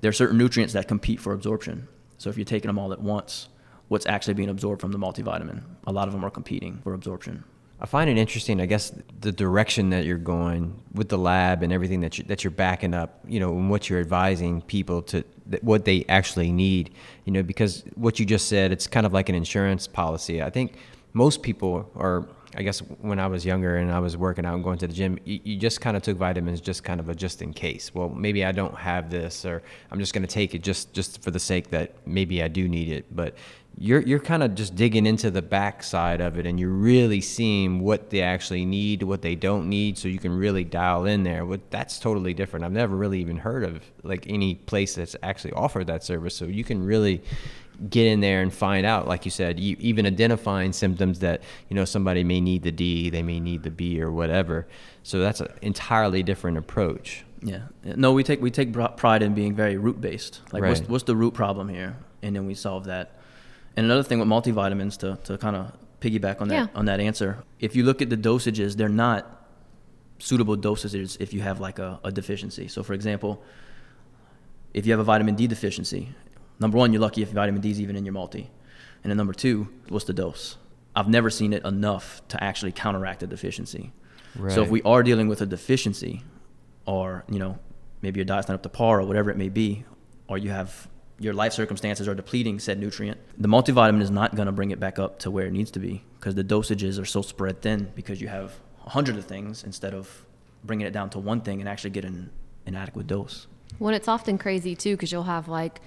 there 0.01 0.09
are 0.09 0.13
certain 0.13 0.37
nutrients 0.37 0.73
that 0.73 0.87
compete 0.87 1.19
for 1.19 1.33
absorption. 1.33 1.87
So 2.17 2.29
if 2.29 2.37
you're 2.37 2.45
taking 2.45 2.67
them 2.67 2.79
all 2.79 2.93
at 2.93 3.01
once, 3.01 3.49
what's 3.87 4.05
actually 4.05 4.33
being 4.33 4.49
absorbed 4.49 4.81
from 4.81 4.91
the 4.91 4.97
multivitamin? 4.97 5.63
A 5.85 5.91
lot 5.91 6.07
of 6.07 6.13
them 6.13 6.23
are 6.25 6.29
competing 6.29 6.79
for 6.83 6.93
absorption. 6.93 7.43
I 7.79 7.85
find 7.85 8.09
it 8.09 8.17
interesting. 8.17 8.59
I 8.59 8.65
guess 8.65 8.91
the 9.21 9.31
direction 9.31 9.91
that 9.91 10.03
you're 10.03 10.17
going 10.17 10.81
with 10.93 11.09
the 11.09 11.17
lab 11.17 11.61
and 11.61 11.71
everything 11.71 11.99
that 12.01 12.17
you 12.17 12.23
that 12.23 12.43
you're 12.43 12.51
backing 12.51 12.95
up, 12.95 13.19
you 13.27 13.39
know, 13.39 13.51
and 13.51 13.69
what 13.69 13.87
you're 13.87 13.99
advising 13.99 14.61
people 14.63 15.03
to 15.03 15.23
what 15.61 15.85
they 15.85 16.03
actually 16.09 16.51
need, 16.51 16.91
you 17.25 17.31
know, 17.31 17.43
because 17.43 17.83
what 17.93 18.19
you 18.19 18.25
just 18.25 18.47
said, 18.47 18.71
it's 18.71 18.87
kind 18.87 19.05
of 19.05 19.13
like 19.13 19.29
an 19.29 19.35
insurance 19.35 19.87
policy. 19.87 20.41
I 20.41 20.49
think 20.49 20.73
most 21.13 21.43
people 21.43 21.91
are. 21.95 22.27
I 22.57 22.63
guess 22.63 22.79
when 22.79 23.19
I 23.19 23.27
was 23.27 23.45
younger 23.45 23.77
and 23.77 23.91
I 23.91 23.99
was 23.99 24.17
working 24.17 24.43
out 24.43 24.55
and 24.55 24.63
going 24.63 24.79
to 24.79 24.87
the 24.87 24.93
gym, 24.93 25.19
you, 25.25 25.39
you 25.43 25.57
just 25.57 25.79
kind 25.79 25.95
of 25.95 26.01
took 26.01 26.17
vitamins 26.17 26.59
just 26.59 26.83
kind 26.83 26.99
of 26.99 27.07
a 27.07 27.13
just 27.13 27.43
in 27.43 27.53
case. 27.53 27.93
Well, 27.93 28.09
maybe 28.09 28.43
I 28.43 28.51
don't 28.51 28.75
have 28.75 29.11
this, 29.11 29.45
or 29.45 29.61
I'm 29.91 29.99
just 29.99 30.11
going 30.11 30.25
to 30.25 30.33
take 30.33 30.55
it 30.55 30.63
just 30.63 30.91
just 30.91 31.21
for 31.21 31.29
the 31.29 31.39
sake 31.39 31.69
that 31.69 31.95
maybe 32.07 32.41
I 32.41 32.47
do 32.47 32.67
need 32.67 32.89
it. 32.89 33.15
But 33.15 33.35
you're 33.79 34.01
you're 34.01 34.19
kind 34.19 34.41
of 34.41 34.55
just 34.55 34.75
digging 34.75 35.05
into 35.05 35.29
the 35.29 35.41
backside 35.41 36.19
of 36.19 36.39
it 36.39 36.47
and 36.47 36.59
you're 36.59 36.69
really 36.69 37.21
seeing 37.21 37.79
what 37.79 38.09
they 38.09 38.21
actually 38.23 38.65
need 38.65 39.03
what 39.03 39.21
they 39.21 39.35
don't 39.35 39.69
need 39.69 39.95
so 39.99 40.07
you 40.07 40.17
can 40.17 40.35
really 40.35 40.63
dial 40.63 41.05
in 41.05 41.21
there 41.21 41.45
what 41.45 41.69
that's 41.69 41.99
totally 41.99 42.33
different 42.33 42.65
i've 42.65 42.71
never 42.71 42.95
really 42.95 43.21
even 43.21 43.37
heard 43.37 43.63
of 43.63 43.83
like 44.01 44.25
any 44.27 44.55
place 44.55 44.95
that's 44.95 45.15
actually 45.21 45.53
offered 45.53 45.85
that 45.85 46.03
service 46.03 46.35
so 46.35 46.45
you 46.45 46.63
can 46.63 46.83
really 46.83 47.21
get 47.89 48.07
in 48.07 48.21
there 48.21 48.41
and 48.41 48.51
find 48.53 48.85
out 48.87 49.07
like 49.07 49.23
you 49.23 49.29
said 49.31 49.59
you 49.59 49.75
even 49.79 50.05
identifying 50.07 50.73
symptoms 50.73 51.19
that 51.19 51.41
you 51.69 51.75
know 51.75 51.85
somebody 51.85 52.23
may 52.23 52.41
need 52.41 52.63
the 52.63 52.71
d 52.71 53.09
they 53.11 53.21
may 53.21 53.39
need 53.39 53.61
the 53.63 53.69
b 53.69 54.01
or 54.01 54.11
whatever. 54.11 54.67
So 55.03 55.19
that's 55.19 55.41
an 55.41 55.49
entirely 55.61 56.23
different 56.23 56.57
approach. 56.57 57.23
Yeah. 57.43 57.63
No 57.83 58.13
we 58.13 58.23
take 58.23 58.41
we 58.41 58.49
take 58.49 58.73
pride 58.97 59.21
in 59.21 59.33
being 59.35 59.53
very 59.55 59.77
root 59.77 60.01
based 60.01 60.41
like 60.51 60.63
Right. 60.63 60.69
what's, 60.69 60.89
what's 60.89 61.03
the 61.03 61.15
root 61.15 61.33
problem 61.35 61.69
here? 61.69 61.95
And 62.23 62.35
then 62.35 62.47
we 62.47 62.55
solve 62.55 62.85
that. 62.85 63.15
And 63.75 63.85
another 63.85 64.01
thing 64.01 64.17
with 64.17 64.27
multivitamins 64.27 64.97
to, 64.99 65.19
to 65.25 65.37
kind 65.37 65.55
of 65.55 65.71
piggyback 66.01 66.41
on 66.41 66.47
that 66.47 66.55
Yeah. 66.55 66.67
on 66.79 66.85
that 66.85 66.99
answer, 66.99 67.43
if 67.59 67.75
you 67.75 67.83
look 67.83 68.01
at 68.01 68.09
the 68.09 68.17
dosages, 68.17 68.75
they're 68.75 68.89
not 68.89 69.45
suitable 70.17 70.57
dosages 70.57 71.15
if 71.19 71.31
you 71.31 71.41
have 71.41 71.59
like 71.59 71.77
a, 71.77 71.99
a 72.03 72.11
deficiency. 72.11 72.67
So 72.67 72.81
for 72.81 72.93
example, 72.93 73.43
if 74.73 74.85
you 74.87 74.91
have 74.93 74.99
a 74.99 75.03
vitamin 75.03 75.35
D 75.35 75.45
deficiency, 75.45 76.09
number 76.59 76.77
one, 76.77 76.93
you're 76.93 77.01
lucky 77.01 77.21
if 77.21 77.31
vitamin 77.31 77.61
D 77.61 77.71
is 77.71 77.79
even 77.79 77.95
in 77.95 78.05
your 78.05 78.13
multi. 78.13 78.49
And 79.03 79.11
then 79.11 79.17
number 79.17 79.33
two, 79.33 79.69
what's 79.89 80.05
the 80.05 80.13
dose? 80.13 80.57
I've 80.95 81.07
never 81.07 81.29
seen 81.29 81.53
it 81.53 81.63
enough 81.63 82.21
to 82.29 82.43
actually 82.43 82.71
counteract 82.71 83.21
a 83.23 83.27
deficiency. 83.27 83.93
Right. 84.35 84.51
So 84.51 84.63
if 84.63 84.69
we 84.69 84.81
are 84.81 85.03
dealing 85.03 85.27
with 85.27 85.41
a 85.41 85.45
deficiency, 85.45 86.23
or 86.85 87.23
you 87.29 87.39
know, 87.39 87.59
maybe 88.01 88.19
your 88.19 88.25
diet's 88.25 88.47
not 88.47 88.55
up 88.55 88.63
to 88.63 88.69
par, 88.69 88.99
or 88.99 89.05
whatever 89.05 89.29
it 89.29 89.37
may 89.37 89.49
be, 89.49 89.85
or 90.27 90.37
you 90.37 90.49
have 90.49 90.87
your 91.19 91.33
life 91.33 91.53
circumstances 91.53 92.07
are 92.07 92.15
depleting 92.15 92.59
said 92.59 92.79
nutrient, 92.79 93.19
the 93.37 93.47
multivitamin 93.47 94.01
is 94.01 94.11
not 94.11 94.35
going 94.35 94.45
to 94.45 94.51
bring 94.51 94.71
it 94.71 94.79
back 94.79 94.99
up 94.99 95.19
to 95.19 95.31
where 95.31 95.45
it 95.45 95.51
needs 95.51 95.71
to 95.71 95.79
be 95.79 96.03
because 96.19 96.35
the 96.35 96.43
dosages 96.43 97.01
are 97.01 97.05
so 97.05 97.21
spread 97.21 97.61
thin 97.61 97.91
because 97.95 98.21
you 98.21 98.27
have 98.27 98.59
a 98.85 98.89
hundred 98.89 99.17
of 99.17 99.25
things 99.25 99.63
instead 99.63 99.93
of 99.93 100.25
bringing 100.63 100.85
it 100.85 100.91
down 100.91 101.09
to 101.09 101.19
one 101.19 101.41
thing 101.41 101.59
and 101.59 101.67
actually 101.67 101.89
getting 101.89 102.29
an 102.65 102.75
adequate 102.75 103.07
dose. 103.07 103.47
When 103.79 103.93
it's 103.93 104.07
often 104.07 104.37
crazy 104.37 104.75
too, 104.75 104.95
because 104.95 105.11
you'll 105.11 105.23
have 105.23 105.47
like 105.47 105.81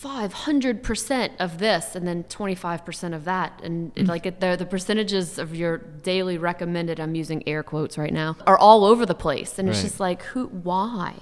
500% 0.00 1.30
of 1.38 1.58
this 1.58 1.94
and 1.96 2.06
then 2.06 2.24
25% 2.24 3.14
of 3.14 3.24
that. 3.24 3.60
And 3.62 3.92
it, 3.96 4.06
like 4.06 4.26
it, 4.26 4.40
the, 4.40 4.56
the 4.56 4.66
percentages 4.66 5.38
of 5.38 5.54
your 5.54 5.78
daily 5.78 6.38
recommended, 6.38 6.98
I'm 7.00 7.14
using 7.14 7.46
air 7.48 7.62
quotes 7.62 7.96
right 7.98 8.12
now, 8.12 8.36
are 8.46 8.58
all 8.58 8.84
over 8.84 9.06
the 9.06 9.14
place. 9.14 9.58
And 9.58 9.68
it's 9.68 9.82
just 9.82 10.00
like, 10.00 10.22
who, 10.22 10.46
why? 10.46 11.14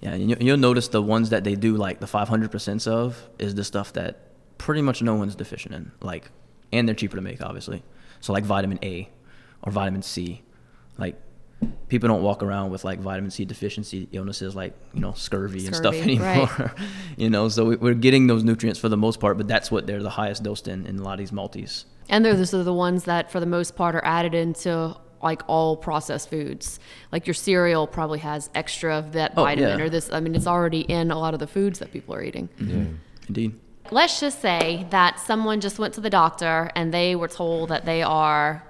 Yeah, 0.00 0.12
and 0.14 0.30
you- 0.30 0.36
you'll 0.40 0.56
notice 0.56 0.88
the 0.88 1.02
ones 1.02 1.30
that 1.30 1.44
they 1.44 1.54
do 1.54 1.76
like 1.76 2.00
the 2.00 2.06
500% 2.06 2.86
of 2.86 3.28
is 3.38 3.54
the 3.54 3.64
stuff 3.64 3.92
that 3.94 4.20
pretty 4.58 4.82
much 4.82 5.02
no 5.02 5.14
one's 5.14 5.34
deficient 5.34 5.74
in. 5.74 5.92
Like, 6.00 6.30
and 6.72 6.86
they're 6.88 6.94
cheaper 6.94 7.16
to 7.16 7.22
make, 7.22 7.42
obviously. 7.42 7.82
So 8.20 8.32
like 8.32 8.44
vitamin 8.44 8.78
A 8.82 9.08
or 9.62 9.72
vitamin 9.72 10.02
C, 10.02 10.42
like 10.98 11.16
people 11.88 12.08
don't 12.08 12.22
walk 12.22 12.42
around 12.42 12.70
with 12.70 12.84
like 12.84 13.00
vitamin 13.00 13.30
C 13.30 13.44
deficiency 13.44 14.08
illnesses 14.12 14.54
like 14.54 14.74
you 14.94 15.00
know 15.00 15.12
scurvy, 15.12 15.66
and 15.66 15.74
stuff 15.74 15.94
anymore. 16.06 16.48
right. 16.58 16.70
you 17.16 17.30
know, 17.30 17.48
so 17.48 17.64
we- 17.64 17.76
we're 17.76 17.94
getting 17.94 18.26
those 18.26 18.44
nutrients 18.44 18.78
for 18.78 18.88
the 18.88 18.96
most 18.96 19.20
part, 19.20 19.36
but 19.38 19.48
that's 19.48 19.70
what 19.70 19.86
they're 19.86 20.02
the 20.02 20.10
highest 20.10 20.42
dosed 20.42 20.68
in 20.68 20.86
in 20.86 20.98
a 20.98 21.02
lot 21.02 21.14
of 21.14 21.18
these 21.18 21.32
multis. 21.32 21.84
And 22.08 22.24
those 22.24 22.54
are 22.54 22.62
the 22.62 22.72
ones 22.72 23.04
that, 23.04 23.30
for 23.30 23.38
the 23.38 23.46
most 23.46 23.76
part, 23.76 23.94
are 23.94 24.04
added 24.04 24.34
into 24.34 24.96
like 25.22 25.42
all 25.46 25.76
processed 25.76 26.30
foods. 26.30 26.78
Like 27.12 27.26
your 27.26 27.34
cereal 27.34 27.86
probably 27.86 28.20
has 28.20 28.48
extra 28.54 28.96
of 28.96 29.12
that 29.12 29.32
Oh, 29.36 29.42
vitamin 29.44 29.78
yeah. 29.78 29.84
or 29.84 29.90
this. 29.90 30.10
I 30.12 30.20
mean, 30.20 30.34
it's 30.34 30.46
already 30.46 30.82
in 30.82 31.10
a 31.10 31.18
lot 31.18 31.34
of 31.34 31.40
the 31.40 31.46
foods 31.46 31.80
that 31.80 31.92
people 31.92 32.14
are 32.14 32.22
eating. 32.22 32.48
Yeah, 32.58 32.64
mm-hmm. 32.66 32.94
Indeed. 33.26 33.58
Let's 33.90 34.20
just 34.20 34.40
say 34.40 34.86
that 34.90 35.18
someone 35.18 35.60
just 35.60 35.78
went 35.78 35.94
to 35.94 36.00
the 36.00 36.10
doctor 36.10 36.70
and 36.76 36.94
they 36.94 37.16
were 37.16 37.28
told 37.28 37.70
that 37.70 37.84
they 37.84 38.02
are 38.02 38.62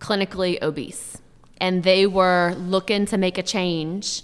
clinically 0.00 0.60
obese 0.62 1.18
and 1.60 1.82
they 1.82 2.06
were 2.06 2.54
looking 2.58 3.06
to 3.06 3.18
make 3.18 3.38
a 3.38 3.42
change, 3.42 4.22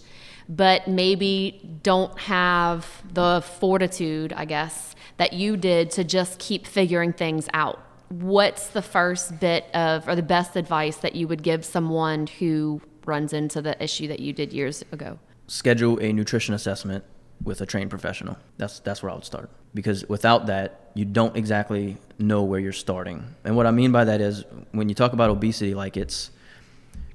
but 0.48 0.88
maybe 0.88 1.78
don't 1.82 2.18
have 2.20 3.02
the 3.12 3.42
fortitude, 3.58 4.32
I 4.32 4.44
guess, 4.44 4.94
that 5.16 5.32
you 5.32 5.56
did 5.56 5.90
to 5.92 6.04
just 6.04 6.38
keep 6.38 6.66
figuring 6.66 7.12
things 7.12 7.48
out. 7.54 7.80
What's 8.08 8.68
the 8.68 8.82
first 8.82 9.40
bit 9.40 9.66
of, 9.74 10.06
or 10.08 10.14
the 10.14 10.22
best 10.22 10.56
advice 10.56 10.96
that 10.98 11.14
you 11.14 11.26
would 11.28 11.42
give 11.42 11.64
someone 11.64 12.26
who 12.26 12.80
runs 13.06 13.32
into 13.32 13.60
the 13.62 13.82
issue 13.82 14.08
that 14.08 14.20
you 14.20 14.32
did 14.32 14.52
years 14.52 14.82
ago? 14.92 15.18
schedule 15.46 15.98
a 16.00 16.12
nutrition 16.12 16.54
assessment 16.54 17.04
with 17.42 17.60
a 17.60 17.66
trained 17.66 17.90
professional. 17.90 18.38
That's 18.56 18.80
that's 18.80 19.02
where 19.02 19.10
I 19.10 19.14
would 19.14 19.24
start 19.24 19.50
because 19.74 20.08
without 20.08 20.46
that, 20.46 20.90
you 20.94 21.04
don't 21.04 21.36
exactly 21.36 21.96
know 22.18 22.42
where 22.42 22.60
you're 22.60 22.72
starting. 22.72 23.24
And 23.44 23.56
what 23.56 23.66
I 23.66 23.70
mean 23.70 23.92
by 23.92 24.04
that 24.04 24.20
is 24.20 24.44
when 24.72 24.88
you 24.88 24.94
talk 24.94 25.12
about 25.12 25.30
obesity, 25.30 25.74
like 25.74 25.96
it's 25.96 26.30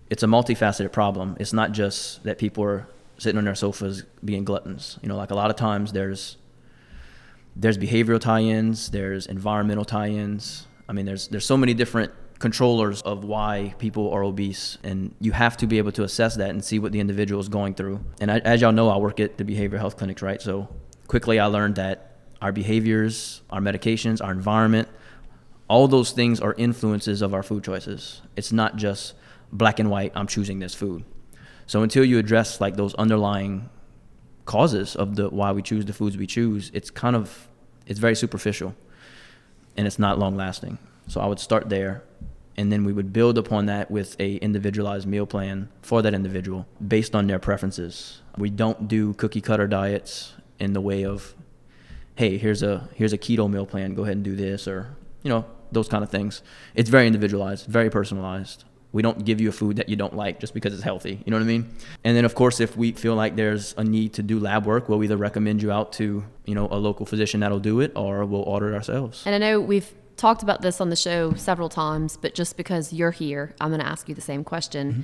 it's 0.09 0.23
a 0.23 0.27
multifaceted 0.27 0.91
problem. 0.91 1.37
It's 1.39 1.53
not 1.53 1.71
just 1.71 2.23
that 2.23 2.37
people 2.37 2.63
are 2.63 2.87
sitting 3.17 3.37
on 3.37 3.45
their 3.45 3.55
sofas 3.55 4.03
being 4.23 4.43
gluttons. 4.43 4.97
You 5.01 5.09
know, 5.09 5.15
like 5.15 5.31
a 5.31 5.35
lot 5.35 5.49
of 5.49 5.55
times 5.55 5.93
there's 5.93 6.37
there's 7.55 7.77
behavioral 7.77 8.19
tie-ins, 8.19 8.91
there's 8.91 9.25
environmental 9.27 9.83
tie-ins. 9.85 10.65
I 10.87 10.93
mean, 10.93 11.05
there's 11.05 11.27
there's 11.27 11.45
so 11.45 11.57
many 11.57 11.73
different 11.73 12.11
controllers 12.39 13.01
of 13.01 13.25
why 13.25 13.75
people 13.79 14.11
are 14.11 14.23
obese, 14.23 14.77
and 14.83 15.13
you 15.19 15.33
have 15.33 15.57
to 15.57 15.67
be 15.67 15.77
able 15.77 15.91
to 15.91 16.03
assess 16.03 16.35
that 16.35 16.51
and 16.51 16.63
see 16.63 16.79
what 16.79 16.93
the 16.93 16.99
individual 16.99 17.41
is 17.41 17.49
going 17.49 17.75
through. 17.75 17.99
And 18.21 18.31
I, 18.31 18.39
as 18.39 18.61
y'all 18.61 18.71
know, 18.71 18.89
I 18.89 18.97
work 18.97 19.19
at 19.19 19.37
the 19.37 19.43
behavioral 19.43 19.79
health 19.79 19.97
clinics, 19.97 20.21
right? 20.21 20.41
So 20.41 20.69
quickly, 21.07 21.39
I 21.39 21.45
learned 21.47 21.75
that 21.75 22.15
our 22.41 22.53
behaviors, 22.53 23.41
our 23.49 23.59
medications, 23.59 24.23
our 24.23 24.31
environment, 24.31 24.87
all 25.67 25.87
those 25.87 26.11
things 26.11 26.39
are 26.39 26.53
influences 26.53 27.21
of 27.21 27.33
our 27.33 27.43
food 27.43 27.63
choices. 27.63 28.21
It's 28.37 28.53
not 28.53 28.77
just 28.77 29.13
black 29.51 29.79
and 29.79 29.89
white. 29.89 30.11
I'm 30.15 30.27
choosing 30.27 30.59
this 30.59 30.73
food. 30.73 31.03
So 31.67 31.83
until 31.83 32.03
you 32.03 32.17
address 32.17 32.59
like 32.59 32.75
those 32.75 32.93
underlying 32.95 33.69
causes 34.45 34.95
of 34.95 35.15
the 35.15 35.29
why 35.29 35.51
we 35.51 35.61
choose 35.61 35.85
the 35.85 35.93
foods 35.93 36.17
we 36.17 36.27
choose, 36.27 36.71
it's 36.73 36.89
kind 36.89 37.15
of 37.15 37.47
it's 37.85 37.99
very 37.99 38.15
superficial 38.15 38.75
and 39.77 39.85
it's 39.85 39.99
not 39.99 40.17
long 40.19 40.35
lasting. 40.35 40.77
So 41.07 41.21
I 41.21 41.27
would 41.27 41.39
start 41.39 41.69
there 41.69 42.03
and 42.57 42.71
then 42.71 42.83
we 42.83 42.91
would 42.91 43.13
build 43.13 43.37
upon 43.37 43.67
that 43.67 43.89
with 43.89 44.19
a 44.19 44.35
individualized 44.37 45.07
meal 45.07 45.25
plan 45.25 45.69
for 45.81 46.01
that 46.01 46.13
individual 46.13 46.67
based 46.85 47.15
on 47.15 47.27
their 47.27 47.39
preferences. 47.39 48.21
We 48.37 48.49
don't 48.49 48.87
do 48.87 49.13
cookie 49.13 49.41
cutter 49.41 49.67
diets 49.67 50.33
in 50.59 50.73
the 50.73 50.81
way 50.81 51.05
of 51.05 51.35
hey, 52.15 52.37
here's 52.37 52.61
a 52.63 52.89
here's 52.95 53.13
a 53.13 53.17
keto 53.17 53.49
meal 53.49 53.65
plan, 53.65 53.93
go 53.93 54.03
ahead 54.03 54.17
and 54.17 54.25
do 54.25 54.35
this 54.35 54.67
or 54.67 54.95
you 55.23 55.29
know, 55.29 55.45
those 55.71 55.87
kind 55.87 56.03
of 56.03 56.09
things. 56.09 56.41
It's 56.75 56.89
very 56.89 57.07
individualized, 57.07 57.67
very 57.67 57.89
personalized. 57.89 58.63
We 58.91 59.01
don't 59.01 59.23
give 59.23 59.39
you 59.39 59.49
a 59.49 59.51
food 59.51 59.75
that 59.75 59.87
you 59.87 59.95
don't 59.95 60.15
like 60.15 60.39
just 60.39 60.53
because 60.53 60.73
it's 60.73 60.81
healthy. 60.83 61.21
You 61.23 61.31
know 61.31 61.37
what 61.37 61.43
I 61.43 61.47
mean? 61.47 61.69
And 62.03 62.17
then 62.17 62.25
of 62.25 62.33
course, 62.33 62.59
if 62.59 62.75
we 62.75 62.91
feel 62.91 63.15
like 63.15 63.35
there's 63.35 63.75
a 63.77 63.83
need 63.83 64.13
to 64.13 64.23
do 64.23 64.39
lab 64.39 64.65
work, 64.65 64.89
we'll 64.89 65.03
either 65.03 65.17
recommend 65.17 65.61
you 65.61 65.71
out 65.71 65.93
to, 65.93 66.23
you 66.45 66.55
know, 66.55 66.67
a 66.71 66.77
local 66.77 67.05
physician 67.05 67.41
that'll 67.41 67.59
do 67.59 67.81
it 67.81 67.91
or 67.95 68.25
we'll 68.25 68.41
order 68.41 68.73
it 68.73 68.75
ourselves. 68.75 69.23
And 69.25 69.35
I 69.35 69.37
know 69.37 69.59
we've 69.59 69.93
talked 70.17 70.43
about 70.43 70.61
this 70.61 70.81
on 70.81 70.89
the 70.89 70.95
show 70.95 71.33
several 71.33 71.69
times, 71.69 72.17
but 72.17 72.35
just 72.35 72.57
because 72.57 72.91
you're 72.91 73.11
here, 73.11 73.55
I'm 73.61 73.69
going 73.69 73.79
to 73.79 73.87
ask 73.87 74.09
you 74.09 74.15
the 74.15 74.21
same 74.21 74.43
question. 74.43 74.91
Mm-hmm. 74.91 75.01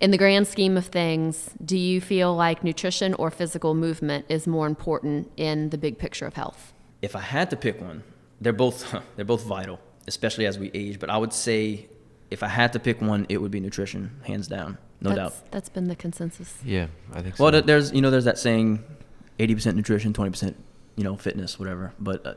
In 0.00 0.12
the 0.12 0.18
grand 0.18 0.46
scheme 0.46 0.76
of 0.76 0.86
things, 0.86 1.50
do 1.64 1.76
you 1.76 2.00
feel 2.00 2.34
like 2.34 2.62
nutrition 2.62 3.14
or 3.14 3.32
physical 3.32 3.74
movement 3.74 4.26
is 4.28 4.46
more 4.46 4.66
important 4.66 5.32
in 5.36 5.70
the 5.70 5.78
big 5.78 5.98
picture 5.98 6.24
of 6.24 6.34
health? 6.34 6.72
If 7.02 7.16
I 7.16 7.20
had 7.20 7.50
to 7.50 7.56
pick 7.56 7.80
one, 7.80 8.04
they're 8.40 8.52
both 8.52 8.94
they're 9.16 9.24
both 9.24 9.42
vital, 9.42 9.80
especially 10.06 10.46
as 10.46 10.58
we 10.58 10.70
age. 10.72 11.00
But 11.00 11.10
I 11.10 11.16
would 11.16 11.32
say 11.32 11.88
if 12.30 12.42
I 12.42 12.48
had 12.48 12.72
to 12.74 12.78
pick 12.78 13.00
one, 13.00 13.26
it 13.28 13.40
would 13.40 13.50
be 13.50 13.60
nutrition, 13.60 14.20
hands 14.24 14.48
down, 14.48 14.78
no 15.00 15.10
that's, 15.10 15.40
doubt. 15.40 15.50
That's 15.50 15.68
been 15.68 15.88
the 15.88 15.96
consensus. 15.96 16.58
Yeah, 16.64 16.88
I 17.12 17.22
think 17.22 17.36
so. 17.36 17.44
Well, 17.44 17.52
th- 17.52 17.64
there's 17.64 17.92
you 17.92 18.02
know 18.02 18.10
there's 18.10 18.24
that 18.24 18.38
saying, 18.38 18.84
eighty 19.38 19.54
percent 19.54 19.76
nutrition, 19.76 20.12
twenty 20.12 20.30
percent 20.30 20.56
you 20.96 21.04
know 21.04 21.16
fitness, 21.16 21.58
whatever. 21.58 21.94
But 21.98 22.26
uh, 22.26 22.34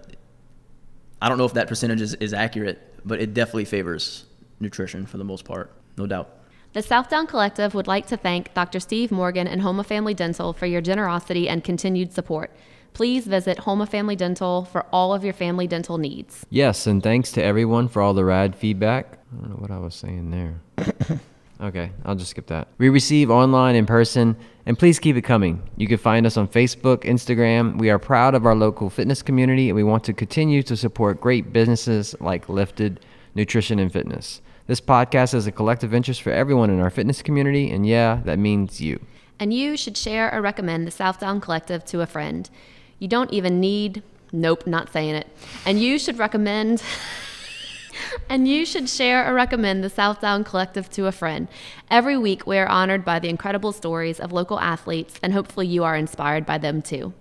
I 1.21 1.30
don't 1.30 1.38
know 1.38 1.45
if 1.45 1.54
that 1.54 1.67
percentage 1.67 2.01
is, 2.01 2.13
is 2.15 2.34
accurate, 2.34 2.80
but 3.06 3.19
it 3.19 3.34
definitely 3.34 3.65
favors 3.65 4.25
nutrition 4.60 5.06
for 5.06 5.17
the 5.17 5.23
most 5.23 5.45
part, 5.45 5.71
no 5.97 6.08
doubt. 6.08 6.38
The 6.73 6.82
Southdown 6.82 7.27
Collective 7.27 7.73
would 7.73 7.88
like 7.88 8.08
to 8.08 8.17
thank 8.17 8.54
Dr. 8.54 8.80
Steve 8.80 9.12
Morgan 9.12 9.45
and 9.45 9.62
Houma 9.62 9.84
Family 9.84 10.13
Dental 10.13 10.54
for 10.54 10.65
your 10.65 10.80
generosity 10.80 11.49
and 11.49 11.63
continued 11.63 12.13
support. 12.13 12.49
Please 12.93 13.25
visit 13.25 13.60
Houma 13.60 13.86
Family 13.86 14.15
Dental 14.15 14.65
for 14.65 14.86
all 14.91 15.13
of 15.13 15.23
your 15.23 15.34
family 15.34 15.65
dental 15.65 15.97
needs. 15.97 16.45
Yes, 16.49 16.88
and 16.88 17.01
thanks 17.01 17.32
to 17.34 17.43
everyone 17.43 17.88
for 17.88 18.01
all 18.01 18.13
the 18.13 18.25
rad 18.25 18.56
feedback. 18.56 19.17
I 19.32 19.41
don't 19.41 19.49
know 19.51 19.56
what 19.56 19.71
I 19.71 19.80
was 19.80 19.95
saying 19.95 20.32
there. 20.32 20.62
okay, 21.62 21.91
I'll 22.04 22.15
just 22.15 22.32
skip 22.32 22.47
that. 22.47 22.67
We 22.77 22.89
receive 22.89 23.32
online, 23.32 23.75
in 23.75 23.86
person, 23.86 24.36
and 24.65 24.77
please 24.77 24.99
keep 24.99 25.15
it 25.15 25.21
coming. 25.21 25.63
You 25.77 25.88
can 25.88 25.97
find 25.97 26.25
us 26.25 26.36
on 26.36 26.47
Facebook, 26.49 27.04
Instagram. 27.06 27.77
We 27.77 27.89
are 27.89 27.97
proud 27.97 28.36
of 28.36 28.45
our 28.45 28.56
local 28.56 28.89
fitness 28.89 29.21
community, 29.21 29.69
and 29.69 29.75
we 29.75 29.84
want 29.84 30.04
to 30.06 30.13
continue 30.13 30.62
to 30.63 30.75
support 30.75 31.21
great 31.21 31.54
businesses 31.54 32.13
like 32.19 32.49
Lifted 32.49 32.99
Nutrition 33.36 33.80
and 33.80 33.91
Fitness. 33.91 34.41
This 34.67 34.82
podcast 34.82 35.34
is 35.34 35.47
a 35.47 35.51
collective 35.51 35.93
interest 35.93 36.21
for 36.21 36.32
everyone 36.32 36.69
in 36.69 36.80
our 36.80 36.89
fitness 36.89 37.21
community, 37.21 37.71
and 37.71 37.88
yeah, 37.88 38.21
that 38.25 38.38
means 38.38 38.82
you. 38.82 38.99
And 39.39 39.54
you 39.54 39.75
should 39.75 39.97
share 39.97 40.32
or 40.34 40.41
recommend 40.41 40.86
the 40.86 40.91
Southdown 40.91 41.41
Collective 41.41 41.84
to 41.86 42.01
a 42.01 42.06
friend. 42.06 42.49
You 43.02 43.08
don't 43.08 43.34
even 43.34 43.60
need, 43.60 44.04
nope, 44.32 44.68
not 44.68 44.94
saying 44.94 45.16
it. 45.16 45.26
And 45.66 45.82
you 45.82 45.98
should 45.98 46.20
recommend. 46.20 46.84
and 48.30 48.48
you 48.48 48.64
should 48.64 48.88
share 48.88 49.28
or 49.28 49.34
recommend 49.34 49.84
the 49.84 49.90
Southdown 49.90 50.44
Collective 50.44 50.88
to 50.92 51.08
a 51.08 51.12
friend. 51.12 51.48
Every 51.90 52.16
week, 52.16 52.46
we 52.46 52.60
are 52.60 52.68
honored 52.68 53.04
by 53.04 53.18
the 53.18 53.28
incredible 53.28 53.72
stories 53.72 54.20
of 54.20 54.32
local 54.32 54.60
athletes, 54.60 55.20
and 55.24 55.34
hopefully, 55.34 55.66
you 55.66 55.84
are 55.84 55.96
inspired 55.96 56.46
by 56.46 56.60
them 56.60 56.84
too. 56.84 57.12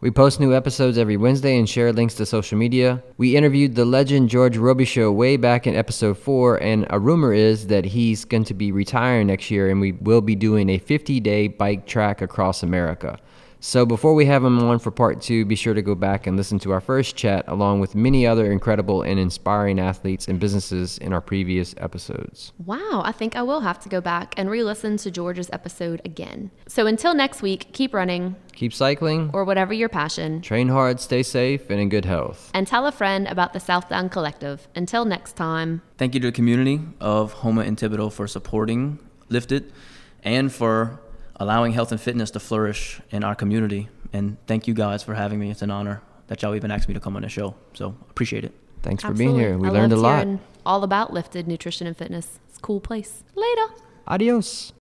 We 0.00 0.10
post 0.10 0.40
new 0.40 0.54
episodes 0.54 0.96
every 0.96 1.18
Wednesday 1.18 1.58
and 1.58 1.68
share 1.68 1.92
links 1.92 2.14
to 2.14 2.24
social 2.24 2.56
media. 2.56 3.02
We 3.18 3.36
interviewed 3.36 3.74
the 3.74 3.84
legend 3.84 4.30
George 4.30 4.56
Robichaux 4.56 5.14
way 5.14 5.36
back 5.36 5.66
in 5.66 5.74
episode 5.74 6.16
4, 6.16 6.62
and 6.62 6.86
a 6.88 6.98
rumor 6.98 7.34
is 7.34 7.66
that 7.66 7.84
he's 7.84 8.24
going 8.24 8.44
to 8.44 8.54
be 8.54 8.72
retiring 8.72 9.26
next 9.26 9.50
year 9.50 9.68
and 9.68 9.78
we 9.78 9.92
will 9.92 10.22
be 10.22 10.36
doing 10.36 10.70
a 10.70 10.78
50 10.78 11.20
day 11.20 11.48
bike 11.48 11.86
track 11.86 12.22
across 12.22 12.62
America. 12.62 13.18
So 13.60 13.84
before 13.84 14.14
we 14.14 14.26
have 14.26 14.44
him 14.44 14.58
on 14.60 14.78
for 14.78 14.90
part 14.90 15.20
two, 15.20 15.44
be 15.44 15.56
sure 15.56 15.74
to 15.74 15.82
go 15.82 15.94
back 15.94 16.26
and 16.26 16.36
listen 16.36 16.58
to 16.60 16.70
our 16.70 16.80
first 16.80 17.16
chat 17.16 17.44
along 17.48 17.80
with 17.80 17.94
many 17.94 18.26
other 18.26 18.52
incredible 18.52 19.02
and 19.02 19.18
inspiring 19.18 19.80
athletes 19.80 20.28
and 20.28 20.38
businesses 20.38 20.96
in 20.98 21.12
our 21.12 21.20
previous 21.20 21.74
episodes. 21.78 22.52
Wow, 22.64 23.02
I 23.04 23.10
think 23.10 23.34
I 23.34 23.42
will 23.42 23.60
have 23.60 23.80
to 23.80 23.88
go 23.88 24.00
back 24.00 24.34
and 24.36 24.48
re 24.48 24.62
listen 24.62 24.96
to 24.98 25.10
George's 25.10 25.50
episode 25.52 26.00
again. 26.04 26.50
So 26.68 26.86
until 26.86 27.14
next 27.14 27.42
week, 27.42 27.72
keep 27.72 27.92
running 27.92 28.36
Keep 28.54 28.74
cycling, 28.74 29.30
or 29.32 29.44
whatever 29.44 29.72
your 29.72 29.88
passion, 29.88 30.40
train 30.40 30.68
hard, 30.68 30.98
stay 30.98 31.22
safe, 31.22 31.70
and 31.70 31.80
in 31.80 31.88
good 31.88 32.04
health. 32.04 32.50
and 32.54 32.66
tell 32.66 32.86
a 32.86 32.92
friend 32.92 33.28
about 33.28 33.52
the 33.52 33.60
Southdown 33.60 34.08
Collective. 34.08 34.66
Until 34.74 35.04
next 35.04 35.36
time. 35.36 35.80
Thank 35.96 36.14
you 36.14 36.20
to 36.20 36.26
the 36.28 36.32
community 36.32 36.80
of 37.00 37.34
Houma 37.34 37.62
and 37.62 37.76
Thibodaux 37.76 38.12
for 38.12 38.26
supporting 38.26 38.98
Lifted 39.28 39.72
and 40.24 40.52
for 40.52 40.98
allowing 41.38 41.72
health 41.72 41.92
and 41.92 42.00
fitness 42.00 42.30
to 42.32 42.40
flourish 42.40 43.00
in 43.10 43.24
our 43.24 43.34
community. 43.34 43.88
And 44.12 44.36
thank 44.46 44.66
you 44.66 44.74
guys 44.74 45.02
for 45.02 45.14
having 45.14 45.38
me. 45.38 45.50
It's 45.50 45.62
an 45.62 45.70
honor 45.70 46.02
that 46.28 46.42
y'all 46.42 46.54
even 46.54 46.70
asked 46.70 46.88
me 46.88 46.94
to 46.94 47.00
come 47.00 47.16
on 47.16 47.22
the 47.22 47.28
show. 47.28 47.54
So 47.74 47.94
appreciate 48.10 48.44
it. 48.44 48.52
Thanks 48.82 49.02
for 49.02 49.10
Absolutely. 49.10 49.34
being 49.34 49.48
here. 49.48 49.58
We 49.58 49.68
I 49.68 49.70
learned 49.70 49.92
a 49.92 49.96
lot. 49.96 50.26
All 50.64 50.84
about 50.84 51.12
lifted 51.12 51.48
nutrition 51.48 51.86
and 51.86 51.96
fitness. 51.96 52.38
It's 52.48 52.58
a 52.58 52.60
cool 52.60 52.80
place. 52.80 53.22
Later. 53.34 53.74
Adios. 54.06 54.72